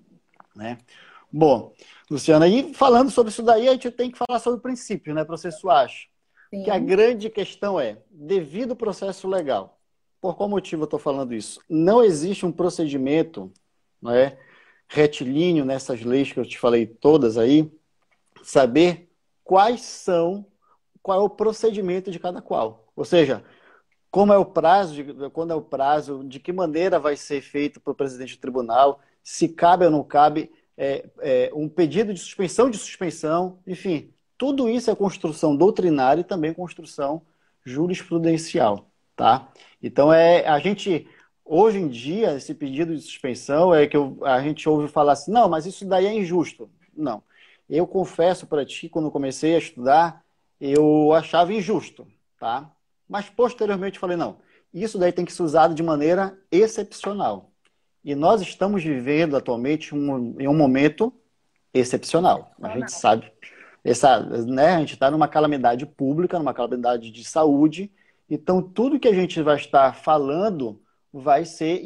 Né? 0.57 0.79
Bom, 1.33 1.73
Luciana, 2.11 2.47
e 2.47 2.75
falando 2.75 3.11
sobre 3.11 3.31
isso 3.31 3.43
daí, 3.43 3.69
a 3.69 3.73
gente 3.73 3.91
tem 3.91 4.11
que 4.11 4.19
falar 4.19 4.39
sobre 4.39 4.59
o 4.59 4.63
princípio 4.63 5.15
né, 5.15 5.25
processuais. 5.25 6.07
Sim. 6.51 6.65
Que 6.65 6.71
a 6.71 6.79
grande 6.79 7.31
questão 7.31 7.81
é, 7.81 7.99
devido 8.11 8.73
ao 8.73 8.77
processo 8.77 9.27
legal, 9.27 9.79
por 10.21 10.37
qual 10.37 10.49
motivo 10.49 10.83
eu 10.83 10.85
estou 10.85 10.99
falando 10.99 11.33
isso? 11.33 11.61
Não 11.69 12.05
existe 12.05 12.45
um 12.45 12.53
procedimento 12.53 13.51
não 14.01 14.13
é, 14.13 14.39
retilíneo 14.89 15.65
nessas 15.65 16.03
leis 16.03 16.33
que 16.33 16.39
eu 16.39 16.45
te 16.45 16.59
falei 16.59 16.87
todas 16.87 17.39
aí, 17.39 17.73
saber 18.43 19.09
quais 19.43 19.81
são, 19.81 20.45
qual 21.03 21.21
é 21.21 21.25
o 21.25 21.31
procedimento 21.31 22.11
de 22.11 22.19
cada 22.19 22.43
qual. 22.43 22.93
Ou 22.95 23.05
seja, 23.05 23.43
como 24.11 24.33
é 24.33 24.37
o 24.37 24.45
prazo, 24.45 24.95
de, 24.95 25.31
quando 25.31 25.53
é 25.53 25.55
o 25.55 25.63
prazo, 25.63 26.23
de 26.25 26.39
que 26.39 26.53
maneira 26.53 26.99
vai 26.99 27.17
ser 27.17 27.41
feito 27.41 27.81
para 27.81 27.93
o 27.93 27.97
presidente 27.97 28.37
do 28.37 28.41
tribunal, 28.41 29.01
se 29.23 29.49
cabe 29.49 29.87
ou 29.87 29.91
não 29.91 30.05
cabe. 30.05 30.53
É, 30.77 31.05
é, 31.21 31.51
um 31.55 31.69
pedido 31.69 32.13
de 32.13 32.21
suspensão 32.21 32.71
de 32.71 32.79
suspensão, 32.79 33.59
enfim, 33.67 34.13
tudo 34.39 34.69
isso 34.69 34.91
é 34.91 34.95
construção 34.95 35.57
doutrinária 35.57 36.23
e 36.23 36.25
também 36.25 36.53
construção 36.53 37.23
jurisprudencial, 37.65 38.89
tá? 39.15 39.49
Então 39.83 40.13
é 40.13 40.47
a 40.47 40.59
gente 40.59 41.07
hoje 41.45 41.79
em 41.79 41.89
dia 41.89 42.35
esse 42.35 42.55
pedido 42.55 42.95
de 42.95 43.03
suspensão 43.03 43.75
é 43.75 43.87
que 43.87 43.97
eu, 43.97 44.19
a 44.23 44.41
gente 44.43 44.69
ouve 44.69 44.89
falar 44.89 45.13
assim, 45.13 45.31
não, 45.31 45.49
mas 45.49 45.67
isso 45.67 45.85
daí 45.85 46.07
é 46.07 46.15
injusto. 46.15 46.69
Não, 46.97 47.23
eu 47.69 47.87
confesso 47.87 48.47
para 48.47 48.67
ti 48.67 48.89
quando 48.89 49.11
comecei 49.11 49.55
a 49.55 49.59
estudar 49.59 50.25
eu 50.61 51.13
achava 51.13 51.53
injusto, 51.53 52.07
tá? 52.39 52.71
Mas 53.09 53.29
posteriormente 53.29 53.99
falei 53.99 54.17
não, 54.17 54.39
isso 54.73 54.99
daí 54.99 55.13
tem 55.13 55.25
que 55.25 55.33
ser 55.33 55.43
usado 55.43 55.75
de 55.75 55.83
maneira 55.83 56.39
excepcional. 56.51 57.52
E 58.05 58.15
nós 58.15 58.43
estamos 58.43 58.83
vivendo 58.83 59.37
atualmente 59.37 59.95
um, 59.95 60.41
em 60.41 60.49
um 60.49 60.57
momento 60.57 61.13
excepcional. 61.73 62.55
A 62.61 62.77
gente 62.77 62.93
sabe, 62.93 63.33
essa, 63.85 64.21
né, 64.45 64.75
a 64.75 64.81
gente 64.81 64.95
está 64.95 65.11
numa 65.11 65.29
calamidade 65.29 65.87
pública, 65.87 66.39
numa 66.39 66.55
calamidade 66.55 67.11
de 67.11 67.25
saúde. 67.25 67.91
Então, 68.29 68.63
tudo 68.63 68.99
que 68.99 69.09
a 69.09 69.15
gente 69.15 69.41
vai 69.43 69.57
estar 69.57 69.95
falando 69.95 70.81
vai 71.13 71.45
ser, 71.45 71.83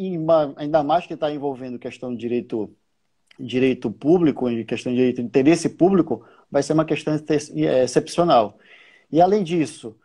ainda 0.57 0.83
mais 0.83 1.07
que 1.07 1.15
está 1.15 1.31
envolvendo 1.31 1.79
questão 1.79 2.13
de 2.13 2.19
direito, 2.19 2.75
direito 3.39 3.91
público, 3.91 4.47
questão 4.65 4.93
de 4.93 4.99
direito 4.99 5.17
de 5.17 5.23
interesse 5.23 5.69
público, 5.69 6.25
vai 6.51 6.63
ser 6.63 6.73
uma 6.73 6.85
questão 6.85 7.15
excepcional. 7.85 8.59
E, 9.11 9.21
além 9.21 9.43
disso, 9.43 9.97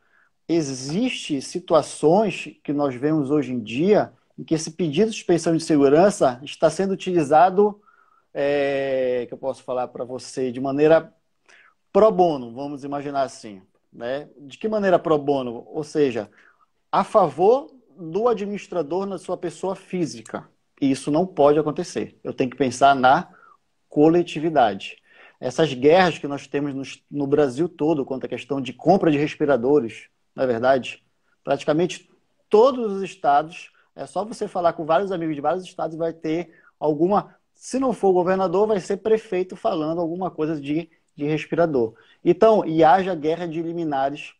existem 0.47 1.39
situações 1.39 2.49
que 2.63 2.73
nós 2.73 2.95
vemos 2.95 3.31
hoje 3.31 3.53
em 3.53 3.59
dia 3.59 4.11
em 4.41 4.43
que 4.43 4.55
esse 4.55 4.71
pedido 4.71 5.11
de 5.11 5.17
suspensão 5.17 5.55
de 5.55 5.63
segurança 5.63 6.41
está 6.43 6.67
sendo 6.67 6.93
utilizado, 6.93 7.79
é, 8.33 9.27
que 9.27 9.33
eu 9.35 9.37
posso 9.37 9.61
falar 9.61 9.87
para 9.89 10.03
você, 10.03 10.51
de 10.51 10.59
maneira 10.59 11.13
pro 11.93 12.11
bono, 12.11 12.51
vamos 12.51 12.83
imaginar 12.83 13.21
assim. 13.21 13.61
Né? 13.93 14.27
De 14.39 14.57
que 14.57 14.67
maneira 14.67 14.97
pro 14.97 15.15
bono? 15.15 15.63
Ou 15.67 15.83
seja, 15.83 16.27
a 16.91 17.03
favor 17.03 17.71
do 17.95 18.27
administrador 18.27 19.05
na 19.05 19.19
sua 19.19 19.37
pessoa 19.37 19.75
física. 19.75 20.49
E 20.81 20.89
isso 20.89 21.11
não 21.11 21.23
pode 21.23 21.59
acontecer. 21.59 22.17
Eu 22.23 22.33
tenho 22.33 22.49
que 22.49 22.57
pensar 22.57 22.95
na 22.95 23.29
coletividade. 23.87 24.97
Essas 25.39 25.71
guerras 25.71 26.17
que 26.17 26.27
nós 26.27 26.47
temos 26.47 27.03
no, 27.11 27.27
Brasil 27.27 27.69
todo 27.69 28.03
quanto 28.03 28.25
à 28.25 28.29
questão 28.29 28.59
de 28.59 28.73
compra 28.73 29.11
de 29.11 29.19
respiradores, 29.19 30.07
na 30.35 30.43
é 30.43 30.47
verdade, 30.47 31.03
praticamente 31.43 32.09
todos 32.49 32.91
os 32.91 33.03
estados 33.03 33.71
é 33.95 34.05
só 34.05 34.23
você 34.23 34.47
falar 34.47 34.73
com 34.73 34.85
vários 34.85 35.11
amigos 35.11 35.35
de 35.35 35.41
vários 35.41 35.63
estados 35.63 35.95
e 35.95 35.99
vai 35.99 36.13
ter 36.13 36.53
alguma. 36.79 37.35
Se 37.53 37.79
não 37.79 37.93
for 37.93 38.13
governador, 38.13 38.67
vai 38.67 38.79
ser 38.79 38.97
prefeito 38.97 39.55
falando 39.55 40.01
alguma 40.01 40.31
coisa 40.31 40.59
de, 40.59 40.89
de 41.15 41.25
respirador. 41.25 41.93
Então, 42.23 42.65
e 42.65 42.83
haja 42.83 43.13
guerra 43.13 43.47
de 43.47 43.61
liminares 43.61 44.33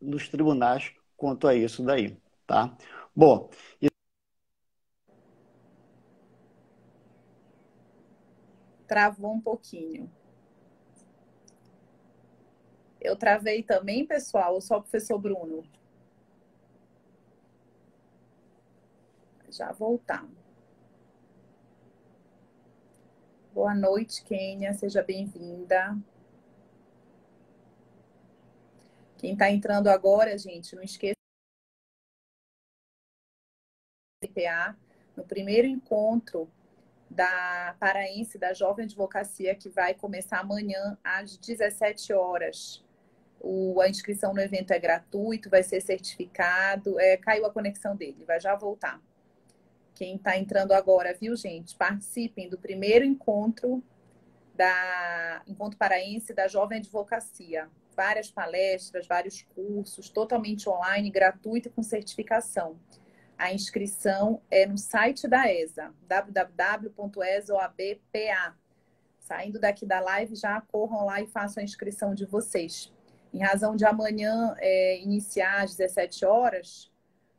nos 0.00 0.28
tribunais 0.28 0.92
quanto 1.16 1.46
a 1.46 1.54
isso 1.54 1.82
daí, 1.82 2.16
tá? 2.46 2.76
Bom. 3.14 3.48
E... 3.80 3.88
Travou 8.86 9.32
um 9.32 9.40
pouquinho. 9.40 10.10
Eu 13.00 13.16
travei 13.16 13.62
também, 13.62 14.06
pessoal, 14.06 14.54
ou 14.54 14.60
só 14.60 14.78
o 14.78 14.82
professor 14.82 15.18
Bruno? 15.18 15.64
Já 19.52 19.70
voltar. 19.70 20.26
Boa 23.52 23.74
noite, 23.74 24.24
Kênia, 24.24 24.72
seja 24.72 25.02
bem-vinda. 25.02 25.96
Quem 29.18 29.34
está 29.34 29.50
entrando 29.50 29.88
agora, 29.88 30.36
gente, 30.38 30.74
não 30.74 30.82
esqueça 30.82 31.14
PA, 34.34 34.74
no 35.14 35.24
primeiro 35.24 35.68
encontro 35.68 36.50
da 37.10 37.76
Paraense 37.78 38.38
da 38.38 38.54
Jovem 38.54 38.86
Advocacia, 38.86 39.54
que 39.54 39.68
vai 39.68 39.92
começar 39.92 40.38
amanhã 40.38 40.96
às 41.04 41.36
17 41.36 42.14
horas. 42.14 42.82
O, 43.38 43.80
a 43.82 43.88
inscrição 43.88 44.32
no 44.32 44.40
evento 44.40 44.70
é 44.70 44.78
gratuito, 44.78 45.50
vai 45.50 45.62
ser 45.62 45.82
certificado. 45.82 46.98
É, 46.98 47.18
caiu 47.18 47.44
a 47.44 47.52
conexão 47.52 47.94
dele, 47.94 48.24
vai 48.24 48.40
já 48.40 48.54
voltar 48.54 48.98
quem 49.94 50.16
está 50.16 50.36
entrando 50.36 50.72
agora, 50.72 51.14
viu, 51.14 51.36
gente? 51.36 51.76
Participem 51.76 52.48
do 52.48 52.58
primeiro 52.58 53.04
encontro 53.04 53.82
da 54.54 55.42
Encontro 55.46 55.78
Paraense 55.78 56.34
da 56.34 56.46
Jovem 56.48 56.78
Advocacia. 56.78 57.68
Várias 57.96 58.30
palestras, 58.30 59.06
vários 59.06 59.42
cursos, 59.42 60.08
totalmente 60.08 60.68
online, 60.68 61.10
gratuito 61.10 61.70
com 61.70 61.82
certificação. 61.82 62.78
A 63.36 63.52
inscrição 63.52 64.40
é 64.50 64.66
no 64.66 64.78
site 64.78 65.26
da 65.26 65.52
ESA, 65.52 65.92
www.esoabpa. 66.06 67.76
Saindo 69.18 69.58
daqui 69.58 69.84
da 69.86 70.00
live, 70.00 70.36
já 70.36 70.60
corram 70.60 71.06
lá 71.06 71.20
e 71.20 71.26
façam 71.26 71.60
a 71.60 71.64
inscrição 71.64 72.14
de 72.14 72.24
vocês. 72.24 72.92
Em 73.32 73.40
razão 73.42 73.74
de 73.74 73.84
amanhã 73.84 74.54
é, 74.58 75.00
iniciar 75.00 75.62
às 75.62 75.74
17 75.74 76.24
horas, 76.24 76.91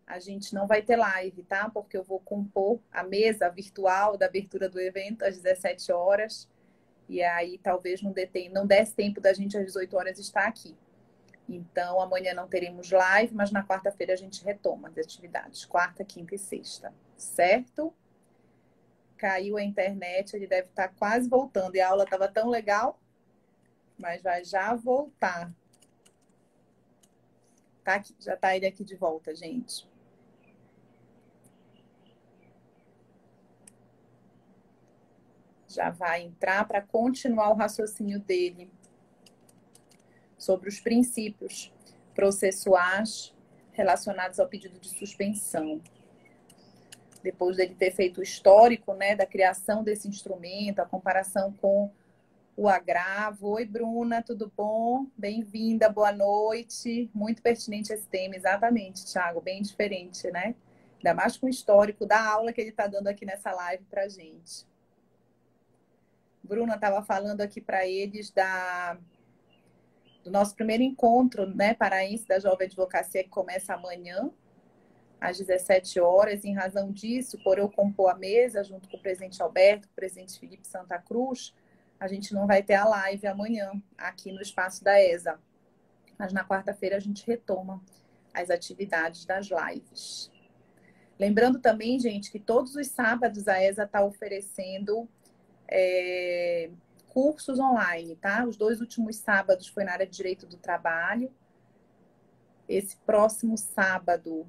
a 0.05 0.19
gente 0.19 0.53
não 0.53 0.67
vai 0.67 0.81
ter 0.81 0.95
live, 0.95 1.43
tá? 1.43 1.69
Porque 1.69 1.97
eu 1.97 2.03
vou 2.03 2.19
compor 2.19 2.79
a 2.91 3.03
mesa 3.03 3.49
virtual 3.49 4.17
da 4.17 4.25
abertura 4.25 4.69
do 4.69 4.79
evento 4.79 5.23
às 5.23 5.39
17 5.39 5.91
horas. 5.91 6.49
E 7.07 7.21
aí 7.21 7.57
talvez 7.57 8.01
não, 8.01 8.11
detém, 8.11 8.49
não 8.49 8.65
desse 8.65 8.93
tempo 8.93 9.21
da 9.21 9.33
gente 9.33 9.57
às 9.57 9.65
18 9.65 9.95
horas 9.95 10.19
estar 10.19 10.45
aqui. 10.45 10.75
Então, 11.47 11.99
amanhã 11.99 12.33
não 12.33 12.47
teremos 12.47 12.91
live, 12.91 13.33
mas 13.33 13.51
na 13.51 13.65
quarta-feira 13.65 14.13
a 14.13 14.17
gente 14.17 14.43
retoma 14.43 14.87
as 14.89 14.97
atividades. 14.97 15.65
Quarta, 15.65 16.03
quinta 16.03 16.35
e 16.35 16.37
sexta. 16.37 16.93
Certo? 17.17 17.93
Caiu 19.17 19.57
a 19.57 19.63
internet, 19.63 20.35
ele 20.35 20.47
deve 20.47 20.67
estar 20.69 20.89
quase 20.89 21.29
voltando. 21.29 21.75
E 21.75 21.81
a 21.81 21.89
aula 21.89 22.03
estava 22.03 22.27
tão 22.27 22.49
legal, 22.49 22.99
mas 23.97 24.21
vai 24.21 24.43
já 24.43 24.73
voltar. 24.73 25.51
Tá 27.83 27.95
aqui, 27.95 28.15
já 28.19 28.35
está 28.35 28.55
ele 28.55 28.65
aqui 28.65 28.83
de 28.83 28.95
volta, 28.95 29.35
gente. 29.35 29.85
Já 35.73 35.89
vai 35.89 36.21
entrar 36.21 36.67
para 36.67 36.81
continuar 36.81 37.49
o 37.49 37.55
raciocínio 37.55 38.19
dele 38.19 38.69
sobre 40.37 40.69
os 40.69 40.79
princípios 40.79 41.73
processuais 42.13 43.33
relacionados 43.71 44.39
ao 44.39 44.47
pedido 44.47 44.79
de 44.79 44.89
suspensão. 44.89 45.81
Depois 47.23 47.57
dele 47.57 47.73
ter 47.73 47.91
feito 47.91 48.19
o 48.19 48.23
histórico 48.23 48.93
né, 48.93 49.15
da 49.15 49.25
criação 49.25 49.83
desse 49.83 50.07
instrumento, 50.07 50.79
a 50.79 50.85
comparação 50.85 51.53
com 51.53 51.89
o 52.55 52.67
agravo. 52.67 53.49
Oi, 53.51 53.65
Bruna, 53.65 54.21
tudo 54.21 54.51
bom? 54.55 55.07
Bem-vinda, 55.17 55.89
boa 55.89 56.11
noite. 56.11 57.09
Muito 57.13 57.41
pertinente 57.41 57.91
esse 57.91 58.07
tema, 58.07 58.35
exatamente, 58.35 59.05
Thiago, 59.05 59.41
bem 59.41 59.61
diferente, 59.61 60.29
né? 60.29 60.53
Ainda 60.97 61.13
mais 61.15 61.35
com 61.35 61.47
o 61.47 61.49
histórico 61.49 62.05
da 62.05 62.29
aula 62.29 62.53
que 62.53 62.61
ele 62.61 62.69
está 62.69 62.85
dando 62.85 63.07
aqui 63.07 63.25
nessa 63.25 63.51
live 63.51 63.83
para 63.85 64.07
gente. 64.07 64.65
Bruna 66.43 66.75
estava 66.75 67.01
falando 67.01 67.41
aqui 67.41 67.61
para 67.61 67.87
eles 67.87 68.29
da, 68.29 68.97
do 70.23 70.29
nosso 70.29 70.55
primeiro 70.55 70.83
encontro 70.83 71.45
né, 71.47 71.73
paraense 71.73 72.27
da 72.27 72.39
Jovem 72.39 72.67
Advocacia, 72.67 73.23
que 73.23 73.29
começa 73.29 73.73
amanhã, 73.73 74.29
às 75.21 75.37
17 75.37 75.99
horas. 76.01 76.43
Em 76.43 76.53
razão 76.53 76.91
disso, 76.91 77.41
por 77.43 77.57
eu 77.57 77.69
compor 77.69 78.11
a 78.11 78.15
mesa 78.15 78.63
junto 78.63 78.89
com 78.89 78.97
o 78.97 79.01
presidente 79.01 79.41
Alberto, 79.41 79.87
o 79.87 79.95
presidente 79.95 80.37
Felipe 80.37 80.67
Santa 80.67 80.99
Cruz, 80.99 81.53
a 81.99 82.07
gente 82.07 82.33
não 82.33 82.45
vai 82.45 82.61
ter 82.61 82.75
a 82.75 82.85
live 82.85 83.25
amanhã 83.27 83.71
aqui 83.97 84.31
no 84.31 84.41
espaço 84.41 84.83
da 84.83 85.01
ESA. 85.01 85.39
Mas 86.17 86.33
na 86.33 86.45
quarta-feira 86.45 86.97
a 86.97 86.99
gente 86.99 87.25
retoma 87.25 87.81
as 88.33 88.49
atividades 88.49 89.25
das 89.25 89.47
lives. 89.47 90.29
Lembrando 91.17 91.59
também, 91.59 91.99
gente, 91.99 92.31
que 92.31 92.39
todos 92.39 92.75
os 92.75 92.87
sábados 92.87 93.47
a 93.47 93.63
ESA 93.63 93.83
está 93.83 94.03
oferecendo 94.03 95.07
é, 95.75 96.69
cursos 97.09 97.59
online, 97.59 98.15
tá? 98.15 98.45
Os 98.45 98.55
dois 98.55 98.79
últimos 98.79 99.15
sábados 99.15 99.67
foi 99.67 99.83
na 99.83 99.93
área 99.93 100.05
de 100.05 100.15
direito 100.15 100.45
do 100.45 100.55
trabalho. 100.55 101.33
Esse 102.69 102.95
próximo 102.97 103.57
sábado 103.57 104.47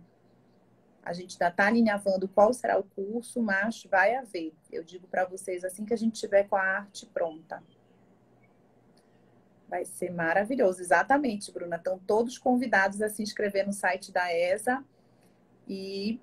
a 1.03 1.13
gente 1.13 1.35
ainda 1.35 1.49
está 1.49 1.67
alinhavando 1.67 2.29
qual 2.29 2.53
será 2.53 2.79
o 2.79 2.85
curso, 2.85 3.43
mas 3.43 3.85
vai 3.91 4.15
haver. 4.15 4.55
Eu 4.71 4.85
digo 4.85 5.07
para 5.07 5.25
vocês 5.25 5.65
assim 5.65 5.85
que 5.85 5.93
a 5.93 5.99
gente 5.99 6.19
tiver 6.19 6.45
com 6.45 6.57
a 6.57 6.63
arte 6.63 7.07
pronta. 7.07 7.63
Vai 9.69 9.85
ser 9.85 10.11
maravilhoso, 10.11 10.81
exatamente, 10.81 11.53
Bruna. 11.53 11.77
Estão 11.77 11.99
todos 11.99 12.39
convidados 12.39 13.03
a 13.03 13.09
se 13.09 13.23
inscrever 13.23 13.67
no 13.67 13.73
site 13.73 14.13
da 14.13 14.33
ESA 14.33 14.85
e 15.69 16.21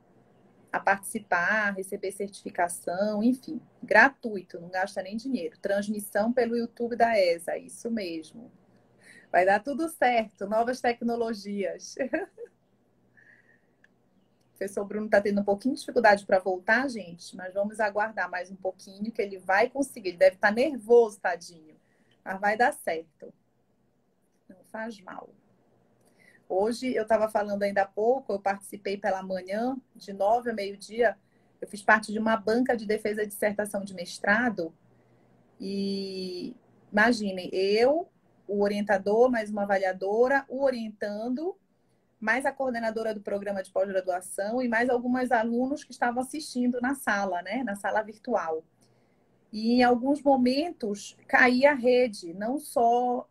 a 0.71 0.79
participar, 0.79 1.75
receber 1.75 2.11
certificação, 2.11 3.21
enfim, 3.21 3.61
gratuito, 3.83 4.59
não 4.59 4.69
gasta 4.69 5.03
nem 5.03 5.17
dinheiro. 5.17 5.59
Transmissão 5.59 6.31
pelo 6.31 6.55
YouTube 6.55 6.95
da 6.95 7.19
ESA, 7.19 7.57
isso 7.57 7.91
mesmo. 7.91 8.51
Vai 9.29 9.45
dar 9.45 9.61
tudo 9.61 9.89
certo, 9.89 10.47
novas 10.47 10.79
tecnologias. 10.79 11.95
o 11.97 11.99
professor 14.57 14.85
Bruno 14.85 15.07
está 15.07 15.19
tendo 15.19 15.41
um 15.41 15.43
pouquinho 15.43 15.73
de 15.73 15.81
dificuldade 15.81 16.25
para 16.25 16.39
voltar, 16.39 16.87
gente, 16.87 17.35
mas 17.35 17.53
vamos 17.53 17.79
aguardar 17.79 18.29
mais 18.29 18.49
um 18.49 18.55
pouquinho 18.55 19.11
que 19.11 19.21
ele 19.21 19.39
vai 19.39 19.69
conseguir. 19.69 20.09
Ele 20.09 20.17
deve 20.17 20.35
estar 20.35 20.49
tá 20.49 20.53
nervoso, 20.53 21.19
tadinho, 21.19 21.75
mas 22.23 22.39
vai 22.39 22.55
dar 22.55 22.73
certo. 22.73 23.33
Não 24.47 24.63
faz 24.65 25.01
mal. 25.01 25.33
Hoje, 26.53 26.93
eu 26.93 27.03
estava 27.03 27.29
falando 27.29 27.63
ainda 27.63 27.83
há 27.83 27.87
pouco, 27.87 28.33
eu 28.33 28.39
participei 28.39 28.97
pela 28.97 29.23
manhã, 29.23 29.77
de 29.95 30.11
nove 30.11 30.49
a 30.51 30.53
meio-dia, 30.53 31.17
eu 31.61 31.67
fiz 31.69 31.81
parte 31.81 32.11
de 32.11 32.19
uma 32.19 32.35
banca 32.35 32.75
de 32.75 32.85
defesa 32.85 33.21
de 33.21 33.29
dissertação 33.29 33.85
de 33.85 33.93
mestrado. 33.93 34.73
E 35.57 36.53
imaginem, 36.91 37.49
eu, 37.53 38.09
o 38.45 38.61
orientador, 38.61 39.31
mais 39.31 39.49
uma 39.49 39.63
avaliadora, 39.63 40.43
o 40.49 40.61
orientando, 40.65 41.55
mais 42.19 42.45
a 42.45 42.51
coordenadora 42.51 43.13
do 43.13 43.21
programa 43.21 43.63
de 43.63 43.71
pós-graduação 43.71 44.61
e 44.61 44.67
mais 44.67 44.89
alguns 44.89 45.31
alunos 45.31 45.85
que 45.85 45.93
estavam 45.93 46.21
assistindo 46.21 46.81
na 46.81 46.95
sala, 46.95 47.41
né, 47.41 47.63
na 47.63 47.75
sala 47.75 48.01
virtual. 48.01 48.61
E 49.53 49.75
em 49.75 49.83
alguns 49.83 50.21
momentos 50.21 51.15
caía 51.29 51.71
a 51.71 51.75
rede, 51.75 52.33
não 52.33 52.59
só 52.59 53.25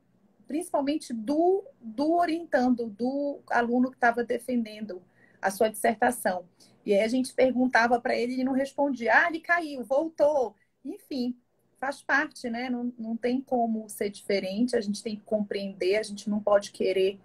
principalmente 0.50 1.12
do, 1.12 1.62
do 1.80 2.12
orientando, 2.14 2.90
do 2.90 3.38
aluno 3.48 3.88
que 3.88 3.96
estava 3.96 4.24
defendendo 4.24 5.00
a 5.40 5.48
sua 5.48 5.68
dissertação. 5.68 6.44
E 6.84 6.92
aí 6.92 7.02
a 7.02 7.06
gente 7.06 7.32
perguntava 7.32 8.00
para 8.00 8.16
ele, 8.16 8.32
ele 8.32 8.42
não 8.42 8.52
respondia. 8.52 9.12
Ah, 9.14 9.28
ele 9.28 9.38
caiu, 9.38 9.84
voltou. 9.84 10.56
Enfim, 10.84 11.36
faz 11.78 12.02
parte, 12.02 12.50
né? 12.50 12.68
Não, 12.68 12.92
não 12.98 13.16
tem 13.16 13.40
como 13.40 13.88
ser 13.88 14.10
diferente, 14.10 14.74
a 14.74 14.80
gente 14.80 15.04
tem 15.04 15.14
que 15.14 15.22
compreender, 15.22 15.98
a 15.98 16.02
gente 16.02 16.28
não 16.28 16.40
pode 16.40 16.72
querer 16.72 17.20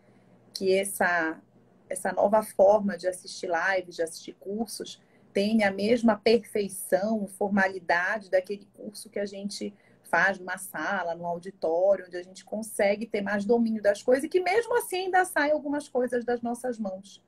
que 0.54 0.72
essa, 0.72 1.42
essa 1.90 2.12
nova 2.14 2.44
forma 2.44 2.96
de 2.96 3.08
assistir 3.08 3.50
lives, 3.50 3.96
de 3.96 4.04
assistir 4.04 4.34
cursos, 4.34 5.02
tenha 5.34 5.70
a 5.70 5.74
mesma 5.74 6.16
perfeição, 6.16 7.26
formalidade 7.26 8.30
daquele 8.30 8.68
curso 8.76 9.10
que 9.10 9.18
a 9.18 9.26
gente 9.26 9.74
faz 10.15 10.39
numa 10.39 10.58
sala, 10.58 11.13
num 11.13 11.25
auditório, 11.25 12.06
onde 12.08 12.15
a 12.15 12.23
gente 12.23 12.45
consegue 12.45 13.06
ter 13.06 13.19
mais 13.19 13.43
domínio 13.43 13.82
das 13.82 14.01
coisas 14.01 14.23
e 14.23 14.30
que 14.30 14.39
mesmo 14.39 14.73
assim 14.78 14.95
ainda 14.95 15.25
saem 15.25 15.51
algumas 15.51 15.89
coisas 15.89 16.23
das 16.23 16.41
nossas 16.41 16.80
mãos. 16.80 17.21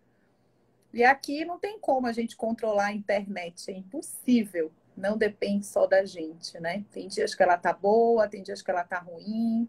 E 0.94 1.04
aqui 1.04 1.44
não 1.44 1.60
tem 1.60 1.78
como 1.78 2.08
a 2.08 2.14
gente 2.14 2.38
controlar 2.38 2.86
a 2.86 2.94
internet, 2.94 3.70
é 3.70 3.74
impossível. 3.74 4.72
Não 4.96 5.18
depende 5.18 5.66
só 5.66 5.86
da 5.86 6.06
gente, 6.06 6.58
né? 6.62 6.86
Tem 6.90 7.10
dias 7.10 7.36
que 7.36 7.44
ela 7.44 7.58
tá 7.58 7.74
boa, 7.74 8.26
tem 8.26 8.42
dias 8.42 8.62
que 8.62 8.72
ela 8.72 8.86
tá 8.86 9.00
ruim, 9.00 9.68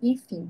enfim. 0.00 0.48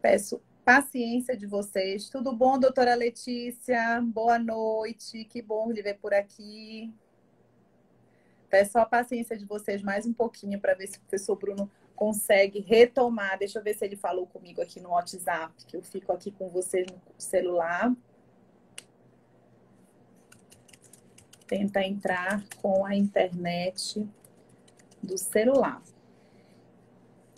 Peço 0.00 0.40
paciência 0.64 1.36
de 1.36 1.46
vocês. 1.46 2.08
Tudo 2.08 2.34
bom, 2.34 2.58
doutora 2.58 2.94
Letícia? 2.94 4.00
Boa 4.00 4.38
noite. 4.38 5.26
Que 5.26 5.42
bom 5.42 5.70
lhe 5.70 5.82
ver 5.82 5.98
por 5.98 6.14
aqui. 6.14 6.90
Peço 8.54 8.78
a 8.78 8.86
paciência 8.86 9.36
de 9.36 9.44
vocês 9.44 9.82
mais 9.82 10.06
um 10.06 10.12
pouquinho 10.12 10.60
para 10.60 10.74
ver 10.74 10.86
se 10.86 10.96
o 10.96 11.00
professor 11.00 11.34
Bruno 11.34 11.68
consegue 11.96 12.60
retomar. 12.60 13.36
Deixa 13.36 13.58
eu 13.58 13.64
ver 13.64 13.74
se 13.74 13.84
ele 13.84 13.96
falou 13.96 14.28
comigo 14.28 14.62
aqui 14.62 14.78
no 14.78 14.90
WhatsApp, 14.90 15.52
que 15.66 15.76
eu 15.76 15.82
fico 15.82 16.12
aqui 16.12 16.30
com 16.30 16.48
vocês 16.48 16.86
no 16.86 17.02
celular. 17.18 17.92
Tenta 21.48 21.82
entrar 21.82 22.44
com 22.62 22.86
a 22.86 22.94
internet 22.94 24.08
do 25.02 25.18
celular. 25.18 25.82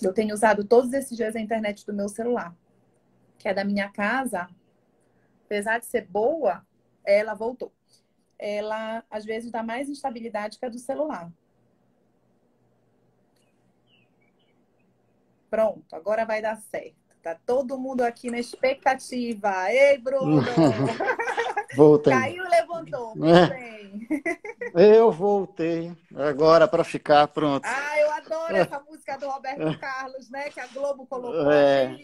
Eu 0.02 0.12
tenho 0.12 0.34
usado 0.34 0.64
todos 0.64 0.92
esses 0.92 1.16
dias 1.16 1.34
a 1.34 1.40
internet 1.40 1.86
do 1.86 1.94
meu 1.94 2.10
celular, 2.10 2.54
que 3.38 3.48
é 3.48 3.54
da 3.54 3.64
minha 3.64 3.88
casa. 3.88 4.50
Apesar 5.46 5.78
de 5.78 5.86
ser 5.86 6.06
boa, 6.06 6.62
ela 7.02 7.32
voltou 7.32 7.72
ela 8.38 9.02
às 9.10 9.24
vezes 9.24 9.50
dá 9.50 9.62
mais 9.62 9.88
instabilidade 9.88 10.58
que 10.58 10.66
a 10.66 10.68
do 10.68 10.78
celular. 10.78 11.30
Pronto, 15.50 15.94
agora 15.94 16.24
vai 16.24 16.42
dar 16.42 16.56
certo. 16.56 16.96
Tá 17.22 17.36
todo 17.44 17.78
mundo 17.78 18.02
aqui 18.02 18.30
na 18.30 18.38
expectativa. 18.38 19.72
Ei, 19.72 19.98
Bruno! 19.98 20.42
Voltei. 21.74 22.12
Caiu 22.12 22.44
e 22.44 22.48
levantou. 22.48 23.14
É. 24.74 24.96
Eu 24.96 25.10
voltei 25.10 25.92
agora 26.14 26.68
para 26.68 26.84
ficar 26.84 27.26
pronto. 27.28 27.64
Ah, 27.64 27.98
eu 27.98 28.10
adoro 28.12 28.56
essa 28.56 28.78
música 28.80 29.18
do 29.18 29.28
Roberto 29.28 29.78
Carlos, 29.78 30.30
né? 30.30 30.50
Que 30.50 30.60
a 30.60 30.66
Globo 30.68 31.06
colocou. 31.06 31.50
É. 31.50 31.98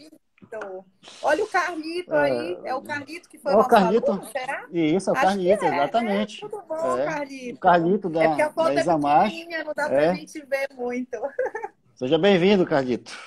Carlito. 0.53 0.85
Olha 1.21 1.43
o 1.43 1.47
Carlito 1.47 2.13
aí. 2.13 2.57
É, 2.63 2.69
é 2.69 2.75
o 2.75 2.81
Carlito 2.81 3.29
que 3.29 3.37
foi 3.37 3.53
o 3.53 3.63
Carlito. 3.63 4.11
Aluno, 4.11 4.27
será? 4.31 4.65
Isso, 4.71 5.09
é 5.09 5.13
o 5.13 5.15
Carlito, 5.15 5.65
é, 5.65 5.69
né? 5.69 5.77
exatamente. 5.77 6.43
Né? 6.43 6.49
Tudo 6.49 6.63
bom, 6.67 6.97
é. 6.97 7.05
Carlito. 7.05 7.55
O 7.55 7.59
Carlito 7.59 8.09
da, 8.09 8.23
é 8.23 8.27
porque 8.27 8.41
a 8.41 8.49
foto 8.51 8.73
da. 8.75 8.81
É 8.81 9.63
não 9.63 9.73
dá 9.73 9.89
pra 9.89 10.01
é. 10.01 10.15
gente 10.15 10.45
ver 10.45 10.69
muito. 10.73 11.17
Seja 11.95 12.17
bem-vindo, 12.17 12.65
Carlito. 12.65 13.17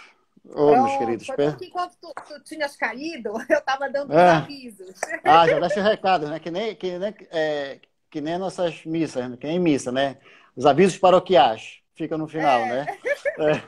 Ô, 0.44 0.70
oh, 0.70 0.82
meus 0.82 0.96
queridos. 0.98 1.26
Foi 1.26 1.36
porque 1.36 1.66
enquanto 1.66 1.96
tu, 2.00 2.12
tu, 2.28 2.44
tinhas 2.44 2.76
caído, 2.76 3.30
eu 3.48 3.58
estava 3.58 3.90
dando 3.90 4.12
é. 4.12 4.30
avisos. 4.30 4.94
Ah, 5.24 5.46
já 5.46 5.58
deixa 5.58 5.80
o 5.80 5.82
recado, 5.82 6.28
né? 6.28 6.38
Que 6.38 6.50
nem, 6.50 6.74
que, 6.74 6.98
nem, 6.98 7.14
é, 7.30 7.80
que 8.10 8.20
nem 8.20 8.38
nossas 8.38 8.84
missas, 8.84 9.24
que 9.38 9.46
nem 9.46 9.58
missa, 9.58 9.90
né? 9.90 10.18
Os 10.54 10.64
avisos 10.64 10.98
paroquiais. 10.98 11.80
Fica 11.94 12.16
no 12.16 12.28
final, 12.28 12.60
é. 12.60 12.68
né? 12.68 12.86
É. 13.38 13.62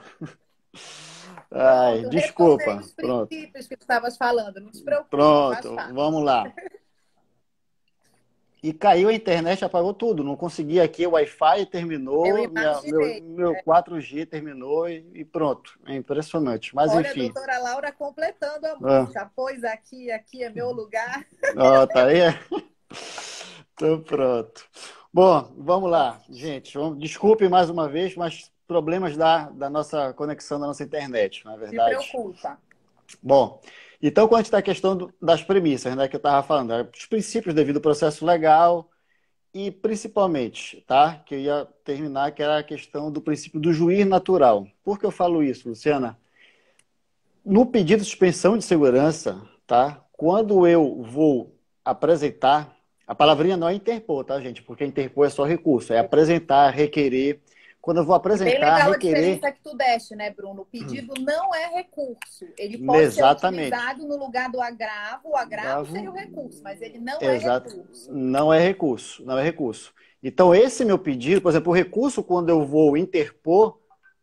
Ai, 1.50 2.00
Pronto, 2.00 2.11
desculpa. 2.11 2.76
Os 2.76 2.92
Pronto. 2.92 3.28
que 3.28 3.50
estavas 3.80 4.16
falando, 4.16 4.61
não 4.61 4.70
te 4.70 4.82
preocupe. 4.82 5.11
Pronto, 5.11 5.76
vamos 5.94 6.22
lá. 6.22 6.52
E 8.62 8.72
caiu 8.72 9.08
a 9.08 9.14
internet, 9.14 9.64
apagou 9.64 9.94
tudo. 9.94 10.24
Não 10.24 10.37
consegui 10.37 10.80
aqui, 10.80 11.06
o 11.06 11.12
Wi-Fi 11.12 11.66
terminou, 11.66 12.24
minha, 12.24 12.48
meu, 12.48 13.22
meu 13.22 13.52
é. 13.52 13.62
4G 13.62 14.26
terminou 14.28 14.88
e, 14.88 15.08
e, 15.14 15.24
pronto. 15.24 15.78
É 15.87 15.94
impressionante. 15.94 16.74
Mas 16.74 16.90
Olha, 16.90 17.08
enfim. 17.08 17.28
a 17.28 17.32
doutora 17.32 17.58
Laura 17.58 17.92
completando 17.92 18.66
a 18.66 18.70
ah. 18.70 19.00
música. 19.02 19.22
Ah. 19.22 19.30
Pois 19.34 19.62
aqui, 19.62 20.11
aqui 20.11 20.42
é 20.42 20.50
meu 20.50 20.72
lugar. 20.72 21.24
Ó, 21.56 21.82
oh, 21.82 21.87
tá 21.87 22.06
aí? 22.06 22.18
Então 23.74 24.00
pronto. 24.00 24.68
Bom, 25.14 25.52
vamos 25.56 25.88
lá, 25.88 26.20
gente. 26.28 26.76
Desculpe 26.96 27.48
mais 27.48 27.70
uma 27.70 27.88
vez, 27.88 28.16
mas 28.16 28.50
problemas 28.68 29.16
da, 29.16 29.48
da 29.48 29.70
nossa 29.70 30.12
conexão 30.12 30.61
da 30.61 30.66
nossa 30.66 30.85
internet, 30.85 31.44
não 31.44 31.54
é 31.54 31.57
verdade? 31.57 32.04
Se 32.04 32.11
preocupa. 32.11 32.59
Bom, 33.22 33.61
então 34.00 34.28
quando 34.28 34.35
a 34.35 34.38
gente 34.40 34.46
está 34.46 34.59
a 34.59 34.62
questão 34.62 34.94
do, 34.94 35.12
das 35.20 35.42
premissas, 35.42 35.96
né, 35.96 36.07
que 36.07 36.14
eu 36.14 36.18
estava 36.18 36.46
falando, 36.46 36.74
é, 36.74 36.83
os 36.83 37.07
princípios 37.07 37.54
devido 37.54 37.76
ao 37.76 37.83
processo 37.83 38.26
legal 38.26 38.90
e 39.54 39.70
principalmente, 39.70 40.85
tá, 40.87 41.22
que 41.24 41.35
eu 41.35 41.40
ia 41.40 41.66
terminar, 41.83 42.31
que 42.33 42.42
era 42.42 42.59
a 42.59 42.62
questão 42.62 43.11
do 43.11 43.22
princípio 43.22 43.59
do 43.59 43.72
juiz 43.72 44.07
natural. 44.07 44.68
Por 44.85 44.98
que 44.98 45.07
eu 45.07 45.11
falo 45.11 45.42
isso, 45.42 45.70
Luciana? 45.70 46.18
No 47.42 47.64
pedido 47.64 48.02
de 48.02 48.04
suspensão 48.04 48.59
de 48.59 48.64
segurança, 48.64 49.40
tá, 49.66 50.04
quando 50.12 50.66
eu 50.66 51.02
vou 51.02 51.57
apresentar, 51.83 52.76
a 53.07 53.14
palavrinha 53.14 53.57
não 53.57 53.70
é 53.70 53.74
interpor, 53.74 54.22
tá, 54.22 54.38
gente? 54.38 54.62
Porque 54.62 54.85
interpor 54.85 55.26
é 55.26 55.31
só 55.31 55.44
recurso, 55.44 55.94
é 55.94 55.98
apresentar, 55.98 56.68
requerer 56.68 57.40
quando 57.88 57.96
eu 57.96 58.05
vou 58.05 58.14
apresentar, 58.14 58.51
Bem 58.51 58.61
legal 58.61 58.90
requerer... 58.90 59.16
a 59.16 59.20
diferença 59.20 59.53
que 59.53 59.62
tu 59.62 59.74
deste, 59.74 60.14
né, 60.14 60.31
Bruno? 60.31 60.61
O 60.61 60.66
pedido 60.66 61.14
hum. 61.18 61.24
não 61.24 61.55
é 61.55 61.68
recurso. 61.68 62.44
Ele 62.59 62.77
pode 62.85 63.01
Exatamente. 63.01 63.70
ser 63.70 63.74
utilizado 63.74 64.07
no 64.07 64.18
lugar 64.18 64.51
do 64.51 64.61
agravo. 64.61 65.31
O 65.31 65.35
agravo, 65.35 65.90
seria 65.90 66.11
o 66.11 66.14
recurso, 66.14 66.62
mas 66.62 66.83
ele 66.83 66.98
não 66.98 67.18
é 67.18 67.37
Exato. 67.37 67.68
é 67.68 67.70
recurso. 67.70 68.12
Não 68.12 68.53
é 68.53 68.61
recurso, 68.61 69.24
não 69.24 69.38
é 69.38 69.42
recurso. 69.42 69.94
Então, 70.22 70.55
esse 70.55 70.85
meu 70.85 70.98
pedido, 70.98 71.40
por 71.40 71.48
exemplo, 71.48 71.72
o 71.72 71.74
recurso, 71.74 72.22
quando 72.22 72.51
eu 72.51 72.62
vou 72.66 72.94
interpor, 72.94 73.79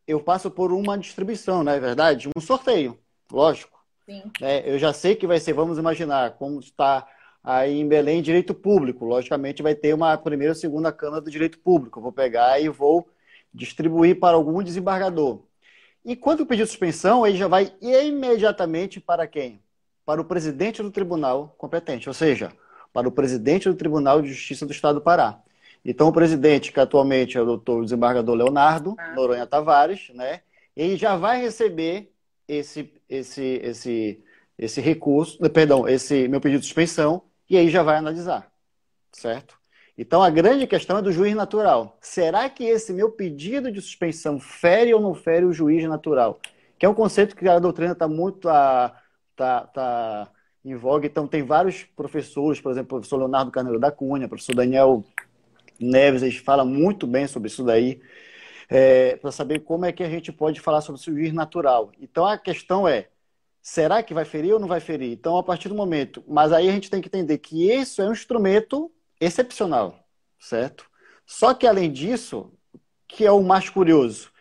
eu 0.08 0.22
passo 0.22 0.52
por 0.52 0.72
uma 0.72 0.96
distribuição, 0.96 1.64
não 1.64 1.72
é 1.72 1.80
verdade? 1.80 2.30
Um 2.38 2.42
sorteio, 2.42 3.00
lógico. 3.32 3.84
Sim. 4.06 4.22
É, 4.44 4.72
eu 4.72 4.78
já 4.78 4.94
sei 4.94 5.16
que 5.16 5.26
vai 5.26 5.40
ser, 5.40 5.54
vamos 5.54 5.80
imaginar, 5.80 6.34
como 6.34 6.60
está 6.60 7.08
aí 7.44 7.80
em 7.80 7.88
Belém, 7.88 8.22
direito 8.22 8.54
público. 8.54 9.06
Logicamente, 9.06 9.64
vai 9.64 9.74
ter 9.74 9.96
uma 9.96 10.16
primeira 10.20 10.52
ou 10.52 10.56
segunda 10.56 10.92
Câmara 10.92 11.24
do 11.24 11.32
Direito 11.32 11.58
Público. 11.58 11.98
Eu 11.98 12.04
vou 12.04 12.12
pegar 12.12 12.62
e 12.62 12.70
vou 12.70 13.10
distribuir 13.56 14.20
para 14.20 14.36
algum 14.36 14.62
desembargador. 14.62 15.42
E 16.04 16.16
quando 16.16 16.42
o 16.42 16.46
pedido 16.46 16.66
de 16.66 16.72
suspensão, 16.72 17.26
ele 17.26 17.38
já 17.38 17.48
vai 17.48 17.74
imediatamente 17.82 19.00
para 19.00 19.26
quem? 19.26 19.62
Para 20.06 20.22
o 20.22 20.26
presidente 20.26 20.84
do 20.84 20.92
tribunal 20.92 21.56
competente, 21.58 22.08
ou 22.08 22.14
seja, 22.14 22.52
para 22.94 23.08
o 23.08 23.12
presidente 23.12 23.68
do 23.68 23.76
Tribunal 23.76 24.22
de 24.22 24.30
Justiça 24.32 24.66
do 24.66 24.72
Estado 24.72 25.00
do 25.00 25.02
Pará. 25.02 25.42
Então, 25.84 26.08
o 26.08 26.14
presidente, 26.14 26.72
que 26.72 26.80
atualmente 26.80 27.38
é 27.38 27.42
o 27.42 27.46
doutor 27.46 27.84
desembargador 27.84 28.36
Leonardo 28.36 28.96
ah. 28.98 29.14
Noronha 29.14 29.48
Tavares, 29.48 30.10
né, 30.14 30.42
ele 30.76 30.96
já 30.96 31.16
vai 31.16 31.42
receber 31.42 32.12
esse, 32.48 32.94
esse, 33.10 33.60
esse, 33.64 34.24
esse 34.58 34.82
recurso, 34.82 35.38
perdão, 35.50 35.88
esse 35.88 36.28
meu 36.28 36.40
pedido 36.40 36.62
de 36.62 36.68
suspensão, 36.68 37.24
e 37.50 37.58
aí 37.58 37.70
já 37.70 37.84
vai 37.84 37.98
analisar. 37.98 38.52
certo? 39.12 39.60
Então 39.98 40.22
a 40.22 40.30
grande 40.30 40.68
questão 40.68 40.98
é 40.98 41.02
do 41.02 41.12
juiz 41.12 41.34
natural. 41.36 41.98
Será 42.02 42.50
que 42.50 42.64
esse 42.66 42.92
meu 42.92 43.12
pedido 43.12 43.72
de 43.72 43.82
suspensão 43.82 44.40
fere 44.40 44.94
ou 44.94 45.00
não 45.00 45.14
fere 45.14 45.46
o 45.46 45.54
juiz 45.54 45.88
natural? 45.88 46.40
Que 46.78 46.86
é 46.86 46.90
um 46.90 46.94
conceito 46.94 47.36
que 47.36 47.48
a 47.48 47.60
doutrina 47.60 47.94
está 47.94 48.08
muito 48.08 48.50
a, 48.50 48.94
tá, 49.36 49.62
tá 49.68 50.32
em 50.66 50.76
voga. 50.76 51.08
Então 51.08 51.28
tem 51.28 51.44
vários 51.44 51.84
professores, 51.84 52.60
por 52.60 52.72
exemplo, 52.72 52.98
o 52.98 53.00
professor 53.00 53.18
Leonardo 53.18 53.52
Carneiro 53.52 53.80
da 53.80 53.92
Cunha, 53.92 54.26
o 54.26 54.30
professor 54.30 54.56
Daniel 54.56 55.04
Neves, 55.80 56.24
eles 56.24 56.38
falam 56.38 56.66
muito 56.66 57.08
bem 57.08 57.28
sobre 57.28 57.48
isso 57.48 57.64
daí, 57.64 58.02
é, 58.70 59.16
para 59.18 59.32
saber 59.32 59.60
como 59.60 59.86
é 59.86 59.92
que 59.92 60.04
a 60.04 60.10
gente 60.10 60.32
pode 60.32 60.60
falar 60.60 60.82
sobre 60.82 61.00
o 61.00 61.04
juiz 61.04 61.34
natural. 61.34 61.92
Então 62.02 62.26
a 62.26 62.38
questão 62.38 62.88
é, 62.88 63.08
será 63.62 64.04
que 64.04 64.14
vai 64.14 64.26
ferir 64.26 64.54
ou 64.54 64.60
não 64.60 64.68
vai 64.68 64.80
ferir? 64.80 65.12
Então, 65.12 65.38
a 65.38 65.44
partir 65.44 65.70
do 65.70 65.76
momento. 65.76 66.24
Mas 66.28 66.52
aí 66.52 66.70
a 66.70 66.72
gente 66.72 66.90
tem 66.90 67.02
que 67.02 67.08
entender 67.08 67.38
que 67.40 67.72
isso 67.72 68.02
é 68.02 68.08
um 68.08 68.12
instrumento 68.12 68.92
excepcional, 69.26 70.00
certo? 70.40 70.86
Só 71.26 71.54
que, 71.54 71.68
além 71.68 71.92
disso, 71.92 72.54
que 73.08 73.26
é 73.26 73.32
o 73.32 73.44
mais 73.44 73.70
curioso, 73.70 74.32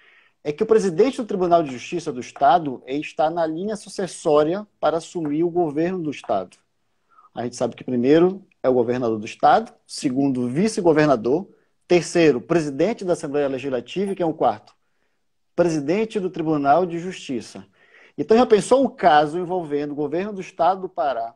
é 0.43 0.53
que 0.53 0.63
o 0.63 0.67
presidente 0.67 1.17
do 1.17 1.27
Tribunal 1.27 1.63
de 1.63 1.73
Justiça 1.73 2.13
do 2.13 2.21
Estado 2.21 2.83
está 2.87 3.31
na 3.31 3.47
linha 3.47 3.77
sucessória 3.77 4.67
para 4.79 4.99
assumir 4.99 5.43
o 5.43 5.51
governo 5.51 6.03
do 6.03 6.11
Estado. 6.11 6.59
A 7.35 7.45
gente 7.45 7.57
sabe 7.57 7.75
que 7.75 7.83
primeiro 7.83 8.47
é 8.63 8.69
o 8.69 8.75
governador 8.75 9.19
do 9.19 9.25
Estado, 9.25 9.73
segundo, 9.87 10.49
vice-governador, 10.49 11.49
terceiro, 11.89 12.41
presidente 12.41 13.05
da 13.05 13.15
Assembleia 13.15 13.49
Legislativa, 13.49 14.13
e 14.13 14.15
quem 14.15 14.25
é 14.25 14.29
o 14.29 14.35
quarto? 14.35 14.75
Presidente 15.57 16.21
do 16.21 16.31
Tribunal 16.31 16.85
de 16.85 16.99
Justiça. 16.99 17.67
Então 18.17 18.37
já 18.37 18.47
pensou 18.47 18.85
um 18.85 18.89
caso 18.89 19.39
envolvendo 19.39 19.93
o 19.93 19.97
governo 19.97 20.33
do 20.33 20.41
Estado 20.41 20.83
do 20.83 20.89
Pará, 20.89 21.35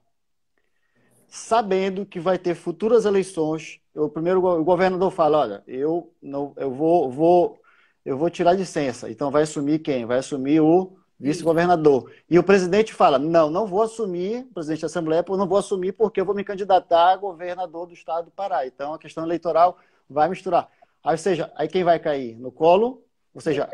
sabendo 1.28 2.06
que 2.06 2.18
vai 2.18 2.38
ter 2.38 2.54
futuras 2.54 3.04
eleições. 3.04 3.80
O 3.94 4.08
primeiro 4.08 4.44
o 4.44 4.64
governador 4.64 5.10
fala, 5.10 5.38
olha, 5.38 5.62
eu 5.66 6.12
não, 6.22 6.52
eu 6.56 6.72
vou, 6.72 7.10
vou, 7.10 7.60
eu 8.04 8.16
vou 8.16 8.30
tirar 8.30 8.52
licença. 8.52 9.10
Então 9.10 9.30
vai 9.30 9.42
assumir 9.42 9.80
quem? 9.80 10.06
Vai 10.06 10.18
assumir 10.18 10.60
o 10.60 10.96
vice-governador. 11.20 12.10
E 12.30 12.38
o 12.38 12.42
presidente 12.42 12.94
fala, 12.94 13.18
não, 13.18 13.50
não 13.50 13.66
vou 13.66 13.82
assumir, 13.82 14.44
presidente 14.54 14.82
da 14.82 14.86
Assembleia, 14.86 15.24
não 15.28 15.48
vou 15.48 15.58
assumir 15.58 15.92
porque 15.92 16.20
eu 16.20 16.24
vou 16.24 16.34
me 16.34 16.44
candidatar 16.44 17.12
a 17.12 17.16
governador 17.16 17.86
do 17.86 17.92
Estado 17.92 18.26
do 18.26 18.30
Pará. 18.30 18.66
Então 18.66 18.94
a 18.94 18.98
questão 18.98 19.24
eleitoral 19.24 19.76
vai 20.08 20.28
misturar. 20.28 20.70
Aí, 21.04 21.12
ou 21.12 21.18
seja, 21.18 21.52
aí 21.54 21.68
quem 21.68 21.84
vai 21.84 21.98
cair 21.98 22.36
no 22.38 22.50
colo? 22.50 23.02
Ou 23.34 23.40
seja, 23.40 23.68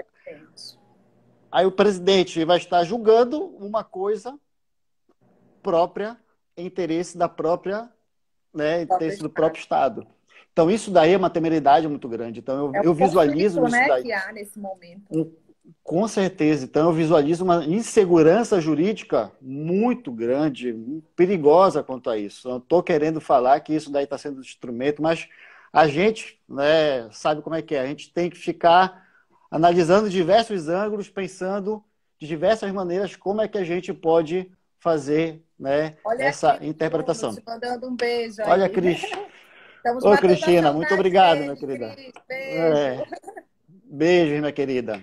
aí 1.52 1.66
o 1.66 1.72
presidente 1.72 2.44
vai 2.44 2.58
estar 2.58 2.82
julgando 2.84 3.44
uma 3.44 3.84
coisa 3.84 4.38
própria 5.62 6.18
interesse 6.56 7.16
da 7.16 7.28
própria, 7.28 7.88
né, 8.52 8.82
interesse 8.82 9.22
do 9.22 9.30
próprio 9.30 9.60
Estado. 9.60 10.06
Então, 10.52 10.70
isso 10.70 10.90
daí 10.90 11.12
é 11.12 11.16
uma 11.16 11.30
temeridade 11.30 11.88
muito 11.88 12.08
grande. 12.08 12.38
Então, 12.38 12.72
eu, 12.72 12.82
é 12.82 12.86
eu 12.86 12.94
visualizo 12.94 13.60
isso 13.64 13.76
né, 13.76 14.02
que 14.02 14.12
há 14.12 14.32
nesse 14.32 14.58
momento. 14.58 15.02
Um, 15.10 15.32
com 15.82 16.06
certeza. 16.06 16.64
Então, 16.64 16.88
eu 16.88 16.92
visualizo 16.92 17.42
uma 17.42 17.64
insegurança 17.64 18.60
jurídica 18.60 19.32
muito 19.40 20.12
grande, 20.12 20.72
perigosa 21.16 21.82
quanto 21.82 22.08
a 22.08 22.16
isso. 22.16 22.48
Eu 22.48 22.58
estou 22.58 22.82
querendo 22.82 23.20
falar 23.20 23.58
que 23.60 23.74
isso 23.74 23.90
daí 23.90 24.04
está 24.04 24.16
sendo 24.16 24.40
instrumento, 24.40 25.02
mas 25.02 25.28
a 25.72 25.88
gente 25.88 26.40
né, 26.48 27.08
sabe 27.10 27.42
como 27.42 27.56
é 27.56 27.62
que 27.62 27.74
é. 27.74 27.80
A 27.80 27.86
gente 27.86 28.12
tem 28.12 28.30
que 28.30 28.38
ficar 28.38 29.04
analisando 29.50 30.08
diversos 30.08 30.68
ângulos, 30.68 31.08
pensando 31.08 31.82
de 32.18 32.28
diversas 32.28 32.70
maneiras 32.70 33.16
como 33.16 33.40
é 33.40 33.48
que 33.48 33.58
a 33.58 33.64
gente 33.64 33.92
pode 33.92 34.50
fazer 34.78 35.43
né, 35.58 35.96
Olha 36.04 36.22
essa 36.22 36.52
aqui, 36.52 36.66
interpretação. 36.66 37.36
mandando 37.46 37.88
um 37.88 37.96
beijo. 37.96 38.42
Aí. 38.42 38.50
Olha, 38.50 38.68
Cris. 38.68 39.02
Ô, 40.02 40.16
Cristina, 40.16 40.72
muito 40.72 40.92
obrigado, 40.94 41.38
minha 41.40 41.56
querida. 41.56 41.90
Cris, 41.90 42.12
beijo. 42.26 42.58
É, 42.58 43.04
beijo, 43.84 44.40
minha 44.40 44.52
querida. 44.52 45.02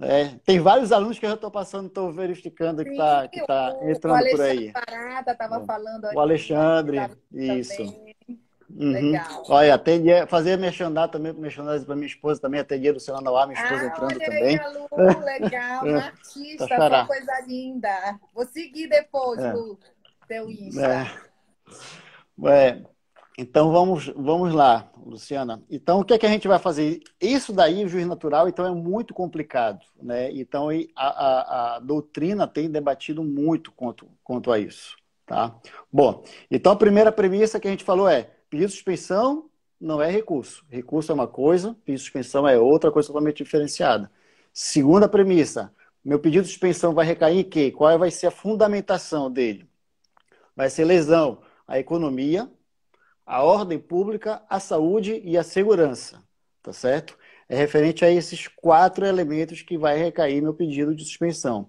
É, 0.00 0.34
tem 0.44 0.58
vários 0.58 0.90
alunos 0.90 1.18
que 1.18 1.24
eu 1.24 1.30
já 1.30 1.36
estou 1.36 1.50
passando, 1.50 1.86
estou 1.86 2.12
verificando 2.12 2.78
Sim, 2.78 2.84
que 2.84 2.90
está 2.90 3.28
que 3.28 3.46
tá 3.46 3.76
entrando 3.82 4.28
por 4.30 4.40
aí. 4.40 4.72
Parada 4.72 5.32
estava 5.32 5.64
falando 5.64 6.04
O 6.12 6.20
Alexandre, 6.20 6.98
isso. 7.32 8.03
Uhum. 8.76 8.90
Legal. 8.90 9.42
Olha, 9.48 9.74
atendia, 9.74 10.26
fazia 10.26 10.56
merchandising 10.56 11.08
também, 11.08 11.32
merchandising 11.32 11.84
para 11.84 11.94
minha 11.94 12.08
esposa 12.08 12.40
também, 12.40 12.60
atendia 12.60 12.92
Luciana 12.92 13.20
Nauá, 13.20 13.46
minha 13.46 13.62
esposa 13.62 13.82
ah, 13.82 13.86
entrando 13.86 14.10
olha 14.10 14.26
também. 14.26 14.58
Aí, 14.58 14.72
Lu, 14.72 15.24
legal, 15.24 15.84
uma 15.84 15.98
artista, 15.98 16.66
só 16.66 17.06
coisa 17.06 17.40
linda. 17.46 18.18
Vou 18.34 18.44
seguir 18.46 18.88
depois, 18.88 19.38
é. 19.40 19.52
Lu, 19.52 19.78
teu 20.26 20.50
Insta. 20.50 21.06
É. 22.42 22.50
é. 22.50 22.82
Então 23.38 23.72
vamos, 23.72 24.08
vamos 24.16 24.52
lá, 24.52 24.90
Luciana. 25.04 25.62
Então 25.70 26.00
o 26.00 26.04
que 26.04 26.14
é 26.14 26.18
que 26.18 26.26
a 26.26 26.30
gente 26.30 26.48
vai 26.48 26.58
fazer? 26.58 27.00
Isso 27.20 27.52
daí, 27.52 27.84
o 27.84 27.88
juiz 27.88 28.06
natural, 28.06 28.48
então 28.48 28.66
é 28.66 28.70
muito 28.70 29.14
complicado, 29.14 29.84
né? 30.02 30.32
Então 30.32 30.68
a, 30.96 31.06
a, 31.06 31.76
a 31.76 31.78
doutrina 31.80 32.46
tem 32.46 32.68
debatido 32.68 33.22
muito 33.22 33.70
quanto, 33.72 34.08
quanto 34.22 34.50
a 34.50 34.58
isso, 34.58 34.96
tá? 35.26 35.54
Bom, 35.92 36.24
então 36.50 36.72
a 36.72 36.76
primeira 36.76 37.12
premissa 37.12 37.60
que 37.60 37.68
a 37.68 37.70
gente 37.70 37.84
falou 37.84 38.08
é 38.08 38.33
Pedido 38.54 38.68
de 38.68 38.74
suspensão 38.74 39.50
não 39.80 40.00
é 40.00 40.08
recurso. 40.08 40.64
Recurso 40.70 41.10
é 41.10 41.14
uma 41.14 41.26
coisa, 41.26 41.74
pedido 41.84 41.98
de 41.98 42.04
suspensão 42.04 42.46
é 42.46 42.56
outra 42.56 42.92
coisa 42.92 43.08
totalmente 43.08 43.42
diferenciada. 43.42 44.08
Segunda 44.52 45.08
premissa, 45.08 45.74
meu 46.04 46.20
pedido 46.20 46.44
de 46.44 46.50
suspensão 46.50 46.94
vai 46.94 47.04
recair 47.04 47.36
em 47.36 47.42
quê? 47.42 47.72
Qual 47.72 47.98
vai 47.98 48.12
ser 48.12 48.28
a 48.28 48.30
fundamentação 48.30 49.28
dele? 49.28 49.68
Vai 50.54 50.70
ser 50.70 50.84
lesão 50.84 51.42
à 51.66 51.80
economia, 51.80 52.48
à 53.26 53.42
ordem 53.42 53.76
pública, 53.76 54.40
à 54.48 54.60
saúde 54.60 55.20
e 55.24 55.36
à 55.36 55.42
segurança, 55.42 56.22
tá 56.62 56.72
certo? 56.72 57.18
É 57.48 57.56
referente 57.56 58.04
a 58.04 58.10
esses 58.12 58.46
quatro 58.46 59.04
elementos 59.04 59.62
que 59.62 59.76
vai 59.76 59.98
recair 59.98 60.40
meu 60.40 60.54
pedido 60.54 60.94
de 60.94 61.04
suspensão. 61.04 61.68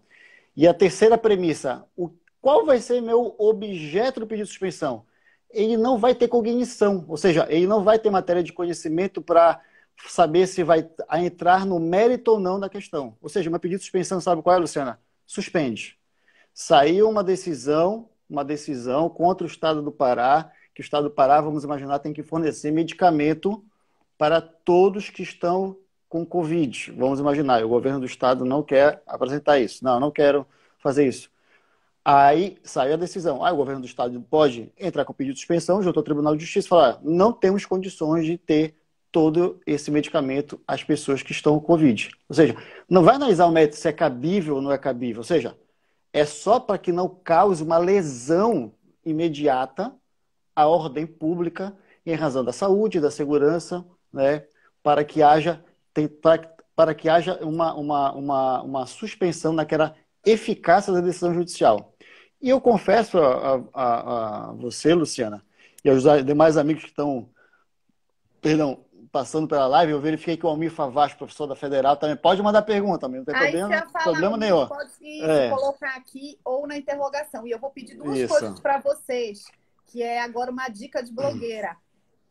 E 0.55 0.67
a 0.67 0.73
terceira 0.73 1.17
premissa, 1.17 1.83
o, 1.97 2.11
qual 2.39 2.63
vai 2.63 2.79
ser 2.79 3.01
meu 3.01 3.33
objeto 3.39 4.19
do 4.19 4.27
pedido 4.27 4.45
de 4.45 4.51
suspensão? 4.51 5.03
Ele 5.49 5.77
não 5.77 5.97
vai 5.97 6.13
ter 6.13 6.27
cognição, 6.27 7.05
ou 7.07 7.17
seja, 7.17 7.47
ele 7.49 7.67
não 7.67 7.83
vai 7.83 7.97
ter 7.97 8.09
matéria 8.09 8.43
de 8.43 8.53
conhecimento 8.53 9.21
para 9.21 9.61
saber 10.09 10.47
se 10.47 10.63
vai 10.63 10.87
entrar 11.19 11.65
no 11.65 11.79
mérito 11.79 12.31
ou 12.31 12.39
não 12.39 12.59
da 12.59 12.69
questão. 12.69 13.15
Ou 13.21 13.29
seja, 13.29 13.49
meu 13.49 13.59
pedido 13.59 13.79
de 13.79 13.85
suspensão, 13.85 14.19
sabe 14.19 14.41
qual 14.41 14.55
é, 14.55 14.59
Luciana? 14.59 14.99
Suspende. 15.25 15.97
Saiu 16.53 17.09
uma 17.09 17.23
decisão, 17.23 18.09
uma 18.29 18.43
decisão 18.43 19.09
contra 19.09 19.45
o 19.45 19.49
Estado 19.49 19.81
do 19.81 19.91
Pará, 19.91 20.51
que 20.73 20.81
o 20.81 20.83
Estado 20.83 21.05
do 21.05 21.11
Pará, 21.11 21.39
vamos 21.39 21.63
imaginar, 21.63 21.99
tem 21.99 22.13
que 22.13 22.23
fornecer 22.23 22.71
medicamento 22.71 23.63
para 24.17 24.41
todos 24.41 25.09
que 25.09 25.23
estão 25.23 25.77
com 26.09 26.25
Covid. 26.25 26.91
Vamos 26.91 27.19
imaginar, 27.19 27.63
o 27.63 27.69
governo 27.69 27.99
do 27.99 28.05
Estado 28.05 28.45
não 28.45 28.63
quer 28.63 29.01
apresentar 29.05 29.59
isso. 29.59 29.83
Não, 29.83 29.99
não 29.99 30.11
quero 30.11 30.45
fazer 30.79 31.07
isso. 31.07 31.29
Aí 32.05 32.59
saiu 32.63 32.93
a 32.93 32.97
decisão. 32.97 33.43
Aí 33.43 33.51
o 33.51 33.57
governo 33.57 33.81
do 33.81 33.87
estado 33.87 34.21
pode 34.29 34.71
entrar 34.79 35.03
com 35.03 35.11
pedido 35.11 35.33
de 35.33 35.39
suspensão, 35.39 35.81
junto 35.81 35.97
ao 35.97 36.03
Tribunal 36.03 36.35
de 36.35 36.43
Justiça 36.43 36.67
e 36.67 36.69
falar: 36.69 36.99
não 37.03 37.33
temos 37.33 37.65
condições 37.65 38.25
de 38.25 38.37
ter 38.37 38.75
todo 39.11 39.59
esse 39.65 39.89
medicamento 39.89 40.61
às 40.67 40.83
pessoas 40.83 41.23
que 41.23 41.31
estão 41.31 41.59
com 41.59 41.65
Covid. 41.65 42.11
Ou 42.29 42.35
seja, 42.35 42.55
não 42.87 43.01
vai 43.01 43.15
analisar 43.15 43.47
o 43.47 43.51
método 43.51 43.77
se 43.77 43.87
é 43.87 43.93
cabível 43.93 44.55
ou 44.55 44.61
não 44.61 44.71
é 44.71 44.77
cabível. 44.77 45.21
Ou 45.21 45.23
seja, 45.23 45.57
é 46.13 46.25
só 46.25 46.59
para 46.59 46.77
que 46.77 46.91
não 46.91 47.09
cause 47.09 47.63
uma 47.63 47.77
lesão 47.77 48.71
imediata 49.03 49.93
à 50.55 50.67
ordem 50.67 51.07
pública 51.07 51.75
em 52.05 52.13
razão 52.13 52.43
da 52.43 52.53
saúde, 52.53 52.99
da 52.99 53.09
segurança, 53.09 53.83
né, 54.13 54.45
para 54.83 55.03
que 55.03 55.23
haja, 55.23 55.63
para, 56.21 56.55
para 56.75 56.93
que 56.93 57.09
haja 57.09 57.39
uma, 57.43 57.73
uma, 57.73 58.13
uma, 58.13 58.61
uma 58.61 58.85
suspensão 58.85 59.53
naquela 59.53 59.95
eficácia 60.25 60.93
da 60.93 61.01
decisão 61.01 61.33
judicial. 61.33 61.94
E 62.41 62.49
eu 62.49 62.61
confesso 62.61 63.17
a, 63.17 63.63
a, 63.73 64.49
a 64.49 64.51
você, 64.53 64.93
Luciana, 64.93 65.43
e 65.83 65.89
aos 65.89 66.03
demais 66.25 66.57
amigos 66.57 66.83
que 66.83 66.89
estão, 66.89 67.29
perdão, 68.41 68.85
passando 69.15 69.47
pela 69.47 69.65
live, 69.67 69.93
eu 69.93 70.01
verifiquei 70.01 70.35
que 70.35 70.45
o 70.45 70.49
Almir 70.49 70.69
Favaz, 70.69 71.13
professor 71.13 71.47
da 71.47 71.55
Federal, 71.55 71.95
também 71.95 72.17
pode 72.17 72.41
mandar 72.41 72.63
pergunta, 72.63 73.07
não 73.07 73.23
tem 73.23 73.33
Aí 73.33 73.51
problema, 73.51 73.89
falar, 73.89 74.03
problema 74.03 74.35
nenhum. 74.35 74.67
Pode 74.67 75.21
é. 75.21 75.49
colocar 75.49 75.95
aqui 75.95 76.37
ou 76.43 76.67
na 76.67 76.75
interrogação. 76.75 77.47
E 77.47 77.51
eu 77.51 77.57
vou 77.57 77.69
pedir 77.69 77.95
duas 77.95 78.17
Isso. 78.17 78.27
coisas 78.27 78.59
para 78.59 78.79
vocês, 78.79 79.45
que 79.85 80.03
é 80.03 80.21
agora 80.21 80.51
uma 80.51 80.67
dica 80.67 81.01
de 81.01 81.13
blogueira. 81.13 81.77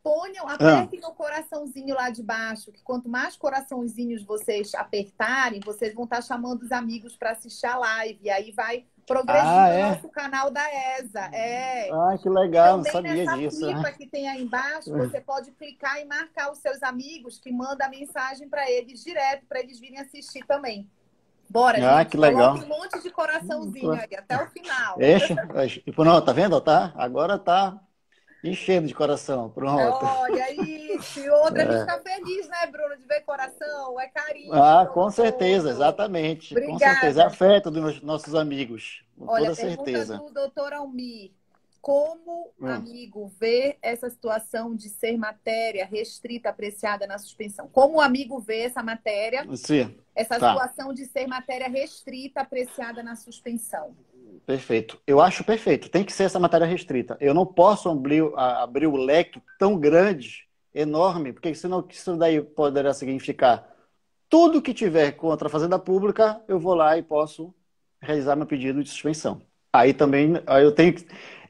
Ponham, 0.03 0.47
apertem 0.47 0.99
ah. 1.03 1.07
o 1.07 1.13
coraçãozinho 1.13 1.95
lá 1.95 2.11
de 2.11 2.21
baixo, 2.21 2.71
que 2.71 2.83
quanto 2.83 3.09
mais 3.09 3.35
coraçãozinhos 3.35 4.23
vocês 4.23 4.75
apertarem, 4.75 5.59
vocês 5.61 5.91
vão 5.95 6.03
estar 6.03 6.21
chamando 6.21 6.61
os 6.61 6.71
amigos 6.71 7.17
para 7.17 7.31
assistir 7.31 7.65
a 7.65 7.79
live. 7.79 8.19
E 8.21 8.29
aí 8.29 8.51
vai 8.51 8.85
progredindo 9.05 9.47
ah, 9.47 9.69
é? 9.69 9.89
nosso 9.89 10.09
canal 10.09 10.49
da 10.49 10.63
ESA. 10.97 11.29
É. 11.31 11.89
Ah, 11.91 12.17
que 12.17 12.27
legal, 12.29 12.81
Também 12.81 12.91
não 12.91 12.91
sabia 12.91 13.25
nessa 13.25 13.37
disso. 13.37 13.65
Nessa 13.65 13.91
que 13.91 14.07
tem 14.07 14.27
aí 14.27 14.41
embaixo, 14.41 14.91
você 14.91 15.21
pode 15.21 15.51
clicar 15.51 16.01
e 16.01 16.05
marcar 16.05 16.51
os 16.51 16.59
seus 16.59 16.81
amigos 16.81 17.39
que 17.39 17.51
manda 17.51 17.85
a 17.85 17.89
mensagem 17.89 18.49
para 18.49 18.69
eles 18.69 19.03
direto, 19.03 19.45
para 19.47 19.59
eles 19.59 19.79
virem 19.79 19.99
assistir 19.99 20.43
também. 20.45 20.89
Bora, 21.47 21.77
ah, 21.77 21.99
gente. 21.99 22.09
que 22.09 22.17
legal. 22.17 22.55
um 22.55 22.67
monte 22.67 23.01
de 23.01 23.09
coraçãozinho 23.11 23.91
aí, 23.91 24.15
até 24.17 24.43
o 24.43 24.47
final. 24.47 24.97
Deixa. 24.97 25.35
E, 25.85 25.91
pronto, 25.91 26.25
tá 26.25 26.33
vendo? 26.33 26.59
Tá? 26.59 26.91
Agora 26.95 27.37
tá 27.37 27.79
enchendo 28.49 28.87
de 28.87 28.93
coração. 28.93 29.49
Pronto. 29.49 30.05
Olha 30.05 30.51
isso. 30.53 31.19
E 31.19 31.29
outra, 31.29 31.63
é. 31.63 31.67
a 31.67 31.71
gente 31.71 31.79
fica 31.81 32.01
feliz, 32.01 32.47
né, 32.47 32.67
Bruno, 32.71 32.97
de 32.97 33.05
ver 33.05 33.21
coração. 33.21 33.99
É 33.99 34.07
carinho. 34.07 34.53
Ah, 34.53 34.85
com 34.85 35.09
certeza, 35.09 35.69
exatamente. 35.69 36.53
Obrigada. 36.53 36.79
Com 36.79 36.79
certeza. 36.79 37.21
É 37.21 37.25
afeto 37.25 37.71
dos 37.71 38.01
nossos 38.01 38.35
amigos. 38.35 39.03
Com 39.17 39.27
Olha, 39.27 39.45
toda 39.45 39.55
certeza. 39.55 40.17
do 40.17 40.29
doutor 40.31 40.73
Almir. 40.73 41.31
Como, 41.81 42.51
hum. 42.59 42.65
amigo, 42.65 43.31
vê 43.39 43.77
essa 43.79 44.09
situação 44.09 44.75
de 44.75 44.89
ser 44.89 45.17
matéria 45.17 45.85
restrita, 45.85 46.49
apreciada 46.49 47.05
na 47.05 47.19
suspensão? 47.19 47.69
Como 47.71 47.97
o 47.97 48.01
amigo 48.01 48.39
vê 48.39 48.61
essa 48.61 48.81
matéria, 48.81 49.45
Sim. 49.55 49.95
essa 50.15 50.39
tá. 50.39 50.49
situação 50.49 50.91
de 50.91 51.05
ser 51.05 51.27
matéria 51.27 51.69
restrita, 51.69 52.41
apreciada 52.41 53.03
na 53.03 53.15
suspensão? 53.15 53.95
Perfeito. 54.45 54.99
Eu 55.07 55.19
acho 55.19 55.43
perfeito. 55.43 55.89
Tem 55.89 56.03
que 56.03 56.13
ser 56.13 56.23
essa 56.23 56.39
matéria 56.39 56.67
restrita. 56.67 57.17
Eu 57.19 57.33
não 57.33 57.45
posso 57.45 57.89
abrir, 57.89 58.23
abrir 58.35 58.87
o 58.87 58.95
leque 58.95 59.41
tão 59.57 59.77
grande, 59.77 60.45
enorme, 60.73 61.33
porque 61.33 61.55
senão 61.55 61.85
isso 61.89 62.15
daí 62.17 62.41
poderá 62.41 62.93
significar 62.93 63.67
tudo 64.29 64.61
que 64.61 64.73
tiver 64.73 65.13
contra 65.13 65.47
a 65.47 65.51
Fazenda 65.51 65.79
Pública, 65.79 66.41
eu 66.47 66.59
vou 66.59 66.73
lá 66.75 66.97
e 66.97 67.03
posso 67.03 67.53
realizar 68.01 68.35
meu 68.35 68.45
pedido 68.45 68.83
de 68.83 68.89
suspensão. 68.89 69.41
Aí 69.71 69.93
também 69.93 70.33
eu 70.61 70.71
tenho 70.71 70.95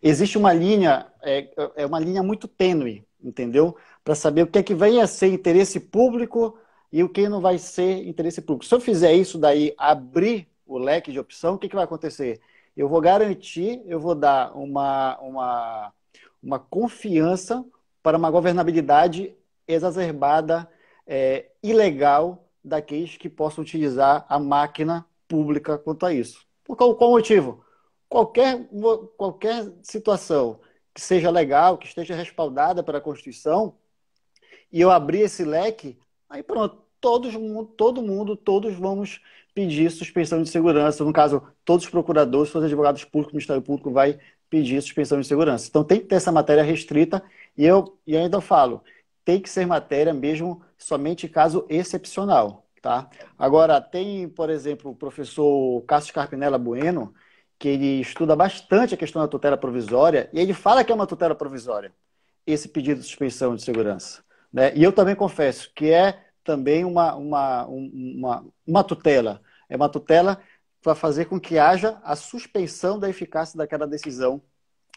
existe 0.02 0.38
uma 0.38 0.54
linha 0.54 1.08
é, 1.24 1.50
é 1.76 1.86
uma 1.86 2.00
linha 2.00 2.22
muito 2.22 2.48
tênue, 2.48 3.04
entendeu? 3.24 3.76
Para 4.04 4.16
saber 4.16 4.44
o 4.44 4.48
que 4.48 4.60
é 4.60 4.64
que 4.64 4.76
vem 4.76 5.02
a 5.02 5.08
ser 5.08 5.28
interesse 5.28 5.80
público 5.80 6.58
e 6.92 7.04
o 7.04 7.10
que 7.10 7.28
não 7.28 7.42
vai 7.42 7.58
ser 7.58 8.08
interesse 8.08 8.42
público. 8.42 8.66
Se 8.66 8.76
eu 8.76 8.80
fizer 8.80 9.14
isso 9.14 9.38
daí, 9.38 9.74
abrir 9.78 10.48
o 10.66 10.78
leque 10.78 11.12
de 11.12 11.20
opção, 11.20 11.56
o 11.56 11.58
que, 11.58 11.68
que 11.70 11.76
vai 11.76 11.86
acontecer? 11.86 12.40
Eu 12.76 12.90
vou 12.90 13.02
garantir, 13.02 13.82
eu 13.86 14.00
vou 14.00 14.16
dar 14.16 14.56
uma, 14.58 15.18
uma, 15.20 15.94
uma 16.42 16.60
confiança 16.60 17.66
para 18.04 18.18
uma 18.18 18.30
governabilidade 18.30 19.36
exacerbada, 19.68 20.70
é, 21.08 21.50
ilegal, 21.64 22.46
daqueles 22.64 23.16
que 23.16 23.30
possam 23.30 23.64
utilizar 23.64 24.26
a 24.28 24.40
máquina 24.40 25.06
pública 25.28 25.78
quanto 25.78 26.06
a 26.06 26.14
isso. 26.14 26.46
Por 26.64 26.76
qual, 26.76 26.96
qual 26.96 27.12
motivo? 27.12 27.64
Qualquer, 28.10 28.68
qualquer 29.16 29.72
situação 29.84 30.60
que 30.94 31.02
seja 31.02 31.30
legal, 31.30 31.78
que 31.78 31.88
esteja 31.88 32.16
respaldada 32.16 32.82
pela 32.82 33.02
Constituição, 33.02 33.76
e 34.72 34.82
eu 34.82 34.90
abrir 34.90 35.22
esse 35.22 35.44
leque, 35.44 36.00
aí 36.30 36.42
pronto, 36.42 36.82
todos, 37.00 37.34
todo 37.78 38.02
mundo, 38.02 38.36
todos 38.36 38.74
vamos 38.76 39.22
pedir 39.56 39.90
suspensão 39.90 40.44
de 40.44 40.50
segurança. 40.50 41.04
No 41.04 41.14
caso, 41.14 41.42
todos 41.64 41.86
os 41.86 41.92
procuradores, 41.92 42.52
todos 42.52 42.66
os 42.66 42.72
advogados 42.72 43.06
públicos, 43.06 43.34
o 43.34 43.36
Ministério 43.38 43.62
Público 43.64 43.90
vai 43.90 44.20
pedir 44.50 44.82
suspensão 44.82 45.20
de 45.20 45.26
segurança. 45.28 45.68
Então 45.70 45.84
tem 45.84 46.00
que 46.00 46.08
ter 46.08 46.16
essa 46.16 46.32
matéria 46.32 46.62
restrita 46.64 47.24
e 47.58 47.66
eu 47.66 47.98
e 48.06 48.16
ainda 48.16 48.42
falo, 48.42 48.84
tem 49.24 49.42
que 49.42 49.50
ser 49.50 49.66
matéria 49.66 50.14
mesmo 50.14 50.62
somente 50.78 51.28
caso 51.28 51.66
excepcional, 51.70 52.68
tá? 52.82 53.10
Agora 53.38 53.82
tem, 53.82 54.30
por 54.30 54.50
exemplo, 54.50 54.92
o 54.92 54.96
professor 54.96 55.82
Cássio 55.88 56.14
Carpinella 56.14 56.58
Bueno, 56.58 57.14
que 57.58 57.70
ele 57.70 58.02
estuda 58.02 58.36
bastante 58.36 58.94
a 58.94 58.98
questão 58.98 59.22
da 59.22 59.28
tutela 59.28 59.58
provisória 59.58 60.30
e 60.34 60.40
ele 60.40 60.54
fala 60.54 60.84
que 60.84 60.92
é 60.92 60.96
uma 60.96 61.08
tutela 61.08 61.34
provisória 61.34 61.94
esse 62.46 62.70
pedido 62.70 63.00
de 63.02 63.08
suspensão 63.08 63.56
de 63.56 63.64
segurança, 63.64 64.24
né? 64.54 64.72
E 64.76 64.84
eu 64.84 64.92
também 64.94 65.16
confesso 65.16 65.72
que 65.74 65.90
é 65.92 66.26
também 66.46 66.86
uma, 66.86 67.16
uma, 67.16 67.66
uma, 67.66 68.46
uma 68.66 68.84
tutela. 68.84 69.42
É 69.70 69.76
uma 69.76 69.90
tutela 69.90 70.40
para 70.82 70.96
fazer 70.96 71.26
com 71.26 71.40
que 71.40 71.58
haja 71.58 72.00
a 72.04 72.16
suspensão 72.16 73.00
da 73.00 73.10
eficácia 73.10 73.58
daquela 73.58 73.88
decisão 73.88 74.42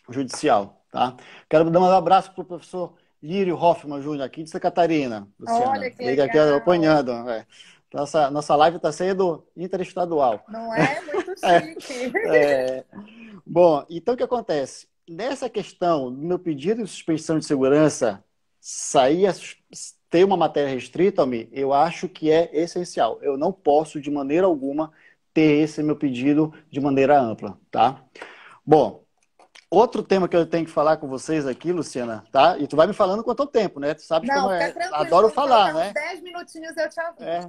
judicial. 0.09 0.85
Tá? 0.91 1.17
Quero 1.49 1.71
dar 1.71 1.81
um 1.81 1.85
abraço 1.85 2.33
para 2.33 2.43
o 2.43 2.45
professor 2.45 2.95
Lírio 3.23 3.57
Hoffman 3.57 4.01
Júnior, 4.01 4.25
aqui 4.25 4.43
de 4.43 4.51
Santa 4.51 4.61
Catarina. 4.61 5.29
Luciana. 5.39 5.71
Olha 5.71 5.91
que 5.91 6.05
Liga 6.05 6.25
aqui 6.25 6.39
apanhando. 6.39 7.13
É. 7.29 7.47
Nossa, 7.93 8.31
nossa 8.31 8.55
live 8.55 8.77
está 8.77 8.93
sendo 8.93 9.47
interestadual. 9.57 10.45
Não 10.49 10.75
é? 10.75 11.01
Muito 11.13 11.35
chique. 11.81 12.13
é. 12.27 12.85
Bom, 13.47 13.85
então 13.89 14.15
o 14.15 14.17
que 14.17 14.23
acontece? 14.23 14.87
Nessa 15.09 15.49
questão 15.49 16.13
do 16.13 16.21
meu 16.21 16.39
pedido 16.39 16.83
de 16.85 16.91
suspensão 16.91 17.39
de 17.39 17.47
segurança 17.47 18.23
sair 18.61 19.27
ter 20.11 20.25
uma 20.25 20.37
matéria 20.37 20.73
restrita, 20.73 21.23
Almir, 21.23 21.49
eu 21.53 21.73
acho 21.73 22.09
que 22.09 22.31
é 22.31 22.51
essencial. 22.53 23.19
Eu 23.23 23.37
não 23.37 23.53
posso, 23.53 24.01
de 24.01 24.11
maneira 24.11 24.47
alguma, 24.47 24.93
ter 25.33 25.63
esse 25.63 25.83
meu 25.83 25.97
pedido 25.97 26.53
de 26.71 26.81
maneira 26.81 27.21
ampla, 27.21 27.59
tá? 27.71 28.03
Bom, 28.65 29.05
outro 29.71 30.03
tema 30.03 30.29
que 30.29 30.37
eu 30.37 30.47
tenho 30.47 30.65
que 30.65 30.71
falar 30.71 30.97
com 30.97 31.07
vocês 31.09 31.47
aqui, 31.47 31.73
Luciana, 31.73 32.25
tá? 32.33 32.59
E 32.59 32.67
tu 32.67 32.75
vai 32.75 32.87
me 32.87 32.93
falando 32.95 33.23
quanto 33.23 33.47
tempo, 33.47 33.79
né? 33.79 33.95
Tu 33.95 34.03
sabe 34.03 34.27
não, 34.27 34.43
como 34.43 34.53
é. 34.53 34.75
Adoro 34.93 35.29
falar, 35.29 35.75
né? 35.75 35.93
10 35.93 36.23
minutinhos 36.23 36.77
eu 36.77 36.89
te 36.89 37.01
aviso. 37.01 37.25
É, 37.25 37.41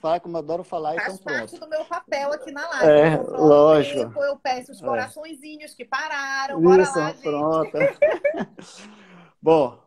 fala 0.00 0.20
como 0.20 0.36
eu 0.36 0.40
adoro 0.40 0.62
falar, 0.62 0.94
Faz 0.94 1.14
então 1.14 1.24
parte 1.24 1.56
pronto. 1.56 1.64
do 1.64 1.70
meu 1.70 1.84
papel 1.86 2.32
aqui 2.32 2.52
na 2.52 2.68
live. 2.68 2.86
É, 2.86 3.16
lógico. 3.16 4.00
Tempo, 4.00 4.22
eu 4.22 4.36
peço 4.36 4.72
os 4.72 4.82
é. 4.82 4.84
coraçõezinhos 4.84 5.72
é. 5.72 5.74
que 5.74 5.84
pararam. 5.84 6.60
Bora 6.60 6.82
Isso, 6.82 6.98
lá, 6.98 7.14
pronto. 7.22 7.72
Bom, 9.40 9.83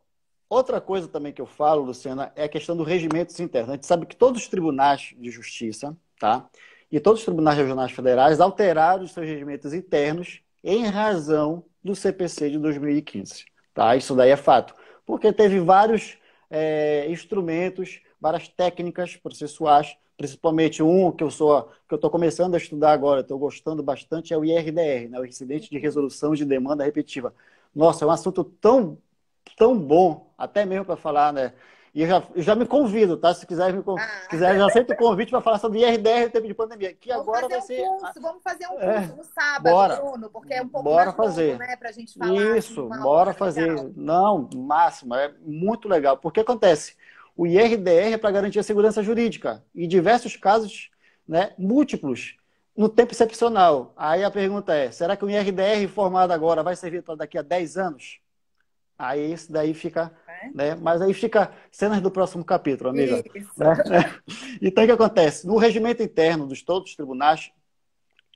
Outra 0.50 0.80
coisa 0.80 1.08
também 1.08 1.34
que 1.34 1.41
eu 1.41 1.45
falo, 1.45 1.84
Luciana, 1.84 2.32
é 2.36 2.45
a 2.45 2.50
questão 2.50 2.76
do 2.76 2.84
regimento 2.84 3.39
interno. 3.41 3.72
A 3.72 3.76
gente 3.76 3.86
sabe 3.86 4.06
que 4.06 4.16
todos 4.16 4.43
os 4.43 4.48
tribunais 4.48 5.14
de 5.18 5.30
justiça, 5.30 5.95
tá? 6.20 6.48
E 6.89 7.00
todos 7.02 7.20
os 7.20 7.26
tribunais 7.26 7.58
regionais 7.58 7.91
federais 7.91 8.39
alteraram 8.39 9.04
os 9.04 9.12
seus 9.12 9.28
regimentos 9.28 9.74
internos 9.74 10.41
em 10.64 10.86
razão 10.86 11.66
do 11.84 11.95
CPC 11.95 12.50
de 12.52 12.60
2015, 12.60 13.45
tá? 13.74 13.95
Isso 13.98 14.16
daí 14.16 14.32
é 14.32 14.38
fato. 14.38 14.74
Porque 15.06 15.34
teve 15.34 15.60
vários 15.60 16.18
é, 16.50 17.06
instrumentos, 17.10 18.02
várias 18.20 18.48
técnicas 18.48 19.18
processuais, 19.18 19.98
principalmente 20.16 20.82
um 20.82 21.12
que 21.12 21.24
eu 21.24 21.30
sou 21.30 21.70
que 21.88 21.93
eu 21.93 21.98
estou 21.98 22.10
começando 22.10 22.56
a 22.56 22.58
estudar 22.58 22.91
agora, 22.91 23.22
estou 23.22 23.38
gostando 23.38 23.84
bastante, 23.84 24.34
é 24.34 24.38
o 24.38 24.43
IRDR, 24.43 25.10
né? 25.10 25.20
o 25.20 25.26
Incidente 25.26 25.70
de 25.70 25.78
Resolução 25.78 26.34
de 26.34 26.43
Demanda 26.43 26.84
Repetitiva. 26.84 27.34
Nossa, 27.74 28.04
é 28.04 28.08
um 28.08 28.12
assunto 28.12 28.43
tão 28.43 28.98
tão 29.58 29.78
bom, 29.78 30.32
até 30.38 30.64
mesmo 30.66 30.86
para 30.86 30.95
falar, 30.95 31.34
né? 31.34 31.51
E 31.93 32.03
eu 32.03 32.08
já, 32.08 32.24
eu 32.36 32.43
já 32.43 32.55
me 32.55 32.66
convido, 32.66 33.18
tá? 33.18 33.34
Se 33.34 33.43
quiser, 33.45 33.74
me, 33.74 33.84
ah. 33.88 34.22
se 34.22 34.30
quiser 34.30 34.55
já 34.55 34.68
aceito 34.68 34.93
o 34.93 34.95
convite 34.95 35.32
para 35.32 35.41
falar 35.41 35.58
sobre 35.58 35.80
IRDR 35.80 36.26
no 36.26 36.30
tempo 36.30 36.47
de 36.47 36.53
pandemia. 36.53 36.93
Que 36.93 37.10
vamos 37.10 37.24
agora 37.24 37.47
vai 37.47 37.58
um 37.58 37.62
ser. 37.62 37.84
Curso, 37.88 38.22
vamos 38.22 38.43
fazer 38.43 38.68
um 38.68 38.80
é. 38.80 38.93
curso 38.93 39.14
é, 39.14 39.16
no 39.16 39.24
sábado, 39.24 39.74
bora, 39.74 39.95
Bruno, 39.95 40.30
porque 40.30 40.53
é 40.53 40.62
um 40.62 40.68
pouco 40.68 40.84
bora 40.84 41.05
mais 41.05 41.18
fazer. 41.18 41.53
longo, 41.53 41.60
né? 41.60 41.76
Pra 41.76 41.91
gente 41.91 42.14
falar. 42.16 42.58
Isso, 42.58 42.88
bora 42.88 43.34
fazer. 43.34 43.72
Legal. 43.72 43.91
Não, 43.95 44.49
máximo, 44.53 45.16
é 45.16 45.34
muito 45.41 45.89
legal. 45.89 46.18
Porque 46.18 46.41
acontece? 46.41 46.95
O 47.36 47.47
IRDR 47.47 48.14
é 48.14 48.18
para 48.18 48.30
garantir 48.30 48.60
a 48.60 48.64
segurança 48.64 49.01
jurídica. 49.01 49.66
E 49.74 49.88
diversos 49.88 50.36
casos, 50.36 50.91
né, 51.28 51.53
múltiplos, 51.58 52.36
no 52.76 52.88
tempo 52.89 53.14
excepcional. 53.14 53.93
Aí 53.97 54.24
a 54.24 54.30
pergunta 54.30 54.76
é: 54.76 54.91
será 54.91 55.18
que 55.18 55.26
o 55.26 55.30
IRDR 55.32 55.88
formado 55.88 56.32
agora 56.32 56.62
vai 56.62 56.76
servir 56.76 57.01
para 57.01 57.16
daqui 57.16 57.39
a 57.39 57.41
10 57.41 57.78
anos? 57.78 58.20
Aí 58.98 59.34
isso 59.34 59.52
daí 59.52 59.74
fica, 59.74 60.12
é? 60.28 60.50
né? 60.54 60.76
Mas 60.76 61.02
aí 61.02 61.14
fica 61.14 61.52
cenas 61.72 62.02
do 62.02 62.10
próximo 62.10 62.43
capítulo, 62.43 62.89
amiga. 62.89 63.18
Né? 63.18 64.22
Então 64.62 64.84
o 64.84 64.88
que 64.88 64.93
acontece? 64.93 65.45
No 65.45 65.58
regimento 65.58 66.02
interno 66.02 66.48
dos 66.48 66.64
todos 66.64 66.89
os 66.89 66.95
tribunais, 66.95 67.52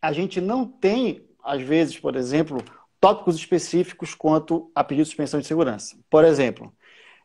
a 0.01 0.11
gente 0.13 0.39
não 0.39 0.65
tem, 0.65 1.23
às 1.43 1.61
vezes, 1.61 1.97
por 1.97 2.15
exemplo, 2.15 2.63
tópicos 2.99 3.35
específicos 3.35 4.13
quanto 4.13 4.71
a 4.75 4.83
pedido 4.83 5.03
de 5.03 5.09
suspensão 5.09 5.39
de 5.39 5.47
segurança. 5.47 5.97
Por 6.09 6.23
exemplo, 6.23 6.71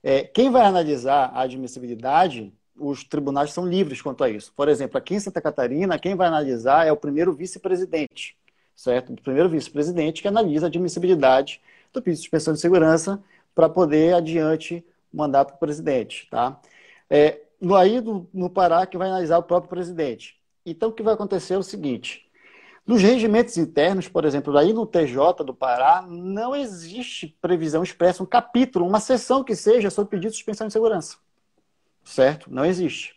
é, 0.02 0.22
quem 0.22 0.50
vai 0.50 0.64
analisar 0.64 1.30
a 1.34 1.42
admissibilidade, 1.42 2.52
os 2.78 3.04
tribunais 3.04 3.52
são 3.52 3.66
livres 3.66 4.00
quanto 4.00 4.24
a 4.24 4.30
isso. 4.30 4.52
Por 4.56 4.68
exemplo, 4.68 4.96
aqui 4.96 5.14
em 5.14 5.20
Santa 5.20 5.40
Catarina, 5.40 5.98
quem 5.98 6.14
vai 6.14 6.28
analisar 6.28 6.86
é 6.86 6.92
o 6.92 6.96
primeiro 6.96 7.34
vice-presidente, 7.34 8.36
certo? 8.74 9.12
O 9.12 9.20
primeiro 9.20 9.48
vice-presidente 9.48 10.22
que 10.22 10.28
analisa 10.28 10.66
a 10.66 10.68
admissibilidade 10.68 11.60
do 12.00 12.02
pedido 12.02 12.18
de 12.18 12.22
suspensão 12.22 12.54
de 12.54 12.60
segurança 12.60 13.22
para 13.54 13.68
poder 13.68 14.14
adiante 14.14 14.84
mandar 15.12 15.44
para 15.44 15.56
o 15.56 15.58
presidente. 15.58 16.28
Tá? 16.30 16.60
É, 17.08 17.40
no, 17.60 17.74
aí 17.74 18.00
do, 18.00 18.28
no 18.32 18.50
Pará 18.50 18.86
que 18.86 18.98
vai 18.98 19.08
analisar 19.08 19.38
o 19.38 19.42
próprio 19.42 19.70
presidente. 19.70 20.36
Então 20.64 20.90
o 20.90 20.92
que 20.92 21.02
vai 21.02 21.14
acontecer 21.14 21.54
é 21.54 21.58
o 21.58 21.62
seguinte: 21.62 22.26
nos 22.86 23.02
regimentos 23.02 23.56
internos, 23.56 24.08
por 24.08 24.24
exemplo, 24.24 24.56
aí 24.56 24.72
no 24.72 24.86
TJ 24.86 25.44
do 25.44 25.54
Pará, 25.54 26.02
não 26.08 26.54
existe 26.54 27.36
previsão 27.40 27.82
expressa, 27.82 28.22
um 28.22 28.26
capítulo, 28.26 28.86
uma 28.86 29.00
sessão 29.00 29.42
que 29.42 29.56
seja 29.56 29.90
sobre 29.90 30.10
pedido 30.10 30.30
de 30.30 30.36
suspensão 30.36 30.66
de 30.66 30.72
segurança. 30.72 31.16
Certo? 32.04 32.52
Não 32.52 32.64
existe. 32.64 33.16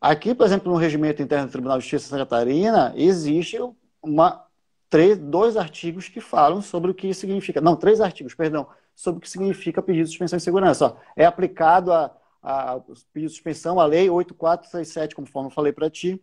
Aqui, 0.00 0.34
por 0.34 0.46
exemplo, 0.46 0.70
no 0.70 0.78
regimento 0.78 1.22
interno 1.22 1.46
do 1.46 1.52
Tribunal 1.52 1.78
de 1.78 1.84
Justiça 1.84 2.04
de 2.04 2.10
Santa 2.10 2.24
Catarina, 2.24 2.92
existe 2.96 3.58
uma, 4.02 4.44
três, 4.90 5.18
dois 5.18 5.56
artigos 5.56 6.08
que 6.08 6.20
falam 6.20 6.62
sobre 6.62 6.90
o 6.90 6.94
que 6.94 7.12
significa. 7.14 7.60
Não, 7.60 7.76
três 7.76 8.00
artigos, 8.00 8.34
perdão, 8.34 8.66
sobre 8.94 9.18
o 9.18 9.20
que 9.20 9.30
significa 9.30 9.82
pedido 9.82 10.04
de 10.04 10.10
suspensão 10.10 10.36
de 10.36 10.42
segurança. 10.42 10.86
Ó, 10.86 10.96
é 11.16 11.24
aplicado 11.24 11.92
a, 11.92 12.16
a 12.42 12.80
pedido 13.12 13.30
de 13.30 13.34
suspensão, 13.34 13.80
a 13.80 13.86
lei 13.86 14.10
8467, 14.10 15.14
conforme 15.14 15.48
eu 15.48 15.54
falei 15.54 15.72
para 15.72 15.90
ti, 15.90 16.22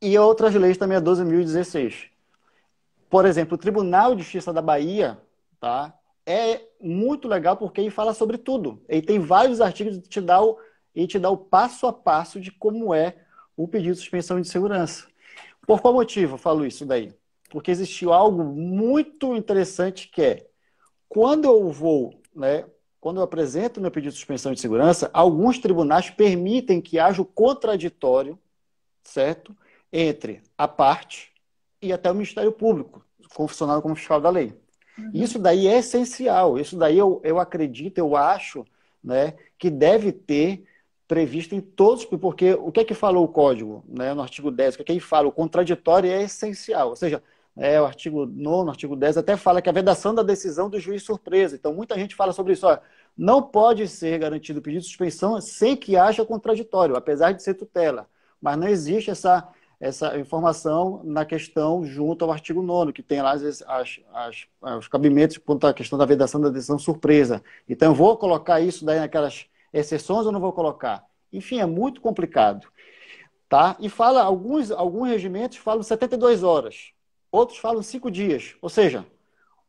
e 0.00 0.18
outras 0.18 0.54
leis 0.54 0.76
também, 0.76 0.96
a 0.96 1.00
12.016. 1.00 2.10
Por 3.08 3.24
exemplo, 3.24 3.54
o 3.54 3.58
Tribunal 3.58 4.14
de 4.14 4.22
Justiça 4.22 4.52
da 4.52 4.60
Bahia, 4.60 5.18
tá? 5.60 5.94
é 6.26 6.62
muito 6.80 7.28
legal 7.28 7.56
porque 7.56 7.80
ele 7.80 7.90
fala 7.90 8.14
sobre 8.14 8.38
tudo. 8.38 8.82
Ele 8.88 9.02
tem 9.02 9.18
vários 9.18 9.60
artigos 9.60 9.96
e 9.96 10.00
te 10.00 10.20
dá 10.20 10.42
o, 10.42 10.58
e 10.94 11.06
te 11.06 11.18
dá 11.18 11.30
o 11.30 11.36
passo 11.36 11.86
a 11.86 11.92
passo 11.92 12.40
de 12.40 12.50
como 12.50 12.94
é 12.94 13.16
o 13.56 13.68
pedido 13.68 13.94
de 13.94 14.00
suspensão 14.00 14.40
de 14.40 14.48
segurança. 14.48 15.06
Por 15.66 15.80
qual 15.80 15.94
motivo 15.94 16.34
eu 16.34 16.38
falo 16.38 16.66
isso 16.66 16.84
daí? 16.84 17.14
Porque 17.54 17.70
existiu 17.70 18.12
algo 18.12 18.42
muito 18.42 19.36
interessante 19.36 20.08
que 20.08 20.20
é 20.20 20.46
quando 21.08 21.44
eu 21.44 21.68
vou, 21.68 22.20
né, 22.34 22.64
quando 22.98 23.18
eu 23.18 23.22
apresento 23.22 23.80
meu 23.80 23.92
pedido 23.92 24.10
de 24.10 24.18
suspensão 24.18 24.52
de 24.52 24.60
segurança, 24.60 25.08
alguns 25.12 25.60
tribunais 25.60 26.10
permitem 26.10 26.80
que 26.80 26.98
haja 26.98 27.22
o 27.22 27.24
contraditório, 27.24 28.36
certo? 29.04 29.56
Entre 29.92 30.42
a 30.58 30.66
parte 30.66 31.30
e 31.80 31.92
até 31.92 32.10
o 32.10 32.14
Ministério 32.14 32.50
Público, 32.50 33.06
funcionando 33.30 33.82
como 33.82 33.94
fiscal 33.94 34.20
da 34.20 34.30
lei. 34.30 34.52
Uhum. 34.98 35.10
Isso 35.14 35.38
daí 35.38 35.68
é 35.68 35.78
essencial, 35.78 36.58
isso 36.58 36.76
daí 36.76 36.98
eu, 36.98 37.20
eu 37.22 37.38
acredito, 37.38 37.98
eu 37.98 38.16
acho, 38.16 38.66
né, 39.00 39.34
que 39.56 39.70
deve 39.70 40.10
ter 40.10 40.64
previsto 41.06 41.54
em 41.54 41.60
todos, 41.60 42.04
porque 42.04 42.54
o 42.54 42.72
que 42.72 42.80
é 42.80 42.84
que 42.84 42.94
falou 42.94 43.24
o 43.24 43.28
código, 43.28 43.84
né, 43.86 44.12
no 44.12 44.22
artigo 44.22 44.50
10, 44.50 44.74
o 44.74 44.76
que 44.78 44.82
é 44.82 44.86
que 44.86 44.92
ele 44.92 44.98
fala? 44.98 45.28
O 45.28 45.32
contraditório 45.32 46.10
é 46.10 46.24
essencial, 46.24 46.88
ou 46.88 46.96
seja, 46.96 47.22
é, 47.56 47.80
o 47.80 47.84
artigo 47.84 48.26
9, 48.26 48.70
artigo 48.70 48.96
10, 48.96 49.18
até 49.18 49.36
fala 49.36 49.62
que 49.62 49.68
a 49.68 49.72
vedação 49.72 50.14
da 50.14 50.22
decisão 50.22 50.68
do 50.68 50.78
juiz 50.80 51.02
surpresa. 51.02 51.54
Então, 51.54 51.72
muita 51.72 51.96
gente 51.96 52.14
fala 52.14 52.32
sobre 52.32 52.52
isso. 52.52 52.66
Não 53.16 53.40
pode 53.40 53.86
ser 53.86 54.18
garantido 54.18 54.58
o 54.58 54.62
pedido 54.62 54.82
de 54.82 54.88
suspensão 54.88 55.40
sem 55.40 55.76
que 55.76 55.96
haja 55.96 56.24
contraditório, 56.24 56.96
apesar 56.96 57.32
de 57.32 57.42
ser 57.42 57.54
tutela. 57.54 58.08
Mas 58.40 58.58
não 58.58 58.66
existe 58.66 59.10
essa, 59.10 59.48
essa 59.78 60.18
informação 60.18 61.00
na 61.04 61.24
questão 61.24 61.84
junto 61.84 62.24
ao 62.24 62.32
artigo 62.32 62.60
9, 62.60 62.92
que 62.92 63.02
tem 63.02 63.22
lá 63.22 63.32
as, 63.32 63.62
as, 63.62 64.00
as, 64.12 64.46
os 64.78 64.88
cabimentos 64.88 65.38
quanto 65.38 65.66
à 65.66 65.72
questão 65.72 65.98
da 65.98 66.04
vedação 66.04 66.40
da 66.40 66.48
decisão 66.48 66.78
surpresa. 66.78 67.42
Então, 67.68 67.92
eu 67.92 67.94
vou 67.94 68.16
colocar 68.16 68.60
isso 68.60 68.84
daí 68.84 68.98
naquelas 68.98 69.46
exceções 69.72 70.26
ou 70.26 70.32
não 70.32 70.40
vou 70.40 70.52
colocar? 70.52 71.04
Enfim, 71.32 71.60
é 71.60 71.66
muito 71.66 72.00
complicado. 72.00 72.66
Tá? 73.48 73.76
E 73.78 73.88
fala, 73.88 74.22
alguns, 74.22 74.72
alguns 74.72 75.08
regimentos 75.08 75.58
falam 75.58 75.82
72 75.82 76.42
horas, 76.42 76.92
outros 77.34 77.58
falam 77.58 77.82
5 77.82 78.10
dias. 78.10 78.54
Ou 78.62 78.68
seja, 78.68 79.04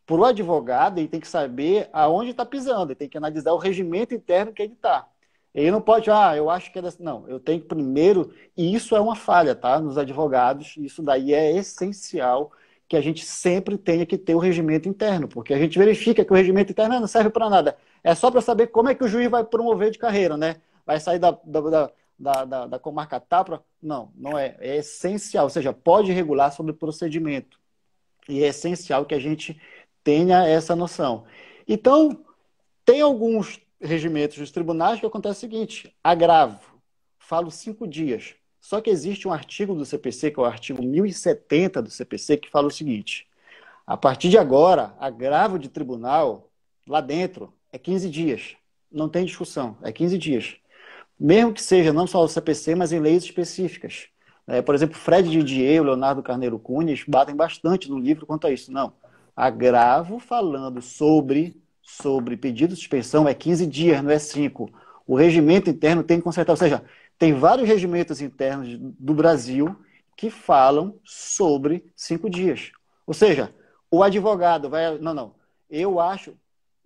para 0.05 0.15
o 0.15 0.25
advogado, 0.25 0.99
ele 0.99 1.07
tem 1.07 1.19
que 1.19 1.27
saber 1.27 1.89
aonde 1.91 2.31
está 2.31 2.45
pisando, 2.45 2.91
ele 2.91 2.95
tem 2.95 3.09
que 3.09 3.17
analisar 3.17 3.53
o 3.53 3.57
regimento 3.57 4.13
interno 4.13 4.53
que 4.53 4.61
ele 4.61 4.73
está. 4.73 5.07
Ele 5.53 5.71
não 5.71 5.81
pode, 5.81 6.11
ah, 6.11 6.35
eu 6.35 6.49
acho 6.49 6.71
que 6.71 6.79
é 6.79 6.81
dessa. 6.81 7.01
Não, 7.01 7.27
eu 7.27 7.39
tenho 7.39 7.61
que 7.61 7.67
primeiro, 7.67 8.33
e 8.57 8.75
isso 8.75 8.95
é 8.95 8.99
uma 8.99 9.15
falha, 9.15 9.55
tá? 9.55 9.79
Nos 9.79 9.97
advogados, 9.97 10.75
isso 10.77 11.01
daí 11.01 11.33
é 11.33 11.55
essencial 11.55 12.51
que 12.87 12.95
a 12.97 13.01
gente 13.01 13.25
sempre 13.25 13.77
tenha 13.77 14.05
que 14.05 14.17
ter 14.17 14.35
o 14.35 14.39
regimento 14.39 14.87
interno, 14.87 15.27
porque 15.27 15.53
a 15.53 15.57
gente 15.57 15.77
verifica 15.79 16.23
que 16.23 16.31
o 16.31 16.35
regimento 16.35 16.71
interno 16.71 16.99
não 16.99 17.07
serve 17.07 17.29
para 17.29 17.49
nada. 17.49 17.77
É 18.03 18.13
só 18.13 18.29
para 18.29 18.41
saber 18.41 18.67
como 18.67 18.89
é 18.89 18.95
que 18.95 19.03
o 19.03 19.07
juiz 19.07 19.29
vai 19.29 19.43
promover 19.43 19.91
de 19.91 19.97
carreira, 19.97 20.37
né? 20.37 20.57
Vai 20.85 20.99
sair 20.99 21.19
da, 21.19 21.31
da, 21.43 21.61
da, 21.61 21.91
da, 22.17 22.65
da 22.67 22.79
comarca 22.79 23.19
TAPRA? 23.19 23.63
Não, 23.81 24.11
não 24.15 24.37
é. 24.37 24.55
É 24.59 24.77
essencial, 24.77 25.45
ou 25.45 25.49
seja, 25.49 25.73
pode 25.73 26.11
regular 26.11 26.51
sobre 26.51 26.71
o 26.71 26.75
procedimento. 26.75 27.59
E 28.27 28.43
é 28.43 28.47
essencial 28.47 29.05
que 29.05 29.15
a 29.15 29.19
gente 29.19 29.59
tenha 30.03 30.47
essa 30.47 30.75
noção. 30.75 31.25
Então, 31.67 32.25
tem 32.83 33.01
alguns 33.01 33.59
regimentos 33.81 34.37
dos 34.37 34.51
tribunais 34.51 34.99
que 34.99 35.05
acontece 35.05 35.37
o 35.37 35.41
seguinte: 35.41 35.95
agravo, 36.03 36.59
falo 37.19 37.51
cinco 37.51 37.87
dias. 37.87 38.35
Só 38.59 38.81
que 38.81 38.89
existe 38.89 39.27
um 39.27 39.31
artigo 39.31 39.75
do 39.75 39.85
CPC, 39.85 40.31
que 40.31 40.39
é 40.39 40.43
o 40.43 40.45
artigo 40.45 40.81
1070 40.81 41.83
do 41.83 41.91
CPC, 41.91 42.37
que 42.37 42.49
fala 42.49 42.67
o 42.67 42.71
seguinte: 42.71 43.27
a 43.85 43.95
partir 43.95 44.29
de 44.29 44.37
agora, 44.37 44.95
agravo 44.99 45.59
de 45.59 45.69
tribunal, 45.69 46.49
lá 46.87 47.01
dentro, 47.01 47.53
é 47.71 47.77
15 47.77 48.09
dias. 48.09 48.55
Não 48.91 49.09
tem 49.09 49.25
discussão, 49.25 49.77
é 49.83 49.91
15 49.91 50.17
dias. 50.17 50.55
Mesmo 51.19 51.53
que 51.53 51.61
seja 51.61 51.93
não 51.93 52.05
só 52.05 52.23
o 52.23 52.27
CPC, 52.27 52.75
mas 52.75 52.91
em 52.91 52.99
leis 52.99 53.23
específicas. 53.23 54.07
É, 54.47 54.61
por 54.61 54.75
exemplo, 54.75 54.95
Fred 54.95 55.29
Didier 55.29 55.81
Leonardo 55.83 56.21
Carneiro 56.21 56.59
Cunha 56.59 56.95
batem 57.07 57.35
bastante 57.35 57.89
no 57.89 57.97
livro 57.97 58.25
quanto 58.25 58.47
a 58.47 58.51
isso. 58.51 58.71
Não. 58.71 58.93
Agravo 59.35 60.19
falando 60.19 60.81
sobre, 60.81 61.59
sobre 61.81 62.37
pedido 62.37 62.73
de 62.73 62.79
suspensão 62.79 63.27
é 63.27 63.33
15 63.33 63.65
dias, 63.65 64.03
não 64.03 64.11
é 64.11 64.19
5. 64.19 64.69
O 65.07 65.15
regimento 65.15 65.69
interno 65.69 66.03
tem 66.03 66.17
que 66.17 66.23
consertar. 66.23 66.53
Ou 66.53 66.57
seja, 66.57 66.83
tem 67.17 67.33
vários 67.33 67.67
regimentos 67.67 68.21
internos 68.21 68.77
do 68.79 69.13
Brasil 69.13 69.75
que 70.15 70.29
falam 70.29 70.97
sobre 71.03 71.85
cinco 71.95 72.29
dias. 72.29 72.71
Ou 73.05 73.13
seja, 73.13 73.53
o 73.91 74.03
advogado 74.03 74.69
vai. 74.69 74.97
Não, 74.97 75.13
não. 75.13 75.35
Eu 75.69 75.99
acho. 75.99 76.35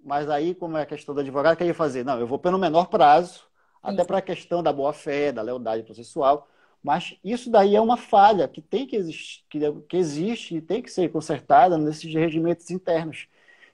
Mas 0.04 0.30
aí, 0.30 0.56
como 0.56 0.78
é 0.78 0.84
a 0.84 0.86
questão 0.86 1.14
do 1.14 1.22
advogado, 1.22 1.54
o 1.54 1.58
que 1.58 1.64
ia 1.66 1.74
fazer? 1.74 2.06
Não, 2.06 2.20
eu 2.20 2.28
vou 2.28 2.40
pelo 2.40 2.58
menor 2.58 2.86
prazo, 2.86 3.44
até 3.82 4.04
para 4.04 4.20
a 4.20 4.22
questão 4.22 4.62
da 4.64 4.74
boa-fé, 4.74 5.32
da 5.32 5.42
lealdade 5.42 5.84
processual. 5.84 6.48
Mas 6.84 7.18
isso 7.24 7.50
daí 7.50 7.76
é 7.76 7.82
uma 7.82 7.98
falha 7.98 8.48
que 8.48 8.62
tem 8.62 8.88
que 8.88 8.96
existir, 8.96 9.44
que, 9.88 9.98
existe 9.98 10.56
e 10.56 10.62
tem 10.62 10.82
que 10.82 10.92
ser 10.92 11.12
consertada 11.12 11.78
nesses 11.78 12.14
regimentos 12.14 12.70
internos, 12.72 13.28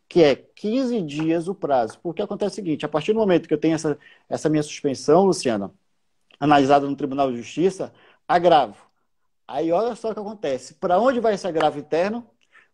que 0.08 0.24
é 0.24 0.36
15 0.36 1.02
dias 1.02 1.48
o 1.48 1.56
prazo. 1.56 2.00
Porque 2.02 2.22
acontece 2.22 2.54
o 2.54 2.56
seguinte, 2.56 2.86
a 2.86 2.90
partir 2.90 3.14
do 3.14 3.20
momento 3.20 3.48
que 3.48 3.54
eu 3.54 3.60
tenho 3.60 3.76
essa, 3.76 3.98
essa 4.30 4.50
minha 4.50 4.64
suspensão, 4.64 5.26
Luciana, 5.26 5.72
analisada 6.40 6.88
no 6.88 6.96
Tribunal 6.96 7.32
de 7.32 7.38
Justiça, 7.38 7.94
agravo. 8.28 8.86
Aí 9.48 9.72
olha 9.72 9.96
só 9.96 10.12
o 10.12 10.14
que 10.14 10.20
acontece. 10.20 10.76
Para 10.76 11.00
onde 11.00 11.20
vai 11.20 11.36
esse 11.36 11.48
agravo 11.48 11.80
interno? 11.80 12.28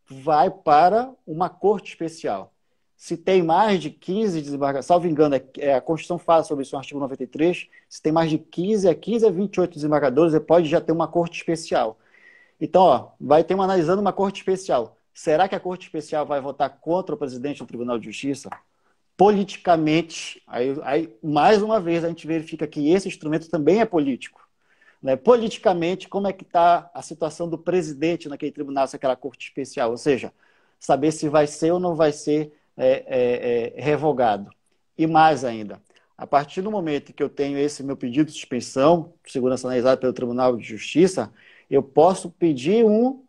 Vai 0.10 0.50
para 0.52 1.14
uma 1.28 1.50
corte 1.50 1.90
especial. 1.92 2.54
Se 3.02 3.18
tem 3.18 3.42
mais 3.42 3.82
de 3.82 3.90
15 3.90 4.40
desembargadores, 4.40 4.86
salvo 4.86 5.08
engano, 5.08 5.34
é, 5.34 5.44
é, 5.58 5.74
a 5.74 5.82
Constituição 5.82 6.20
fala 6.20 6.44
sobre 6.44 6.62
isso 6.62 6.76
no 6.76 6.78
artigo 6.78 7.00
93, 7.00 7.68
se 7.90 8.00
tem 8.00 8.12
mais 8.12 8.30
de 8.30 8.38
15 8.38 8.88
a 8.88 8.94
15 8.94 9.26
a 9.26 9.32
28 9.32 9.74
desembargadores, 9.74 10.38
pode 10.46 10.70
já 10.70 10.80
ter 10.80 10.92
uma 10.92 11.08
corte 11.08 11.40
especial. 11.40 11.98
Então, 12.60 12.84
ó, 12.84 13.10
vai 13.20 13.44
ter 13.44 13.56
uma 13.56 13.64
analisando 13.64 14.02
uma 14.02 14.14
corte 14.14 14.42
especial. 14.42 14.96
Será 15.16 15.48
que 15.48 15.56
a 15.56 15.60
corte 15.60 15.88
especial 15.88 16.28
vai 16.28 16.40
votar 16.42 16.70
contra 16.80 17.16
o 17.16 17.18
presidente 17.18 17.58
do 17.58 17.66
Tribunal 17.66 17.98
de 17.98 18.06
Justiça? 18.06 18.52
politicamente, 19.18 20.42
aí, 20.48 20.76
aí, 20.84 21.18
mais 21.24 21.62
uma 21.62 21.80
vez 21.80 22.04
a 22.04 22.08
gente 22.08 22.26
verifica 22.28 22.68
que 22.68 22.92
esse 22.92 23.08
instrumento 23.08 23.50
também 23.50 23.82
é 23.82 23.86
político. 23.86 24.48
Né? 25.02 25.16
Politicamente, 25.16 26.08
como 26.08 26.28
é 26.28 26.34
que 26.34 26.44
está 26.44 26.90
a 26.94 27.02
situação 27.02 27.50
do 27.50 27.58
presidente 27.58 28.30
naquele 28.30 28.52
tribunal, 28.52 28.88
naquela 28.92 29.16
corte 29.16 29.48
especial? 29.48 29.92
Ou 29.92 29.98
seja, 29.98 30.32
saber 30.80 31.12
se 31.12 31.30
vai 31.30 31.48
ser 31.48 31.72
ou 31.72 31.80
não 31.80 31.96
vai 31.96 32.12
ser 32.12 32.61
é, 32.78 33.04
é, 33.08 33.78
é, 33.78 33.82
revogado. 33.82 34.50
E 34.98 35.08
mais 35.08 35.44
ainda, 35.44 35.82
a 36.18 36.28
partir 36.28 36.62
do 36.62 36.72
momento 36.72 37.14
que 37.14 37.24
eu 37.24 37.30
tenho 37.30 37.58
esse 37.58 37.84
meu 37.84 37.98
pedido 37.98 38.28
de 38.28 38.34
suspensão, 38.34 39.14
segurança 39.26 39.68
analisada 39.68 39.98
pelo 39.98 40.14
Tribunal 40.14 40.56
de 40.56 40.64
Justiça, 40.64 41.34
eu 41.70 41.82
posso 41.82 42.30
pedir 42.30 42.86
um 42.86 43.24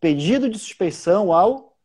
pedido 0.00 0.48
de 0.48 0.58
suspensão 0.58 1.32
ao 1.32 1.76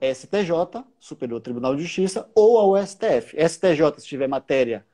STJ, 0.00 0.82
Superior 0.98 1.40
Tribunal 1.40 1.76
de 1.76 1.82
Justiça, 1.82 2.28
ou 2.34 2.58
ao 2.58 2.86
STF. 2.86 3.36
STJ, 3.36 3.98
se 3.98 4.06
tiver 4.06 4.26
matéria 4.26 4.84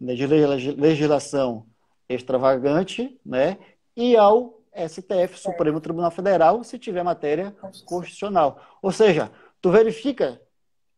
de 0.00 0.26
legislação 0.26 1.64
extravagante, 2.08 3.18
né? 3.24 3.58
E 3.96 4.16
ao 4.16 4.60
STF, 4.74 5.38
Supremo 5.38 5.80
Tribunal 5.80 6.10
Federal, 6.10 6.64
se 6.64 6.78
tiver 6.78 7.02
matéria 7.02 7.54
constitucional. 7.84 8.60
Ou 8.82 8.90
seja, 8.90 9.30
tu 9.60 9.70
verifica 9.70 10.40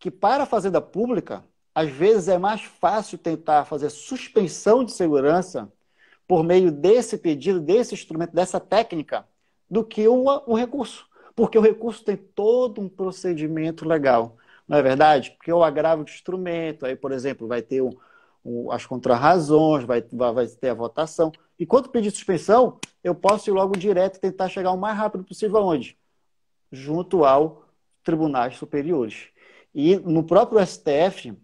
que 0.03 0.11
para 0.11 0.42
a 0.42 0.46
fazenda 0.46 0.80
pública, 0.80 1.44
às 1.72 1.88
vezes 1.88 2.26
é 2.26 2.36
mais 2.36 2.62
fácil 2.62 3.16
tentar 3.16 3.64
fazer 3.64 3.88
suspensão 3.88 4.82
de 4.82 4.90
segurança 4.90 5.72
por 6.26 6.42
meio 6.42 6.72
desse 6.72 7.16
pedido, 7.16 7.61
desse 7.61 7.94
instrumento, 7.94 8.34
dessa 8.34 8.59
técnica, 8.59 9.24
do 9.70 9.84
que 9.84 10.09
um, 10.09 10.24
um 10.48 10.55
recurso. 10.55 11.07
Porque 11.36 11.57
o 11.57 11.61
recurso 11.61 12.05
tem 12.05 12.16
todo 12.16 12.80
um 12.80 12.88
procedimento 12.88 13.86
legal, 13.86 14.36
não 14.66 14.76
é 14.76 14.82
verdade? 14.82 15.36
Porque 15.38 15.53
o 15.53 15.62
agravo 15.62 16.03
de 16.03 16.11
instrumento, 16.11 16.84
aí, 16.84 16.96
por 16.96 17.12
exemplo, 17.12 17.46
vai 17.46 17.62
ter 17.62 17.80
um, 17.80 17.92
um, 18.44 18.72
as 18.72 18.84
contrarrazões, 18.84 19.84
vai, 19.84 20.03
vai 20.11 20.48
ter 20.48 20.70
a 20.70 20.74
votação. 20.74 21.30
E 21.57 21.64
quando 21.64 21.88
pedir 21.88 22.11
suspensão, 22.11 22.80
eu 23.05 23.14
posso 23.14 23.48
ir 23.48 23.53
logo 23.53 23.76
direto 23.78 24.18
tentar 24.18 24.48
chegar 24.48 24.72
o 24.72 24.76
mais 24.76 24.98
rápido 24.98 25.22
possível 25.22 25.59
aonde? 25.59 25.96
Junto 26.72 27.24
ao 27.24 27.68
tribunais 28.03 28.57
superiores. 28.57 29.30
E 29.75 29.97
no 29.97 30.25
próprio 30.25 30.64
STF 30.64 31.37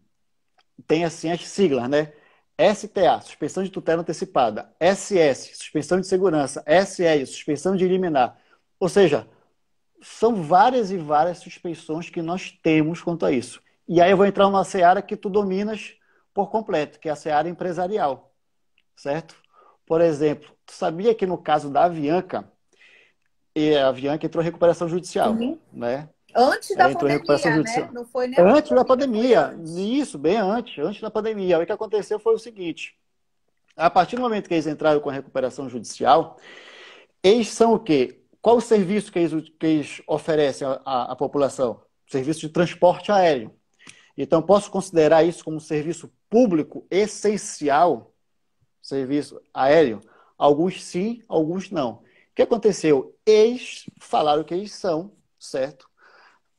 tem 0.86 1.04
assim 1.04 1.30
as 1.30 1.46
siglas, 1.46 1.88
né? 1.88 2.12
STA, 2.58 3.20
suspensão 3.20 3.62
de 3.62 3.70
tutela 3.70 4.02
antecipada, 4.02 4.74
SS, 4.80 5.54
suspensão 5.54 6.00
de 6.00 6.06
segurança, 6.06 6.64
SE, 6.84 7.26
suspensão 7.26 7.76
de 7.76 7.86
liminar. 7.86 8.36
Ou 8.80 8.88
seja, 8.88 9.28
são 10.02 10.42
várias 10.42 10.90
e 10.90 10.96
várias 10.96 11.38
suspeições 11.38 12.10
que 12.10 12.20
nós 12.20 12.50
temos 12.50 13.00
quanto 13.00 13.24
a 13.24 13.32
isso. 13.32 13.62
E 13.86 14.00
aí 14.00 14.10
eu 14.10 14.16
vou 14.16 14.26
entrar 14.26 14.44
numa 14.44 14.64
seara 14.64 15.00
que 15.00 15.16
tu 15.16 15.30
dominas 15.30 15.94
por 16.34 16.50
completo, 16.50 16.98
que 16.98 17.08
é 17.08 17.12
a 17.12 17.16
seara 17.16 17.48
empresarial, 17.48 18.32
certo? 18.96 19.36
Por 19.86 20.00
exemplo, 20.00 20.50
tu 20.66 20.72
sabia 20.72 21.14
que 21.14 21.26
no 21.26 21.38
caso 21.38 21.70
da 21.70 21.84
Avianca, 21.84 22.50
e 23.54 23.74
a 23.76 23.88
Avianca 23.88 24.26
entrou 24.26 24.42
em 24.42 24.44
recuperação 24.44 24.88
judicial, 24.88 25.32
uhum. 25.32 25.58
né? 25.72 26.08
Antes 26.34 26.76
da 26.76 26.90
pandemia, 26.90 27.62
né? 27.62 27.90
Não 27.92 28.04
foi 28.04 28.26
nem 28.26 28.40
Antes 28.40 28.70
da 28.70 28.84
pandemia. 28.84 29.58
Isso, 29.76 30.18
bem 30.18 30.36
antes, 30.36 30.78
antes 30.78 31.00
da 31.00 31.10
pandemia. 31.10 31.58
O 31.58 31.66
que 31.66 31.72
aconteceu 31.72 32.18
foi 32.18 32.34
o 32.34 32.38
seguinte. 32.38 32.96
A 33.76 33.88
partir 33.88 34.16
do 34.16 34.22
momento 34.22 34.48
que 34.48 34.54
eles 34.54 34.66
entraram 34.66 35.00
com 35.00 35.08
a 35.08 35.12
recuperação 35.12 35.68
judicial, 35.68 36.36
eles 37.22 37.48
são 37.48 37.74
o 37.74 37.78
quê? 37.78 38.22
Qual 38.42 38.56
o 38.56 38.60
serviço 38.60 39.10
que 39.10 39.18
eles, 39.18 39.48
que 39.58 39.66
eles 39.66 40.02
oferecem 40.06 40.66
à, 40.84 41.12
à 41.12 41.16
população? 41.16 41.80
Serviço 42.06 42.40
de 42.40 42.48
transporte 42.48 43.10
aéreo. 43.10 43.54
Então, 44.16 44.42
posso 44.42 44.70
considerar 44.70 45.22
isso 45.22 45.44
como 45.44 45.58
um 45.58 45.60
serviço 45.60 46.12
público 46.28 46.86
essencial, 46.90 48.12
serviço 48.82 49.40
aéreo? 49.54 50.00
Alguns 50.36 50.82
sim, 50.82 51.22
alguns 51.28 51.70
não. 51.70 51.90
O 51.92 52.02
que 52.34 52.42
aconteceu? 52.42 53.16
Eles 53.24 53.84
falaram 54.00 54.44
que 54.44 54.54
eles 54.54 54.72
são, 54.72 55.12
certo? 55.38 55.87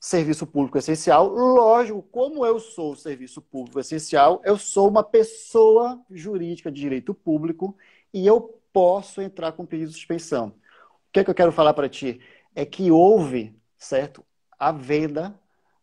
Serviço 0.00 0.46
público 0.46 0.78
essencial. 0.78 1.28
Lógico, 1.28 2.02
como 2.10 2.46
eu 2.46 2.58
sou 2.58 2.96
serviço 2.96 3.42
público 3.42 3.78
essencial, 3.78 4.40
eu 4.44 4.56
sou 4.56 4.88
uma 4.88 5.04
pessoa 5.04 6.00
jurídica 6.10 6.72
de 6.72 6.80
direito 6.80 7.12
público 7.12 7.76
e 8.12 8.26
eu 8.26 8.58
posso 8.72 9.20
entrar 9.20 9.52
com 9.52 9.66
pedido 9.66 9.90
de 9.90 9.96
suspensão. 9.96 10.48
O 10.48 11.12
que, 11.12 11.20
é 11.20 11.24
que 11.24 11.30
eu 11.30 11.34
quero 11.34 11.52
falar 11.52 11.74
para 11.74 11.86
ti? 11.86 12.18
É 12.54 12.64
que 12.64 12.90
houve, 12.90 13.54
certo, 13.76 14.24
a 14.58 14.72
venda 14.72 15.38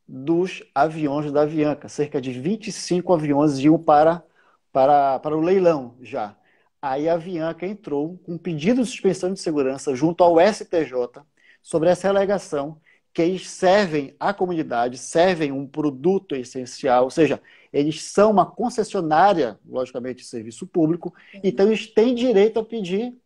dos 0.07 0.63
aviões 0.73 1.31
da 1.31 1.41
Avianca. 1.41 1.87
Cerca 1.87 2.19
de 2.19 2.31
25 2.31 3.13
aviões 3.13 3.59
iam 3.59 3.77
para, 3.77 4.23
para, 4.71 5.19
para 5.19 5.37
o 5.37 5.41
leilão 5.41 5.95
já. 6.01 6.35
Aí 6.81 7.07
a 7.07 7.13
Avianca 7.13 7.67
entrou 7.67 8.17
com 8.19 8.33
um 8.33 8.37
pedido 8.37 8.81
de 8.81 8.89
suspensão 8.89 9.31
de 9.31 9.39
segurança 9.39 9.93
junto 9.95 10.23
ao 10.23 10.39
STJ 10.39 11.21
sobre 11.61 11.89
essa 11.89 12.09
alegação 12.09 12.79
que 13.17 13.21
eles 13.23 13.49
servem 13.49 14.15
à 14.19 14.31
comunidade, 14.31 14.95
servem 14.95 15.51
um 15.51 15.65
produto 15.65 16.35
essencial, 16.35 17.05
ou 17.05 17.09
seja, 17.09 17.41
eles 17.73 18.03
são 18.03 18.29
uma 18.29 18.45
concessionária, 18.45 19.59
logicamente, 19.67 20.21
de 20.21 20.29
serviço 20.29 20.67
público, 20.67 21.11
uhum. 21.33 21.41
então 21.43 21.65
eles 21.65 21.87
têm 21.87 22.13
direito 22.13 22.59
a 22.59 22.63
pedir, 22.63 23.17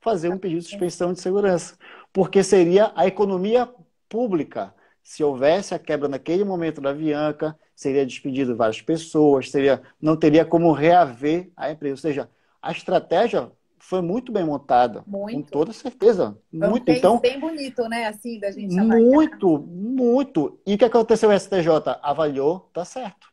fazer 0.00 0.28
um 0.28 0.38
pedido 0.38 0.62
de 0.62 0.68
suspensão 0.68 1.12
de 1.12 1.20
segurança, 1.20 1.76
porque 2.12 2.42
seria 2.42 2.90
a 2.96 3.06
economia 3.06 3.72
pública. 4.08 4.74
Se 5.04 5.22
houvesse 5.22 5.72
a 5.72 5.78
quebra 5.78 6.08
naquele 6.08 6.42
momento 6.42 6.80
da 6.80 6.90
Avianca, 6.90 7.56
seria 7.76 8.04
despedido 8.04 8.56
várias 8.56 8.82
pessoas, 8.82 9.52
seria, 9.52 9.80
não 10.02 10.16
teria 10.16 10.44
como 10.44 10.72
reaver 10.72 11.48
a 11.56 11.70
empresa. 11.70 11.94
Ou 11.94 11.98
seja, 11.98 12.28
a 12.60 12.72
estratégia 12.72 13.52
foi 13.88 14.02
muito 14.02 14.30
bem 14.30 14.44
montada. 14.44 15.02
Muito. 15.06 15.34
Com 15.34 15.42
toda 15.42 15.72
certeza. 15.72 16.36
Foi 16.50 16.68
muito. 16.68 16.90
Um 16.90 16.94
então, 16.94 17.18
bem 17.18 17.40
bonito, 17.40 17.88
né? 17.88 18.06
Assim, 18.06 18.38
da 18.38 18.50
gente 18.50 18.74
Muito, 18.74 19.46
avaliar. 19.46 19.66
muito. 19.66 20.60
E 20.66 20.74
o 20.74 20.78
que 20.78 20.84
aconteceu? 20.84 21.30
O 21.30 21.32
STJ 21.32 21.98
avaliou, 22.02 22.68
tá 22.74 22.84
certo. 22.84 23.28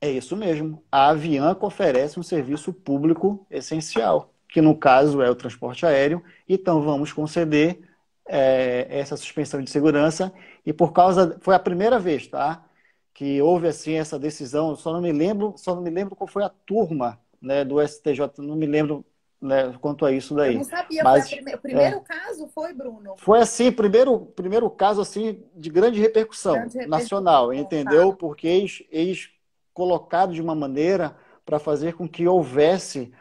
É 0.00 0.10
isso 0.10 0.34
mesmo. 0.34 0.82
A 0.90 1.10
Avianca 1.10 1.66
oferece 1.66 2.18
um 2.18 2.22
serviço 2.22 2.72
público 2.72 3.46
essencial, 3.50 4.32
que 4.48 4.62
no 4.62 4.74
caso 4.74 5.20
é 5.20 5.28
o 5.28 5.34
transporte 5.34 5.84
aéreo. 5.84 6.24
Então, 6.48 6.80
vamos 6.80 7.12
conceder 7.12 7.78
é, 8.26 8.86
essa 8.88 9.14
suspensão 9.14 9.60
de 9.60 9.68
segurança. 9.68 10.32
E 10.64 10.72
por 10.72 10.94
causa. 10.94 11.36
Foi 11.42 11.54
a 11.54 11.58
primeira 11.58 11.98
vez, 11.98 12.26
tá? 12.26 12.64
Que 13.12 13.42
houve 13.42 13.68
assim 13.68 13.92
essa 13.92 14.18
decisão. 14.18 14.74
Só 14.74 14.90
não 14.90 15.02
me 15.02 15.12
lembro, 15.12 15.52
só 15.58 15.74
não 15.74 15.82
me 15.82 15.90
lembro 15.90 16.16
qual 16.16 16.26
foi 16.26 16.44
a 16.44 16.48
turma 16.48 17.20
né, 17.42 17.62
do 17.62 17.78
STJ, 17.86 18.38
não 18.38 18.56
me 18.56 18.64
lembro 18.64 19.04
né, 19.46 19.74
quanto 19.80 20.04
a 20.04 20.12
isso 20.12 20.34
daí. 20.34 20.54
Eu 20.54 20.58
não 20.58 20.64
sabia, 20.64 21.02
Mas, 21.02 21.28
prime... 21.28 21.54
o 21.54 21.58
primeiro 21.58 21.96
é, 21.96 22.00
caso 22.00 22.48
foi, 22.48 22.72
Bruno? 22.74 23.14
Foi 23.16 23.40
assim, 23.40 23.72
primeiro, 23.72 24.20
primeiro 24.20 24.68
caso 24.68 25.00
assim 25.00 25.42
de 25.54 25.70
grande 25.70 26.00
repercussão, 26.00 26.54
grande 26.54 26.78
repercussão 26.78 26.98
nacional, 26.98 27.54
entendeu? 27.54 28.10
Tá. 28.10 28.16
Porque 28.16 28.46
eles, 28.46 28.82
eles 28.90 29.30
colocaram 29.72 30.32
de 30.32 30.42
uma 30.42 30.54
maneira 30.54 31.16
para 31.44 31.58
fazer 31.58 31.94
com 31.94 32.08
que 32.08 32.26
houvesse 32.26 33.12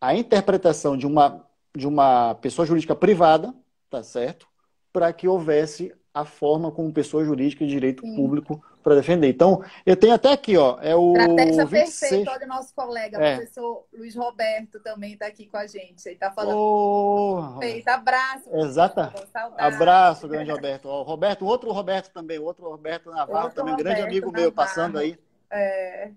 a 0.00 0.14
interpretação 0.14 0.96
de 0.96 1.06
uma, 1.06 1.44
de 1.76 1.86
uma 1.86 2.34
pessoa 2.36 2.64
jurídica 2.64 2.94
privada, 2.94 3.54
tá 3.90 4.02
certo? 4.02 4.46
Para 4.92 5.12
que 5.12 5.26
houvesse 5.26 5.92
a 6.14 6.24
forma 6.24 6.70
como 6.70 6.92
pessoa 6.92 7.24
jurídica 7.24 7.64
de 7.64 7.70
direito 7.70 8.02
Sim. 8.02 8.14
público 8.14 8.62
para 8.82 8.96
defender. 8.96 9.28
Então, 9.28 9.64
eu 9.86 9.96
tenho 9.96 10.12
até 10.12 10.32
aqui, 10.32 10.56
ó, 10.56 10.78
é 10.82 10.94
o 10.94 11.12
Estratégia 11.16 11.64
26... 11.64 12.00
perfeita, 12.00 12.30
olha 12.32 12.44
o 12.44 12.48
nosso 12.48 12.74
colega, 12.74 13.18
é. 13.18 13.34
o 13.34 13.36
professor 13.36 13.86
Luiz 13.92 14.14
Roberto 14.14 14.80
também 14.80 15.14
está 15.14 15.26
aqui 15.26 15.46
com 15.46 15.56
a 15.56 15.66
gente. 15.66 16.04
Ele 16.04 16.14
está 16.14 16.30
falando. 16.30 16.56
Oh, 16.58 17.58
Feito. 17.60 17.88
Abraço. 17.88 18.54
Exata. 18.54 19.12
Abraço, 19.56 20.28
grande 20.28 20.50
Roberto. 20.50 20.88
O 20.88 21.02
Roberto, 21.02 21.46
outro 21.46 21.72
Roberto 21.72 22.12
também, 22.12 22.38
outro 22.38 22.68
Roberto 22.68 23.10
Navarro, 23.10 23.44
outro 23.44 23.56
também, 23.56 23.74
um 23.74 23.76
grande 23.78 24.02
amigo 24.02 24.26
Navarro. 24.26 24.42
meu, 24.42 24.52
passando 24.52 24.98
aí. 24.98 25.18
É. 25.50 26.10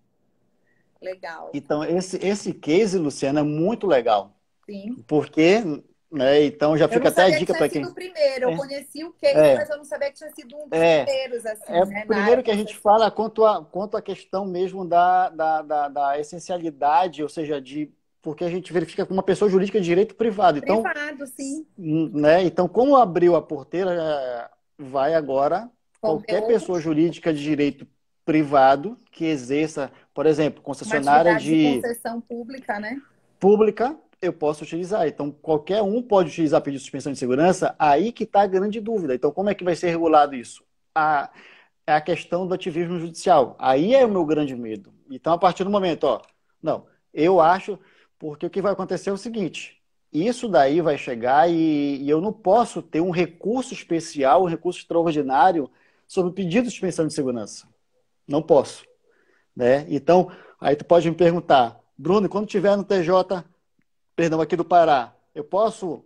Legal. 1.02 1.52
Então, 1.54 1.84
esse, 1.84 2.18
esse 2.26 2.54
case, 2.54 2.98
Luciana, 2.98 3.42
é 3.42 3.44
muito 3.44 3.86
legal. 3.86 4.36
Sim. 4.66 5.04
Porque 5.08 5.84
né? 6.12 6.44
Então 6.44 6.78
já 6.78 6.88
fica 6.88 7.10
até 7.10 7.24
a 7.24 7.38
dica 7.38 7.54
para 7.54 7.70
quem. 7.70 7.84
Eu 7.84 7.94
primeiro, 7.94 8.46
eu 8.46 8.50
é. 8.50 8.58
conheci 8.58 9.04
o 9.04 9.12
case, 9.14 9.38
é. 9.38 9.56
mas 9.56 9.70
eu 9.70 9.78
não 9.78 9.84
sabia 9.84 10.10
que 10.12 10.18
tinha 10.18 10.30
sido 10.32 10.56
um 10.56 10.68
dos 10.68 10.80
é. 10.80 11.04
primeiros. 11.04 11.46
Assim, 11.46 11.64
é 11.68 11.86
né? 11.86 12.06
primeiro 12.06 12.44
que 12.44 12.52
a 12.52 12.56
gente 12.56 12.78
fala 12.78 13.12
quanto 13.12 13.46
a, 13.46 13.64
quanto 13.66 13.98
a 13.98 14.02
questão 14.02 14.46
mesmo 14.46 14.86
da, 14.86 15.30
da, 15.30 15.62
da, 15.62 15.88
da, 15.88 16.20
essencialidade, 16.20 17.24
ou 17.24 17.30
seja, 17.30 17.62
de 17.62 17.92
porque 18.22 18.44
a 18.44 18.50
gente 18.50 18.74
verifica 18.74 19.06
com 19.06 19.14
uma 19.14 19.22
pessoa 19.22 19.50
jurídica 19.50 19.80
de 19.80 19.86
direito 19.86 20.16
privado. 20.16 20.58
Então, 20.58 20.82
privado, 20.82 21.28
sim. 21.28 21.66
Né? 21.78 22.44
Então, 22.44 22.68
como 22.68 22.96
abriu 22.96 23.36
a 23.36 23.42
porteira, 23.42 24.50
vai 24.80 25.14
agora 25.14 25.70
qualquer, 26.02 26.40
qualquer 26.40 26.48
pessoa 26.48 26.80
jurídica 26.80 27.32
de 27.32 27.44
direito 27.44 27.88
privado 28.26 28.98
que 29.12 29.26
exerça, 29.26 29.92
por 30.14 30.26
exemplo, 30.26 30.62
concessionária 30.64 31.36
de... 31.36 31.76
de 31.76 31.82
concessão 31.82 32.20
pública, 32.20 32.80
né? 32.80 33.00
Pública, 33.40 33.96
eu 34.22 34.34
posso 34.34 34.64
utilizar. 34.64 35.08
Então, 35.08 35.32
qualquer 35.32 35.82
um 35.82 36.02
pode 36.02 36.30
utilizar 36.30 36.62
pedido 36.62 36.80
de 36.80 36.84
suspensão 36.84 37.12
de 37.12 37.20
segurança, 37.20 37.76
aí 37.78 38.12
que 38.12 38.24
está 38.24 38.42
a 38.42 38.48
grande 38.48 38.80
dúvida. 38.80 39.16
Então, 39.16 39.32
como 39.32 39.50
é 39.50 39.56
que 39.56 39.64
vai 39.64 39.76
ser 39.76 39.90
regulado 39.90 40.36
isso? 40.36 40.64
A, 40.94 41.30
é 41.86 41.94
a 41.94 42.02
questão 42.02 42.48
do 42.48 42.54
ativismo 42.54 43.00
judicial. 43.00 43.56
Aí 43.60 43.94
é 43.94 44.06
o 44.06 44.10
meu 44.10 44.26
grande 44.26 44.56
medo. 44.56 44.94
Então, 45.10 45.34
a 45.34 45.38
partir 45.38 45.64
do 45.64 45.70
momento, 45.70 46.06
ó, 46.06 46.22
não, 46.62 46.88
eu 47.14 47.40
acho, 47.40 47.80
porque 48.18 48.46
o 48.46 48.50
que 48.50 48.62
vai 48.62 48.74
acontecer 48.74 49.10
é 49.10 49.14
o 49.14 49.18
seguinte: 49.18 49.82
isso 50.12 50.48
daí 50.48 50.82
vai 50.82 50.98
chegar 50.98 51.50
e, 51.50 52.02
e 52.02 52.10
eu 52.10 52.22
não 52.22 52.34
posso 52.34 52.82
ter 52.82 53.02
um 53.02 53.12
recurso 53.12 53.74
especial, 53.74 54.44
um 54.44 54.48
recurso 54.48 54.80
extraordinário 54.80 55.70
sobre 56.08 56.32
o 56.32 56.34
pedido 56.34 56.66
de 56.66 56.72
suspensão 56.72 57.06
de 57.06 57.14
segurança. 57.14 57.68
Não 58.28 58.42
posso. 58.42 58.86
Né? 59.56 59.86
Então, 59.90 60.32
aí 60.60 60.76
tu 60.76 60.86
pode 60.86 61.10
me 61.10 61.16
perguntar, 61.16 61.80
Bruno, 61.98 62.28
quando 62.28 62.48
tiver 62.48 62.76
no 62.76 62.84
TJ 62.84 63.44
perdão, 64.16 64.42
aqui 64.42 64.56
do 64.56 64.66
Pará, 64.66 65.14
eu 65.34 65.44
posso 65.44 66.04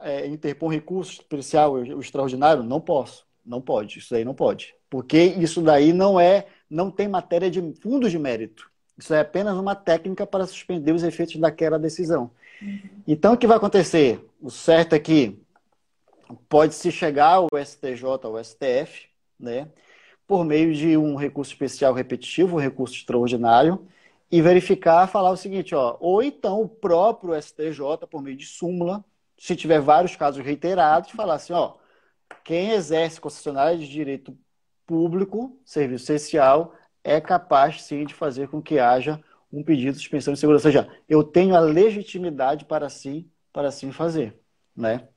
é, 0.00 0.26
interpor 0.26 0.68
um 0.68 0.72
recurso 0.72 1.12
especial, 1.12 1.72
o 1.72 2.00
extraordinário? 2.00 2.62
Não 2.62 2.80
posso. 2.80 3.26
Não 3.44 3.60
pode. 3.60 3.98
Isso 3.98 4.14
aí 4.14 4.24
não 4.24 4.34
pode. 4.34 4.74
Porque 4.88 5.18
isso 5.18 5.60
daí 5.60 5.92
não 5.92 6.20
é, 6.20 6.46
não 6.68 6.90
tem 6.90 7.08
matéria 7.08 7.50
de 7.50 7.60
fundos 7.80 8.10
de 8.10 8.18
mérito. 8.18 8.70
Isso 8.96 9.12
é 9.12 9.20
apenas 9.20 9.56
uma 9.56 9.74
técnica 9.74 10.26
para 10.26 10.46
suspender 10.46 10.92
os 10.92 11.02
efeitos 11.02 11.36
daquela 11.36 11.78
decisão. 11.78 12.30
Uhum. 12.62 12.80
Então, 13.06 13.34
o 13.34 13.36
que 13.36 13.46
vai 13.46 13.56
acontecer? 13.56 14.24
O 14.40 14.50
certo 14.50 14.94
é 14.94 14.98
que 14.98 15.38
pode-se 16.48 16.90
chegar 16.92 17.34
ao 17.34 17.48
STJ, 17.64 18.04
ao 18.22 18.42
STF, 18.42 19.08
né, 19.38 19.68
por 20.26 20.44
meio 20.44 20.72
de 20.72 20.96
um 20.96 21.16
recurso 21.16 21.52
especial 21.52 21.92
repetitivo, 21.92 22.56
um 22.56 22.60
recurso 22.60 22.94
extraordinário, 22.94 23.86
e 24.34 24.42
verificar, 24.42 25.06
falar 25.06 25.30
o 25.30 25.36
seguinte, 25.36 25.76
ó, 25.76 25.96
ou 26.00 26.20
então 26.20 26.60
o 26.60 26.68
próprio 26.68 27.40
STJ, 27.40 28.04
por 28.10 28.20
meio 28.20 28.36
de 28.36 28.44
súmula, 28.44 29.04
se 29.38 29.54
tiver 29.54 29.80
vários 29.80 30.16
casos 30.16 30.44
reiterados, 30.44 31.12
falar 31.12 31.34
assim, 31.34 31.52
ó, 31.52 31.76
quem 32.42 32.70
exerce 32.72 33.20
concessionária 33.20 33.78
de 33.78 33.88
direito 33.88 34.36
público, 34.84 35.56
serviço 35.64 36.12
essencial, 36.12 36.74
é 37.04 37.20
capaz 37.20 37.82
sim 37.84 38.04
de 38.04 38.12
fazer 38.12 38.48
com 38.48 38.60
que 38.60 38.76
haja 38.76 39.22
um 39.52 39.62
pedido 39.62 39.92
de 39.92 40.00
suspensão 40.00 40.34
de 40.34 40.40
segurança. 40.40 40.66
Ou 40.66 40.72
seja, 40.72 41.02
eu 41.08 41.22
tenho 41.22 41.54
a 41.54 41.60
legitimidade 41.60 42.64
para 42.64 42.88
sim, 42.88 43.30
para 43.52 43.70
sim 43.70 43.92
fazer, 43.92 44.36
né? 44.76 45.08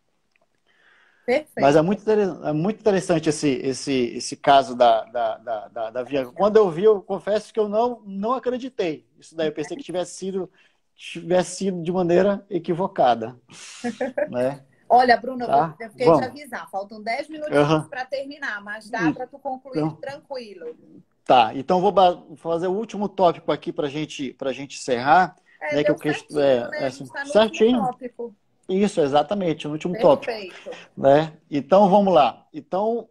Perfeito. 1.28 1.59
Mas 1.59 1.75
é 1.75 1.82
muito, 1.82 2.09
é 2.09 2.53
muito 2.53 2.80
interessante 2.80 3.28
esse, 3.28 3.49
esse, 3.49 3.91
esse 4.15 4.38
caso 4.38 4.73
da, 4.73 5.03
da, 5.03 5.38
da, 5.38 5.67
da, 5.67 5.89
da 5.89 6.03
Bianca. 6.05 6.32
Quando 6.32 6.55
eu 6.55 6.71
vi, 6.71 6.86
eu 6.86 7.01
confesso 7.01 7.53
que 7.53 7.59
eu 7.59 7.67
não, 7.67 8.01
não 8.05 8.32
acreditei. 8.32 9.05
Isso 9.19 9.36
daí 9.36 9.49
eu 9.49 9.51
pensei 9.51 9.75
que 9.75 9.84
tivesse 9.84 10.15
sido, 10.15 10.49
tivesse 10.95 11.57
sido 11.57 11.84
de 11.84 11.91
maneira 11.91 12.45
equivocada. 12.49 13.38
né? 14.32 14.63
Olha, 14.88 15.17
Bruno, 15.17 15.45
tá? 15.45 15.75
eu 15.82 15.89
fiquei 15.89 16.05
Vamos. 16.05 16.21
te 16.21 16.28
avisar. 16.30 16.69
Faltam 16.71 17.03
10 17.03 17.28
minutinhos 17.28 17.69
uhum. 17.71 17.89
para 17.89 18.05
terminar, 18.05 18.63
mas 18.63 18.89
dá 18.89 19.11
para 19.11 19.28
tu 19.28 19.38
concluir 19.38 19.80
então, 19.80 19.95
tranquilo. 19.97 20.78
Tá, 21.25 21.51
então 21.53 21.82
vou 21.82 21.93
fazer 22.38 22.67
o 22.67 22.71
último 22.71 23.09
tópico 23.09 23.51
aqui 23.51 23.73
para 23.73 23.89
gente, 23.89 24.34
a 24.39 24.53
gente 24.53 24.78
encerrar. 24.78 25.36
É, 25.59 25.75
né, 25.75 25.84
que 25.84 25.91
eu 25.91 25.97
certinho, 25.97 26.39
é, 26.39 26.69
né? 26.69 26.78
é, 26.84 26.86
assim, 26.86 27.05
tá 27.05 27.25
certinho. 27.25 27.82
Tópico. 27.82 28.34
Isso, 28.70 28.99
exatamente, 28.99 29.65
no 29.65 29.74
último 29.74 29.93
Perfeito. 29.93 30.55
tópico. 30.55 30.78
Né? 30.95 31.34
Então, 31.49 31.89
vamos 31.89 32.13
lá. 32.13 32.45
Então, 32.53 33.07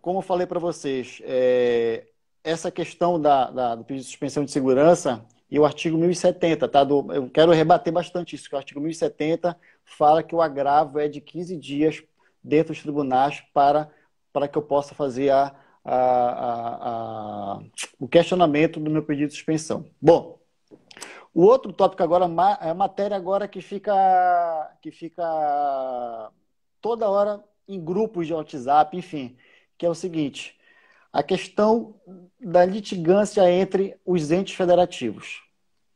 como 0.00 0.18
eu 0.18 0.22
falei 0.22 0.46
para 0.46 0.60
vocês, 0.60 1.20
é, 1.24 2.06
essa 2.44 2.70
questão 2.70 3.20
da, 3.20 3.50
da, 3.50 3.74
do 3.74 3.84
pedido 3.84 4.02
de 4.02 4.08
suspensão 4.08 4.44
de 4.44 4.50
segurança 4.50 5.24
e 5.50 5.58
o 5.58 5.64
artigo 5.64 5.98
1070, 5.98 6.68
tá? 6.68 6.82
Do, 6.82 7.12
eu 7.12 7.28
quero 7.28 7.52
rebater 7.52 7.92
bastante 7.92 8.34
isso, 8.34 8.48
que 8.48 8.54
o 8.54 8.58
artigo 8.58 8.80
1070 8.80 9.56
fala 9.84 10.22
que 10.22 10.34
o 10.34 10.40
agravo 10.40 10.98
é 10.98 11.08
de 11.08 11.20
15 11.20 11.56
dias 11.56 12.02
dentro 12.42 12.72
dos 12.72 12.82
tribunais 12.82 13.42
para, 13.52 13.90
para 14.32 14.48
que 14.48 14.56
eu 14.56 14.62
possa 14.62 14.94
fazer 14.94 15.30
a, 15.30 15.54
a, 15.84 15.94
a, 15.94 17.52
a, 17.54 17.62
o 17.98 18.08
questionamento 18.08 18.80
do 18.80 18.90
meu 18.90 19.02
pedido 19.02 19.28
de 19.28 19.34
suspensão. 19.34 19.84
Bom, 20.00 20.38
o 21.34 21.42
outro 21.42 21.72
tópico 21.72 22.02
agora 22.02 22.26
é 22.60 22.70
a 22.70 22.74
matéria 22.74 23.16
agora 23.16 23.48
que 23.48 23.60
fica, 23.60 23.92
que 24.82 24.90
fica 24.90 25.22
toda 26.80 27.08
hora 27.08 27.42
em 27.66 27.82
grupos 27.82 28.26
de 28.26 28.34
WhatsApp, 28.34 28.96
enfim, 28.96 29.36
que 29.78 29.86
é 29.86 29.88
o 29.88 29.94
seguinte: 29.94 30.58
a 31.12 31.22
questão 31.22 31.94
da 32.40 32.64
litigância 32.64 33.50
entre 33.50 33.98
os 34.04 34.30
entes 34.30 34.54
federativos. 34.54 35.42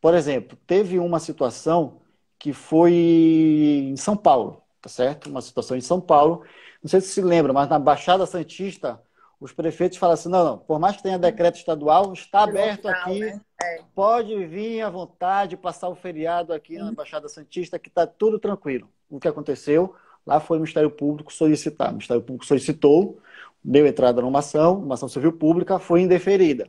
Por 0.01 0.15
exemplo, 0.15 0.57
teve 0.67 0.99
uma 0.99 1.19
situação 1.19 2.01
que 2.39 2.53
foi 2.53 2.93
em 2.93 3.97
São 3.97 4.17
Paulo, 4.17 4.63
tá 4.81 4.89
certo? 4.89 5.29
Uma 5.29 5.43
situação 5.43 5.77
em 5.77 5.81
São 5.81 6.01
Paulo. 6.01 6.45
Não 6.83 6.89
sei 6.89 7.01
se 7.01 7.09
se 7.09 7.21
lembra, 7.23 7.53
mas 7.53 7.69
na 7.69 7.79
Baixada 7.79 8.27
Santista, 8.27 9.03
os 9.41 9.53
prefeitos 9.53 9.99
falam 9.99 10.15
assim: 10.15 10.29
não, 10.29 10.45
não, 10.45 10.59
por 10.59 10.79
mais 10.79 10.97
que 10.97 11.03
tenha 11.03 11.19
decreto 11.19 11.57
estadual, 11.57 12.13
está 12.13 12.43
aberto 12.43 12.87
aqui, 12.89 13.21
né? 13.21 13.41
é. 13.63 13.81
pode 13.95 14.47
vir 14.47 14.83
à 14.83 14.91
vontade, 14.91 15.57
passar 15.57 15.89
o 15.89 15.95
feriado 15.95 16.53
aqui 16.53 16.79
na 16.79 16.93
Baixada 16.93 17.29
Santista, 17.29 17.79
que 17.79 17.89
está 17.89 18.07
tudo 18.07 18.39
tranquilo. 18.39 18.89
O 19.09 19.21
que 19.21 19.29
aconteceu? 19.29 19.95
Lá 20.27 20.41
foi 20.41 20.57
o 20.57 20.61
Ministério 20.61 20.91
Público 20.91 21.33
solicitar. 21.33 21.91
O 21.91 21.93
Ministério 21.93 22.23
Público 22.23 22.47
solicitou, 22.47 23.21
deu 23.63 23.87
entrada 23.87 24.21
numa 24.21 24.41
ação, 24.41 24.79
uma 24.79 24.95
ação 24.95 25.09
civil 25.09 25.33
pública, 25.33 25.79
foi 25.79 26.01
indeferida 26.01 26.69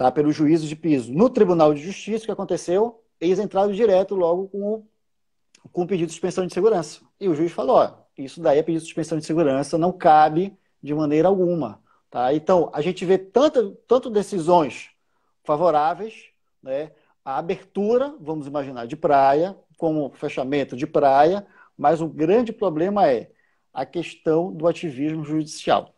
tá, 0.00 0.10
pelo 0.10 0.32
juízo 0.32 0.66
de 0.66 0.74
piso. 0.74 1.12
No 1.12 1.28
Tribunal 1.28 1.74
de 1.74 1.82
Justiça, 1.82 2.24
o 2.24 2.26
que 2.26 2.32
aconteceu? 2.32 3.04
Eles 3.20 3.38
entraram 3.38 3.70
direto 3.70 4.14
logo 4.14 4.48
com, 4.48 4.86
com 5.70 5.82
o 5.82 5.86
pedido 5.86 6.06
de 6.06 6.12
suspensão 6.14 6.46
de 6.46 6.54
segurança. 6.54 7.02
E 7.20 7.28
o 7.28 7.34
juiz 7.34 7.52
falou: 7.52 7.76
ó, 7.76 7.92
isso 8.16 8.40
daí 8.40 8.58
é 8.58 8.62
pedido 8.62 8.80
de 8.80 8.86
suspensão 8.86 9.18
de 9.18 9.26
segurança, 9.26 9.76
não 9.76 9.92
cabe 9.92 10.56
de 10.82 10.94
maneira 10.94 11.28
alguma. 11.28 11.82
Tá? 12.10 12.32
Então, 12.34 12.70
a 12.72 12.80
gente 12.80 13.04
vê 13.04 13.18
tanto, 13.18 13.72
tanto 13.86 14.10
decisões 14.10 14.90
favoráveis, 15.44 16.26
né, 16.62 16.92
a 17.24 17.38
abertura, 17.38 18.14
vamos 18.20 18.46
imaginar, 18.46 18.86
de 18.86 18.96
praia, 18.96 19.56
como 19.76 20.10
fechamento 20.14 20.76
de 20.76 20.86
praia, 20.86 21.46
mas 21.76 22.00
o 22.00 22.08
grande 22.08 22.52
problema 22.52 23.08
é 23.08 23.30
a 23.72 23.86
questão 23.86 24.52
do 24.52 24.66
ativismo 24.66 25.24
judicial. 25.24 25.94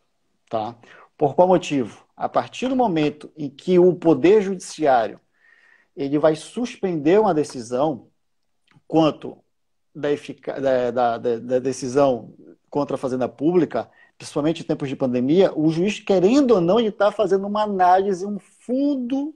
Tá? 0.49 0.75
Por 1.17 1.35
qual 1.35 1.47
motivo? 1.47 2.05
A 2.15 2.29
partir 2.29 2.67
do 2.67 2.75
momento 2.75 3.31
em 3.35 3.49
que 3.49 3.79
o 3.79 3.93
Poder 3.95 4.41
Judiciário 4.41 5.19
ele 5.95 6.17
vai 6.17 6.35
suspender 6.35 7.19
uma 7.19 7.33
decisão 7.33 8.07
quanto 8.87 9.37
da, 9.93 10.09
da, 10.91 11.17
da, 11.17 11.39
da 11.39 11.59
decisão 11.59 12.33
contra 12.69 12.95
a 12.95 12.99
Fazenda 12.99 13.29
Pública, 13.29 13.89
principalmente 14.23 14.61
em 14.61 14.65
tempos 14.65 14.87
de 14.87 14.95
pandemia, 14.95 15.51
o 15.53 15.69
juiz, 15.69 15.99
querendo 15.99 16.51
ou 16.51 16.61
não, 16.61 16.79
ele 16.79 16.87
está 16.87 17.11
fazendo 17.11 17.45
uma 17.45 17.63
análise, 17.63 18.25
um 18.25 18.39
fundo 18.39 19.35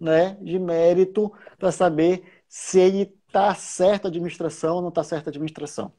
né, 0.00 0.38
de 0.40 0.58
mérito 0.58 1.30
para 1.58 1.70
saber 1.70 2.24
se 2.48 2.80
ele 2.80 3.14
está 3.26 3.54
certa 3.54 4.08
a 4.08 4.10
administração 4.10 4.76
ou 4.76 4.82
não 4.82 4.88
está 4.88 5.04
certa 5.04 5.28
a 5.28 5.30
administração. 5.30 5.92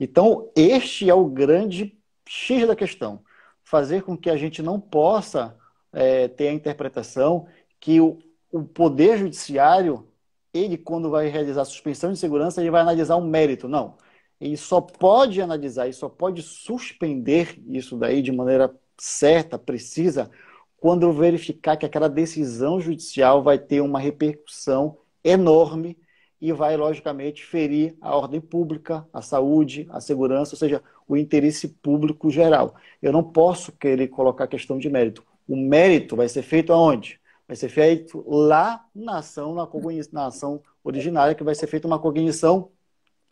Então, 0.00 0.50
este 0.56 1.08
é 1.08 1.14
o 1.14 1.26
grande 1.26 1.96
X 2.26 2.66
da 2.66 2.74
questão. 2.74 3.22
Fazer 3.62 4.02
com 4.02 4.16
que 4.16 4.30
a 4.30 4.36
gente 4.36 4.62
não 4.62 4.80
possa 4.80 5.56
é, 5.92 6.26
ter 6.26 6.48
a 6.48 6.52
interpretação 6.52 7.46
que 7.78 8.00
o, 8.00 8.18
o 8.50 8.64
Poder 8.64 9.16
Judiciário, 9.16 10.08
ele, 10.52 10.76
quando 10.76 11.08
vai 11.08 11.28
realizar 11.28 11.62
a 11.62 11.64
suspensão 11.64 12.12
de 12.12 12.18
segurança, 12.18 12.60
ele 12.60 12.70
vai 12.70 12.80
analisar 12.80 13.16
um 13.16 13.26
mérito. 13.26 13.68
Não 13.68 13.96
ele 14.40 14.56
só 14.56 14.80
pode 14.80 15.40
analisar 15.42 15.88
e 15.88 15.92
só 15.92 16.08
pode 16.08 16.42
suspender 16.42 17.60
isso 17.68 17.96
daí 17.96 18.22
de 18.22 18.32
maneira 18.32 18.74
certa, 18.96 19.58
precisa, 19.58 20.30
quando 20.78 21.12
verificar 21.12 21.76
que 21.76 21.84
aquela 21.84 22.08
decisão 22.08 22.80
judicial 22.80 23.42
vai 23.42 23.58
ter 23.58 23.80
uma 23.82 24.00
repercussão 24.00 24.96
enorme 25.22 25.98
e 26.40 26.52
vai, 26.52 26.74
logicamente, 26.74 27.44
ferir 27.44 27.94
a 28.00 28.16
ordem 28.16 28.40
pública, 28.40 29.06
a 29.12 29.20
saúde, 29.20 29.86
a 29.90 30.00
segurança, 30.00 30.54
ou 30.54 30.58
seja, 30.58 30.82
o 31.06 31.16
interesse 31.16 31.68
público 31.68 32.30
geral. 32.30 32.74
Eu 33.02 33.12
não 33.12 33.22
posso 33.22 33.72
querer 33.72 34.08
colocar 34.08 34.46
questão 34.46 34.78
de 34.78 34.88
mérito. 34.88 35.22
O 35.46 35.54
mérito 35.54 36.16
vai 36.16 36.28
ser 36.28 36.42
feito 36.42 36.72
aonde? 36.72 37.20
Vai 37.46 37.56
ser 37.56 37.68
feito 37.68 38.24
lá 38.26 38.86
na 38.94 39.18
ação, 39.18 39.54
na, 39.54 39.68
na 40.12 40.26
ação 40.26 40.62
originária, 40.82 41.34
que 41.34 41.44
vai 41.44 41.54
ser 41.54 41.66
feita 41.66 41.86
uma 41.86 41.98
cognição 41.98 42.70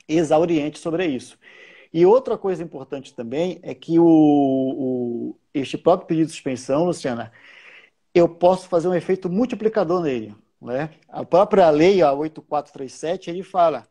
exauriente 0.09 0.79
sobre 0.79 1.07
isso. 1.07 1.39
E 1.93 2.05
outra 2.05 2.37
coisa 2.37 2.63
importante 2.63 3.15
também 3.15 3.59
é 3.63 3.75
que 3.75 3.99
o, 3.99 4.05
o, 4.05 5.39
este 5.55 5.79
próprio 5.79 6.07
pedido 6.07 6.27
de 6.27 6.33
suspensão, 6.33 6.85
Luciana, 6.85 7.33
eu 8.15 8.29
posso 8.29 8.69
fazer 8.69 8.89
um 8.89 8.95
efeito 8.95 9.31
multiplicador 9.31 10.03
nele. 10.03 10.35
Né? 10.61 10.91
A 11.09 11.25
própria 11.25 11.71
lei, 11.71 12.03
a 12.03 12.13
8437, 12.13 13.31
ele 13.31 13.43
fala 13.43 13.89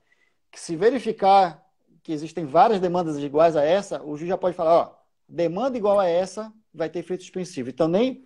que 0.52 0.60
se 0.60 0.76
verificar 0.76 1.64
que 2.04 2.12
existem 2.12 2.46
várias 2.46 2.80
demandas 2.80 3.18
iguais 3.18 3.56
a 3.56 3.64
essa, 3.64 4.02
o 4.02 4.16
juiz 4.16 4.30
já 4.30 4.38
pode 4.38 4.56
falar, 4.56 4.74
ó, 4.74 4.96
demanda 5.28 5.78
igual 5.78 6.00
a 6.00 6.08
essa 6.08 6.54
vai 6.74 6.90
ter 6.90 7.00
efeito 7.00 7.24
suspensivo. 7.24 7.70
Então 7.70 7.88
nem 7.88 8.24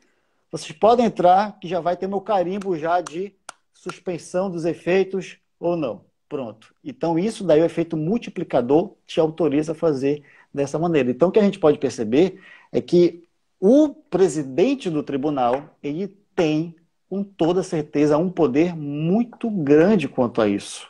vocês 0.52 0.72
podem 0.72 1.06
entrar 1.06 1.58
que 1.60 1.68
já 1.68 1.80
vai 1.80 1.98
ter 1.98 2.08
meu 2.08 2.22
carimbo 2.22 2.78
já 2.78 3.02
de 3.02 3.36
suspensão 3.74 4.52
dos 4.52 4.66
efeitos 4.66 5.40
ou 5.60 5.76
não. 5.76 6.06
Pronto. 6.32 6.74
Então, 6.82 7.20
isso 7.20 7.44
daí, 7.44 7.60
o 7.62 7.66
efeito 7.66 7.98
multiplicador 7.98 8.96
te 9.06 9.20
autoriza 9.20 9.74
a 9.74 9.76
fazer 9.76 10.24
dessa 10.54 10.80
maneira. 10.80 11.12
Então, 11.12 11.28
o 11.28 11.32
que 11.32 11.40
a 11.40 11.44
gente 11.44 11.60
pode 11.60 11.78
perceber 11.78 12.40
é 12.72 12.80
que 12.80 13.28
o 13.60 13.90
presidente 13.90 14.90
do 14.90 15.04
tribunal, 15.04 15.76
ele 15.84 16.08
tem, 16.34 16.74
com 17.10 17.22
toda 17.22 17.62
certeza, 17.62 18.18
um 18.18 18.30
poder 18.30 18.74
muito 18.74 19.50
grande 19.50 20.08
quanto 20.08 20.42
a 20.42 20.48
isso. 20.48 20.90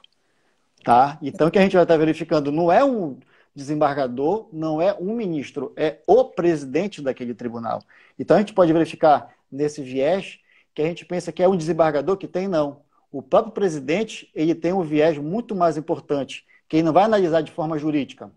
Tá? 0.84 1.18
Então, 1.24 1.48
o 1.48 1.52
que 1.52 1.58
a 1.58 1.64
gente 1.64 1.74
vai 1.74 1.82
estar 1.82 1.98
verificando 1.98 2.52
não 2.52 2.72
é 2.72 2.86
um 2.86 3.18
desembargador, 3.56 4.48
não 4.54 4.80
é 4.80 4.94
um 4.94 5.16
ministro, 5.16 5.74
é 5.76 6.02
o 6.06 6.24
presidente 6.26 7.02
daquele 7.02 7.34
tribunal. 7.34 7.82
Então, 8.20 8.38
a 8.38 8.40
gente 8.40 8.54
pode 8.54 8.72
verificar 8.72 9.34
nesse 9.52 9.82
viés 9.82 10.38
que 10.76 10.84
a 10.84 10.86
gente 10.86 11.04
pensa 11.04 11.32
que 11.32 11.42
é 11.42 11.50
um 11.50 11.58
desembargador 11.58 12.16
que 12.16 12.28
tem, 12.28 12.48
não 12.48 12.84
o 13.12 13.22
próprio 13.22 13.54
presidente 13.54 14.30
ele 14.34 14.56
tem 14.56 14.72
um 14.72 14.82
viés 14.82 15.18
muito 15.18 15.54
mais 15.56 15.78
importante, 15.78 16.46
que 16.68 16.78
ele 16.78 16.84
não 16.84 16.94
vai 16.94 17.04
analisar 17.04 17.42
de 17.42 17.52
forma 17.52 17.78
jurídica, 17.78 18.32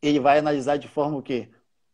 ele 0.00 0.18
vai 0.18 0.38
analisar 0.38 0.76
de 0.76 0.88
forma 0.88 1.18
o 1.18 1.22
quê? 1.22 1.48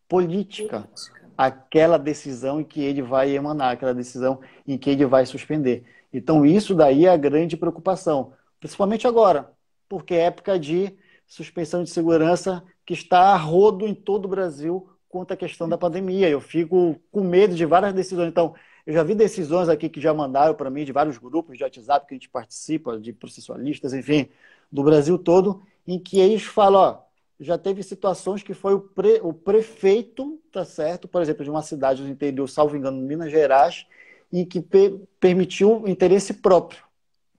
Política. 0.08 0.82
Política. 0.82 1.24
Aquela 1.36 1.98
decisão 1.98 2.60
em 2.60 2.64
que 2.64 2.80
ele 2.80 3.02
vai 3.02 3.34
emanar, 3.34 3.72
aquela 3.72 3.92
decisão 3.92 4.40
em 4.66 4.78
que 4.78 4.90
ele 4.90 5.04
vai 5.04 5.26
suspender. 5.26 5.84
Então, 6.12 6.46
isso 6.46 6.76
daí 6.76 7.06
é 7.06 7.10
a 7.10 7.16
grande 7.16 7.56
preocupação, 7.56 8.32
principalmente 8.60 9.04
agora, 9.04 9.50
porque 9.88 10.14
é 10.14 10.26
época 10.26 10.56
de 10.58 10.96
suspensão 11.26 11.82
de 11.82 11.90
segurança 11.90 12.62
que 12.86 12.94
está 12.94 13.32
a 13.32 13.36
rodo 13.36 13.86
em 13.86 13.94
todo 13.94 14.26
o 14.26 14.28
Brasil 14.28 14.88
quanto 15.08 15.32
à 15.32 15.36
questão 15.36 15.68
da 15.68 15.78
pandemia. 15.78 16.28
Eu 16.28 16.40
fico 16.40 17.00
com 17.10 17.22
medo 17.22 17.54
de 17.56 17.66
várias 17.66 17.92
decisões. 17.92 18.28
Então, 18.28 18.54
eu 18.87 18.93
já 18.93 19.03
vi 19.03 19.14
decisões 19.14 19.68
aqui 19.68 19.89
que 19.89 20.01
já 20.01 20.12
mandaram 20.12 20.55
para 20.55 20.70
mim 20.70 20.85
de 20.85 20.93
vários 20.93 21.16
grupos 21.18 21.57
de 21.57 21.64
WhatsApp 21.64 22.07
que 22.07 22.14
a 22.14 22.16
gente 22.16 22.28
participa, 22.28 22.99
de 22.99 23.12
processualistas, 23.12 23.95
enfim, 23.95 24.28
do 24.70 24.82
Brasil 24.82 25.18
todo, 25.18 25.62
em 25.87 25.99
que 25.99 26.18
eles 26.18 26.43
falam, 26.43 26.80
ó, 26.80 27.05
já 27.41 27.57
teve 27.57 27.82
situações 27.82 28.43
que 28.43 28.55
foi 28.55 28.74
o, 28.74 28.80
pre, 28.80 29.20
o 29.22 29.32
prefeito, 29.32 30.41
tá 30.53 30.64
certo, 30.64 31.09
por 31.09 31.22
exemplo, 31.22 31.45
de 31.45 31.51
uma 31.51 31.62
cidade 31.62 32.03
do 32.03 32.09
interior, 32.09 32.47
salvo 32.49 32.76
engano, 32.76 33.01
Minas 33.01 33.30
Gerais, 33.30 33.87
e 34.32 34.45
que 34.45 34.61
per, 34.61 35.01
permitiu 35.18 35.87
interesse 35.89 36.35
próprio, 36.35 36.85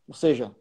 ou 0.08 0.14
seja, 0.14 0.54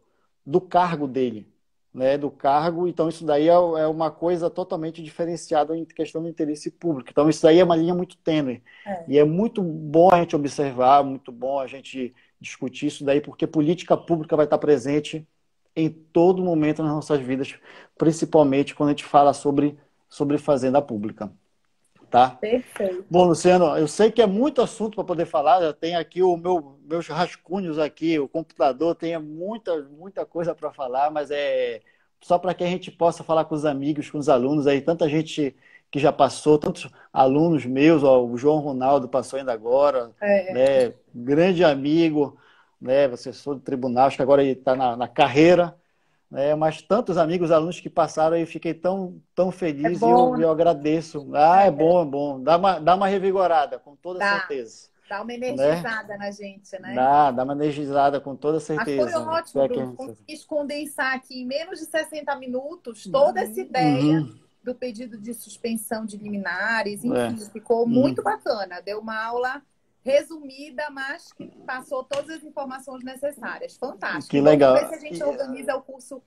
do 0.45 0.61
cargo 0.61 1.07
dele 1.07 1.54
né, 1.95 2.17
do 2.17 2.29
cargo. 2.29 2.87
Então, 2.87 3.07
isso 3.07 3.25
daí 3.25 3.47
é, 3.47 3.53
é, 3.53 3.87
uma 3.87 4.11
coisa 4.11 4.49
totalmente 4.49 5.01
diferenciada 5.01 5.75
em 5.75 5.85
questão 5.85 6.21
do 6.21 6.27
interesse 6.27 6.69
público. 6.69 7.09
Então, 7.09 7.29
isso 7.29 7.41
daí 7.41 7.59
é 7.59 7.63
uma 7.63 7.75
linha 7.75 7.95
muito 7.95 8.17
tênue. 8.17 8.61
É. 8.85 9.05
E 9.07 9.17
é 9.17 9.23
muito 9.23 9.61
bom 9.63 10.09
a 10.11 10.17
gente 10.17 10.35
observar, 10.35 11.03
muito 11.05 11.31
bom 11.31 11.57
a 11.57 11.67
gente 11.67 12.13
discutir 12.39 12.87
isso 12.87 13.05
daí, 13.05 13.21
porque 13.21 13.47
política 13.47 13.95
pública 13.95 14.35
vai 14.35 14.45
estar 14.45 14.57
presente 14.57 15.25
em 15.73 15.89
todo 15.89 16.43
momento 16.43 16.83
nas 16.83 16.91
nossas 16.91 17.19
vidas, 17.21 17.55
principalmente 17.97 18.75
quando 18.75 18.89
a 18.89 18.91
gente 18.91 19.05
fala 19.05 19.33
sobre, 19.33 19.77
sobre 20.09 20.37
fazenda 20.37 20.81
pública. 20.81 21.31
Tá? 22.15 22.29
Perfeito. 22.29 23.05
Bom, 23.11 23.25
Luciano, 23.25 23.77
eu 23.77 23.89
sei 23.89 24.09
que 24.09 24.21
é 24.21 24.25
muito 24.25 24.61
assunto 24.61 24.95
para 24.95 25.03
poder 25.03 25.25
falar. 25.25 25.61
Eu 25.61 25.73
tenho 25.73 25.99
aqui 25.99 26.23
o 26.23 26.37
meu 26.37 26.79
meus 26.87 27.07
rascunhos 27.07 27.77
aqui, 27.77 28.17
o 28.17 28.27
computador 28.27 28.95
tem 28.95 29.17
muita 29.19 29.81
muita 29.83 30.25
coisa 30.25 30.55
para 30.55 30.71
falar, 30.71 31.11
mas 31.11 31.29
é 31.29 31.81
só 32.21 32.39
para 32.39 32.53
que 32.53 32.63
a 32.63 32.67
gente 32.67 32.89
possa 32.89 33.21
falar 33.21 33.43
com 33.45 33.55
os 33.55 33.65
amigos, 33.65 34.09
com 34.09 34.17
os 34.17 34.29
alunos 34.29 34.65
aí, 34.65 34.79
tanta 34.79 35.09
gente 35.09 35.53
que 35.91 35.99
já 35.99 36.11
passou, 36.11 36.57
tantos 36.57 36.89
alunos 37.11 37.65
meus, 37.65 38.01
ó, 38.03 38.23
o 38.23 38.37
João 38.37 38.59
Ronaldo 38.59 39.09
passou 39.09 39.37
ainda 39.37 39.51
agora, 39.51 40.11
é. 40.21 40.53
né? 40.53 40.93
grande 41.13 41.63
amigo, 41.63 42.37
né? 42.79 43.05
assessor 43.05 43.55
do 43.55 43.61
tribunal, 43.61 44.07
acho 44.07 44.15
que 44.15 44.23
agora 44.23 44.41
ele 44.41 44.53
está 44.53 44.75
na, 44.75 44.95
na, 44.95 45.07
carreira, 45.07 45.75
né? 46.35 46.53
mas 46.53 46.81
tantos 46.81 47.17
amigos, 47.17 47.49
alunos 47.49 47.79
que 47.79 47.89
passaram 47.89 48.35
e 48.35 48.45
fiquei 48.45 48.73
tão, 48.73 49.21
tão 49.33 49.51
feliz 49.51 50.01
é 50.01 50.05
e 50.05 50.09
eu, 50.09 50.39
eu, 50.39 50.51
agradeço. 50.51 51.29
Ah, 51.33 51.63
é, 51.63 51.67
é 51.67 51.71
bom, 51.71 52.01
é 52.01 52.05
bom. 52.05 52.43
Dá 52.43 52.57
uma, 52.57 52.79
dá 52.79 52.95
uma 52.95 53.07
revigorada, 53.07 53.79
com 53.79 53.95
toda 53.95 54.19
dá. 54.19 54.39
certeza. 54.39 54.89
Dá 55.09 55.17
uma 55.21 55.25
né? 55.27 55.35
energizada 55.35 56.07
né? 56.09 56.17
na 56.17 56.31
gente, 56.31 56.79
né? 56.79 56.93
Dá, 56.93 57.31
dá 57.31 57.43
uma 57.43 57.53
energizada 57.53 58.19
com 58.19 58.35
toda 58.35 58.59
certeza. 58.59 59.03
Mas 59.03 59.13
foi 59.13 59.21
ótimo, 59.21 59.61
é 59.61 59.67
Bruno. 59.67 59.95
Consegui 59.95 60.45
condensar 60.45 61.15
aqui 61.15 61.41
em 61.41 61.45
menos 61.45 61.79
de 61.79 61.85
60 61.85 62.35
minutos 62.35 63.03
toda 63.03 63.39
essa 63.39 63.61
ideia 63.61 64.19
uhum. 64.19 64.35
do 64.63 64.75
pedido 64.75 65.17
de 65.17 65.33
suspensão 65.33 66.05
de 66.05 66.17
liminares. 66.17 67.03
Enfim, 67.03 67.43
é. 67.43 67.49
ficou 67.51 67.83
uhum. 67.83 67.89
muito 67.89 68.21
bacana. 68.21 68.81
Deu 68.81 68.99
uma 68.99 69.23
aula 69.23 69.61
resumida, 70.05 70.89
mas 70.91 71.33
que 71.33 71.47
passou 71.65 72.03
todas 72.03 72.37
as 72.37 72.43
informações 72.43 73.03
necessárias. 73.03 73.75
Fantástico. 73.75 74.29
Que 74.29 74.39
legal. 74.39 74.75
Vamos 74.75 74.91
ver 74.91 74.99
se 74.99 75.05
a 75.05 75.09
gente 75.09 75.23
organiza 75.23 75.75
o 75.75 75.81
curso 75.81 76.21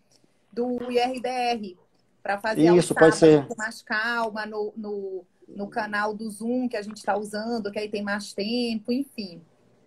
do 0.52 0.90
IRDR 0.90 1.78
para 2.22 2.38
fazer 2.38 2.74
Isso, 2.74 2.94
pode 2.94 3.16
ser. 3.16 3.46
com 3.46 3.54
mais 3.56 3.80
calma 3.80 4.44
no, 4.44 4.72
no 4.76 5.24
no 5.48 5.66
canal 5.66 6.14
do 6.14 6.30
Zoom 6.30 6.68
que 6.68 6.76
a 6.76 6.82
gente 6.82 6.98
está 6.98 7.16
usando, 7.16 7.72
que 7.72 7.78
aí 7.78 7.88
tem 7.88 8.02
mais 8.02 8.32
tempo, 8.32 8.92
enfim. 8.92 9.40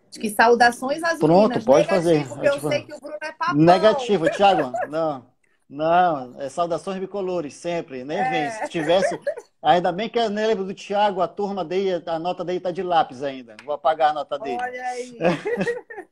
Acho 0.10 0.20
que 0.20 0.30
saudações 0.30 1.04
às 1.04 1.20
Pronto, 1.20 1.64
pode 1.64 1.88
fazer. 1.88 2.28
Porque 2.28 2.48
eu 2.48 2.60
sei 2.60 2.84
que 2.84 2.94
o 2.94 3.00
Bruno 3.00 3.18
é 3.22 3.32
papão. 3.32 3.56
Negativo, 3.56 4.30
Thiago. 4.30 4.72
Não. 4.89 5.30
Não, 5.70 6.42
é 6.42 6.50
saudações 6.50 7.00
bicolores, 7.00 7.54
sempre, 7.54 8.04
nem 8.04 8.18
é. 8.18 8.30
vem. 8.30 8.52
Se 8.52 8.70
tivesse. 8.70 9.18
Ainda 9.62 9.91
bem 9.91 10.09
que 10.09 10.18
eu 10.18 10.28
lembro 10.28 10.66
do 10.66 10.74
Thiago, 10.74 11.22
a 11.22 11.28
turma 11.28 11.64
dele, 11.64 12.03
a 12.05 12.18
nota 12.18 12.43
dele 12.43 12.59
tá 12.59 12.72
de 12.72 12.82
lápis 12.82 13.22
ainda. 13.22 13.55
Vou 13.64 13.76
apagar 13.76 14.09
a 14.09 14.14
nota 14.14 14.39
dele. 14.39 14.57
Olha 14.62 14.84
aí. 14.84 15.18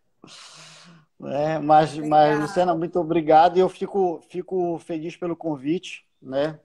É, 1.21 1.59
mas, 1.59 1.97
mas, 1.97 2.39
Luciana, 2.39 2.73
muito 2.73 2.97
obrigado. 2.97 3.57
E 3.57 3.59
eu 3.59 3.67
fico, 3.67 4.21
fico 4.29 4.79
feliz 4.79 5.17
pelo 5.17 5.35
convite, 5.35 6.05
né? 6.21 6.57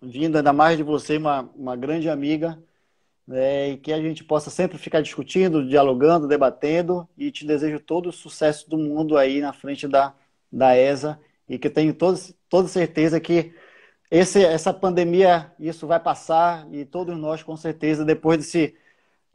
vindo 0.00 0.36
ainda 0.36 0.52
mais 0.52 0.76
de 0.76 0.82
você, 0.82 1.16
uma, 1.16 1.50
uma 1.54 1.76
grande 1.76 2.08
amiga, 2.08 2.62
né, 3.26 3.70
e 3.70 3.76
que 3.76 3.92
a 3.92 4.00
gente 4.00 4.22
possa 4.22 4.50
sempre 4.50 4.78
ficar 4.78 5.00
discutindo, 5.00 5.66
dialogando, 5.66 6.28
debatendo, 6.28 7.08
e 7.16 7.30
te 7.30 7.46
desejo 7.46 7.80
todo 7.80 8.08
o 8.08 8.12
sucesso 8.12 8.68
do 8.68 8.78
mundo 8.78 9.16
aí 9.16 9.40
na 9.40 9.52
frente 9.52 9.88
da, 9.88 10.14
da 10.50 10.76
ESA, 10.76 11.18
e 11.48 11.58
que 11.58 11.70
tenho 11.70 11.94
todo, 11.94 12.18
toda 12.48 12.68
certeza 12.68 13.20
que 13.20 13.54
esse, 14.10 14.44
essa 14.44 14.72
pandemia, 14.72 15.52
isso 15.58 15.86
vai 15.86 15.98
passar, 15.98 16.66
e 16.72 16.84
todos 16.84 17.16
nós, 17.16 17.42
com 17.42 17.56
certeza, 17.56 18.04
depois 18.04 18.38
desse 18.38 18.74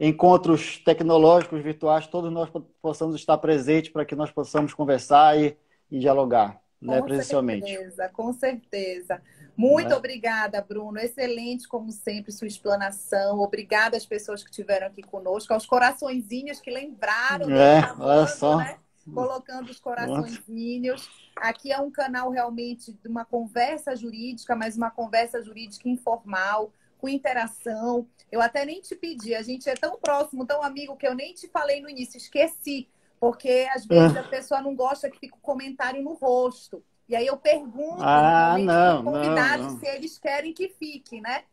encontros 0.00 0.78
tecnológicos, 0.78 1.62
virtuais, 1.62 2.06
todos 2.06 2.32
nós 2.32 2.50
possamos 2.80 3.14
estar 3.14 3.38
presentes 3.38 3.92
para 3.92 4.04
que 4.04 4.16
nós 4.16 4.30
possamos 4.30 4.74
conversar 4.74 5.38
e, 5.38 5.56
e 5.90 5.98
dialogar, 5.98 6.60
né, 6.80 6.98
com 6.98 7.06
presencialmente. 7.06 7.60
Com 7.60 7.68
certeza, 7.68 8.08
com 8.08 8.32
certeza. 8.32 9.22
Muito 9.56 9.90
né? 9.90 9.96
obrigada, 9.96 10.60
Bruno. 10.60 10.98
Excelente, 10.98 11.68
como 11.68 11.92
sempre, 11.92 12.32
sua 12.32 12.48
explanação. 12.48 13.40
Obrigada 13.40 13.96
às 13.96 14.06
pessoas 14.06 14.42
que 14.42 14.50
estiveram 14.50 14.86
aqui 14.86 15.02
conosco, 15.02 15.52
aos 15.52 15.66
coraçõezinhos 15.66 16.60
que 16.60 16.70
lembraram. 16.70 17.50
É, 17.50 17.94
olha 17.98 18.26
só. 18.26 18.56
Né? 18.56 18.76
Colocando 19.10 19.70
os 19.70 19.80
coraçõezinhos. 19.80 21.10
Aqui 21.36 21.72
é 21.72 21.80
um 21.80 21.90
canal 21.90 22.30
realmente 22.30 22.92
de 22.92 23.08
uma 23.08 23.24
conversa 23.24 23.96
jurídica, 23.96 24.54
mas 24.54 24.76
uma 24.76 24.90
conversa 24.90 25.42
jurídica 25.42 25.88
informal, 25.88 26.72
com 26.98 27.08
interação. 27.08 28.06
Eu 28.30 28.40
até 28.40 28.64
nem 28.64 28.80
te 28.80 28.94
pedi, 28.94 29.34
a 29.34 29.42
gente 29.42 29.68
é 29.68 29.74
tão 29.74 29.98
próximo, 29.98 30.46
tão 30.46 30.62
amigo, 30.62 30.96
que 30.96 31.06
eu 31.06 31.14
nem 31.14 31.34
te 31.34 31.48
falei 31.48 31.80
no 31.80 31.90
início, 31.90 32.16
esqueci. 32.16 32.88
Porque 33.18 33.68
às 33.74 33.86
vezes 33.86 34.16
é. 34.16 34.20
a 34.20 34.24
pessoa 34.24 34.60
não 34.60 34.74
gosta 34.74 35.10
que 35.10 35.18
fique 35.18 35.34
o 35.34 35.40
comentário 35.40 36.02
no 36.02 36.14
rosto. 36.14 36.82
E 37.08 37.16
aí 37.16 37.26
eu 37.26 37.36
pergunto 37.36 38.02
ah, 38.02 38.56
não, 38.58 39.04
convidados 39.04 39.66
não, 39.66 39.72
não. 39.74 39.80
se 39.80 39.86
eles 39.86 40.18
querem 40.18 40.52
que 40.52 40.68
fique, 40.68 41.20
né? 41.20 41.44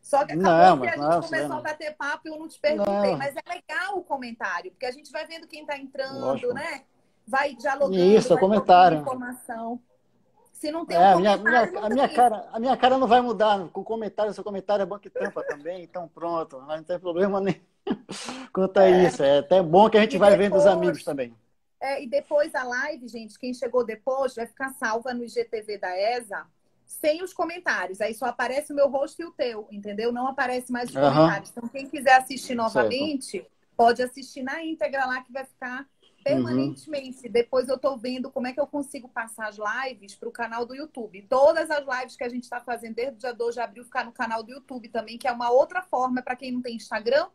Só 0.00 0.24
que 0.24 0.32
acabou 0.32 0.76
não, 0.76 0.80
que 0.80 0.88
a 0.88 0.90
gente 0.92 1.00
nossa, 1.00 1.28
começou 1.28 1.56
a 1.56 1.60
bater 1.60 1.96
papo 1.96 2.28
e 2.28 2.30
eu 2.30 2.38
não 2.38 2.48
te 2.48 2.58
perguntei. 2.58 3.16
Mas 3.16 3.34
é 3.36 3.42
legal 3.46 3.98
o 3.98 4.04
comentário, 4.04 4.70
porque 4.70 4.86
a 4.86 4.90
gente 4.90 5.10
vai 5.10 5.26
vendo 5.26 5.46
quem 5.46 5.62
está 5.62 5.76
entrando, 5.76 6.20
Lógico. 6.20 6.54
né? 6.54 6.84
Vai 7.28 7.54
dialogando, 7.54 7.98
Isso, 7.98 8.30
vai 8.30 8.38
comentário. 8.38 8.98
informação. 8.98 9.80
Se 10.52 10.72
não 10.72 10.84
tem 10.84 10.96
é, 10.96 11.00
um 11.00 11.12
a 11.12 11.16
minha, 11.16 11.36
minha, 11.36 11.62
a 11.82 11.88
minha 11.88 12.08
cara, 12.08 12.48
a 12.52 12.58
minha 12.58 12.76
cara 12.76 12.98
não 12.98 13.06
vai 13.06 13.20
mudar. 13.20 13.68
Com 13.68 13.84
comentário, 13.84 14.32
seu 14.32 14.42
comentário 14.42 14.82
é 14.82 14.86
bom 14.86 14.98
que 14.98 15.10
tampa 15.10 15.44
também, 15.44 15.84
então 15.84 16.08
pronto, 16.08 16.60
não 16.60 16.82
tem 16.82 16.98
problema 16.98 17.40
nem 17.40 17.60
quanto 18.52 18.78
a 18.78 18.84
é. 18.84 19.06
isso. 19.06 19.22
É 19.22 19.38
até 19.38 19.62
bom 19.62 19.88
que 19.88 19.98
a 19.98 20.00
gente 20.00 20.16
e 20.16 20.18
vai 20.18 20.30
depois... 20.30 20.48
vendo 20.48 20.58
os 20.58 20.66
amigos 20.66 21.04
também. 21.04 21.32
É, 21.80 22.02
e 22.02 22.08
depois 22.08 22.54
a 22.54 22.64
live, 22.64 23.06
gente, 23.06 23.38
quem 23.38 23.54
chegou 23.54 23.84
depois 23.84 24.34
vai 24.34 24.46
ficar 24.46 24.70
salva 24.70 25.14
no 25.14 25.22
IGTV 25.22 25.78
da 25.78 25.96
ESA 25.96 26.44
sem 26.84 27.22
os 27.22 27.32
comentários. 27.32 28.00
Aí 28.00 28.14
só 28.14 28.26
aparece 28.26 28.72
o 28.72 28.76
meu 28.76 28.88
rosto 28.88 29.22
e 29.22 29.24
o 29.24 29.30
teu, 29.30 29.68
entendeu? 29.70 30.10
Não 30.10 30.26
aparece 30.26 30.72
mais 30.72 30.88
os 30.88 30.96
uhum. 30.96 31.02
comentários. 31.02 31.50
Então, 31.50 31.68
quem 31.68 31.86
quiser 31.86 32.14
assistir 32.14 32.54
novamente, 32.54 33.30
certo. 33.30 33.50
pode 33.76 34.02
assistir 34.02 34.42
na 34.42 34.64
íntegra 34.64 35.06
lá 35.06 35.22
que 35.22 35.32
vai 35.32 35.44
ficar 35.44 35.86
permanentemente. 36.34 37.26
Uhum. 37.26 37.32
Depois 37.32 37.68
eu 37.68 37.78
tô 37.78 37.96
vendo 37.96 38.30
como 38.30 38.46
é 38.46 38.52
que 38.52 38.60
eu 38.60 38.66
consigo 38.66 39.08
passar 39.08 39.48
as 39.48 39.56
lives 39.58 40.14
para 40.14 40.28
o 40.28 40.32
canal 40.32 40.66
do 40.66 40.74
YouTube. 40.74 41.26
Todas 41.28 41.70
as 41.70 41.84
lives 41.86 42.16
que 42.16 42.24
a 42.24 42.28
gente 42.28 42.44
está 42.44 42.60
fazendo 42.60 42.94
desde 42.94 43.14
o 43.14 43.18
dia 43.18 43.32
2 43.32 43.54
de 43.54 43.60
abril 43.60 43.84
ficar 43.84 44.04
no 44.04 44.12
canal 44.12 44.42
do 44.42 44.50
YouTube 44.50 44.88
também, 44.88 45.18
que 45.18 45.26
é 45.26 45.32
uma 45.32 45.50
outra 45.50 45.82
forma 45.82 46.22
para 46.22 46.36
quem 46.36 46.52
não 46.52 46.62
tem 46.62 46.76
Instagram. 46.76 47.26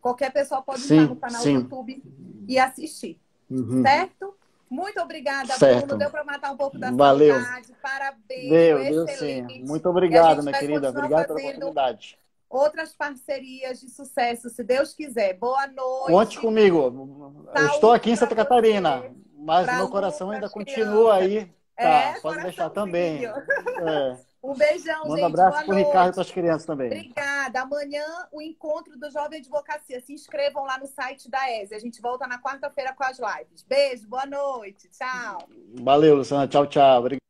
Qualquer 0.00 0.32
pessoa 0.32 0.62
pode 0.62 0.80
sim, 0.80 0.96
entrar 0.96 1.08
no 1.08 1.16
canal 1.16 1.42
sim. 1.42 1.54
do 1.54 1.60
YouTube 1.60 2.02
e 2.48 2.58
assistir. 2.58 3.20
Uhum. 3.50 3.82
Certo? 3.82 4.34
Muito 4.68 5.00
obrigada, 5.00 5.52
certo. 5.54 5.86
Bruno. 5.88 5.98
Deu 5.98 6.10
para 6.10 6.24
matar 6.24 6.52
um 6.52 6.56
pouco 6.56 6.78
da 6.78 6.92
Valeu. 6.92 7.34
saudade. 7.34 7.72
Parabéns. 7.82 8.50
Deu, 8.50 8.78
deu 8.78 9.08
sim. 9.08 9.64
Muito 9.64 9.88
obrigado, 9.88 10.42
minha 10.42 10.56
querida. 10.56 10.90
Obrigado 10.90 11.26
pela 11.26 11.40
oportunidade. 11.40 12.18
Outras 12.50 12.92
parcerias 12.92 13.80
de 13.80 13.88
sucesso, 13.88 14.50
se 14.50 14.64
Deus 14.64 14.92
quiser. 14.92 15.34
Boa 15.34 15.68
noite. 15.68 16.10
Conte 16.10 16.40
comigo. 16.40 17.46
Eu 17.54 17.66
estou 17.68 17.92
aqui 17.92 18.10
em 18.10 18.16
Santa 18.16 18.34
Catarina, 18.34 19.04
mas 19.38 19.72
meu 19.76 19.88
coração 19.88 20.32
ainda 20.32 20.50
continua 20.50 21.14
aí. 21.14 21.46
Tá, 21.76 21.84
é, 21.84 22.20
pode 22.20 22.42
deixar 22.42 22.68
também. 22.70 23.22
É. 23.80 24.30
Um 24.42 24.54
beijão, 24.54 25.00
Manda 25.04 25.16
gente. 25.16 25.22
um 25.22 25.26
abraço 25.26 25.64
para 25.64 25.74
o 25.74 25.76
Ricardo 25.76 26.10
e 26.10 26.12
para 26.14 26.22
as 26.22 26.30
crianças 26.30 26.64
também. 26.66 26.86
Obrigada. 26.86 27.60
Amanhã, 27.60 28.04
o 28.32 28.40
encontro 28.40 28.98
do 28.98 29.10
Jovem 29.10 29.38
Advocacia. 29.38 30.00
Se 30.00 30.12
inscrevam 30.14 30.64
lá 30.64 30.78
no 30.78 30.86
site 30.86 31.30
da 31.30 31.50
ESE. 31.50 31.74
A 31.74 31.78
gente 31.78 32.00
volta 32.00 32.26
na 32.26 32.40
quarta-feira 32.40 32.94
com 32.94 33.04
as 33.04 33.18
lives. 33.18 33.62
Beijo, 33.62 34.08
boa 34.08 34.26
noite. 34.26 34.88
Tchau. 34.88 35.46
Valeu, 35.82 36.16
Luciana. 36.16 36.48
Tchau, 36.48 36.66
tchau. 36.66 37.00
Obrigado. 37.00 37.20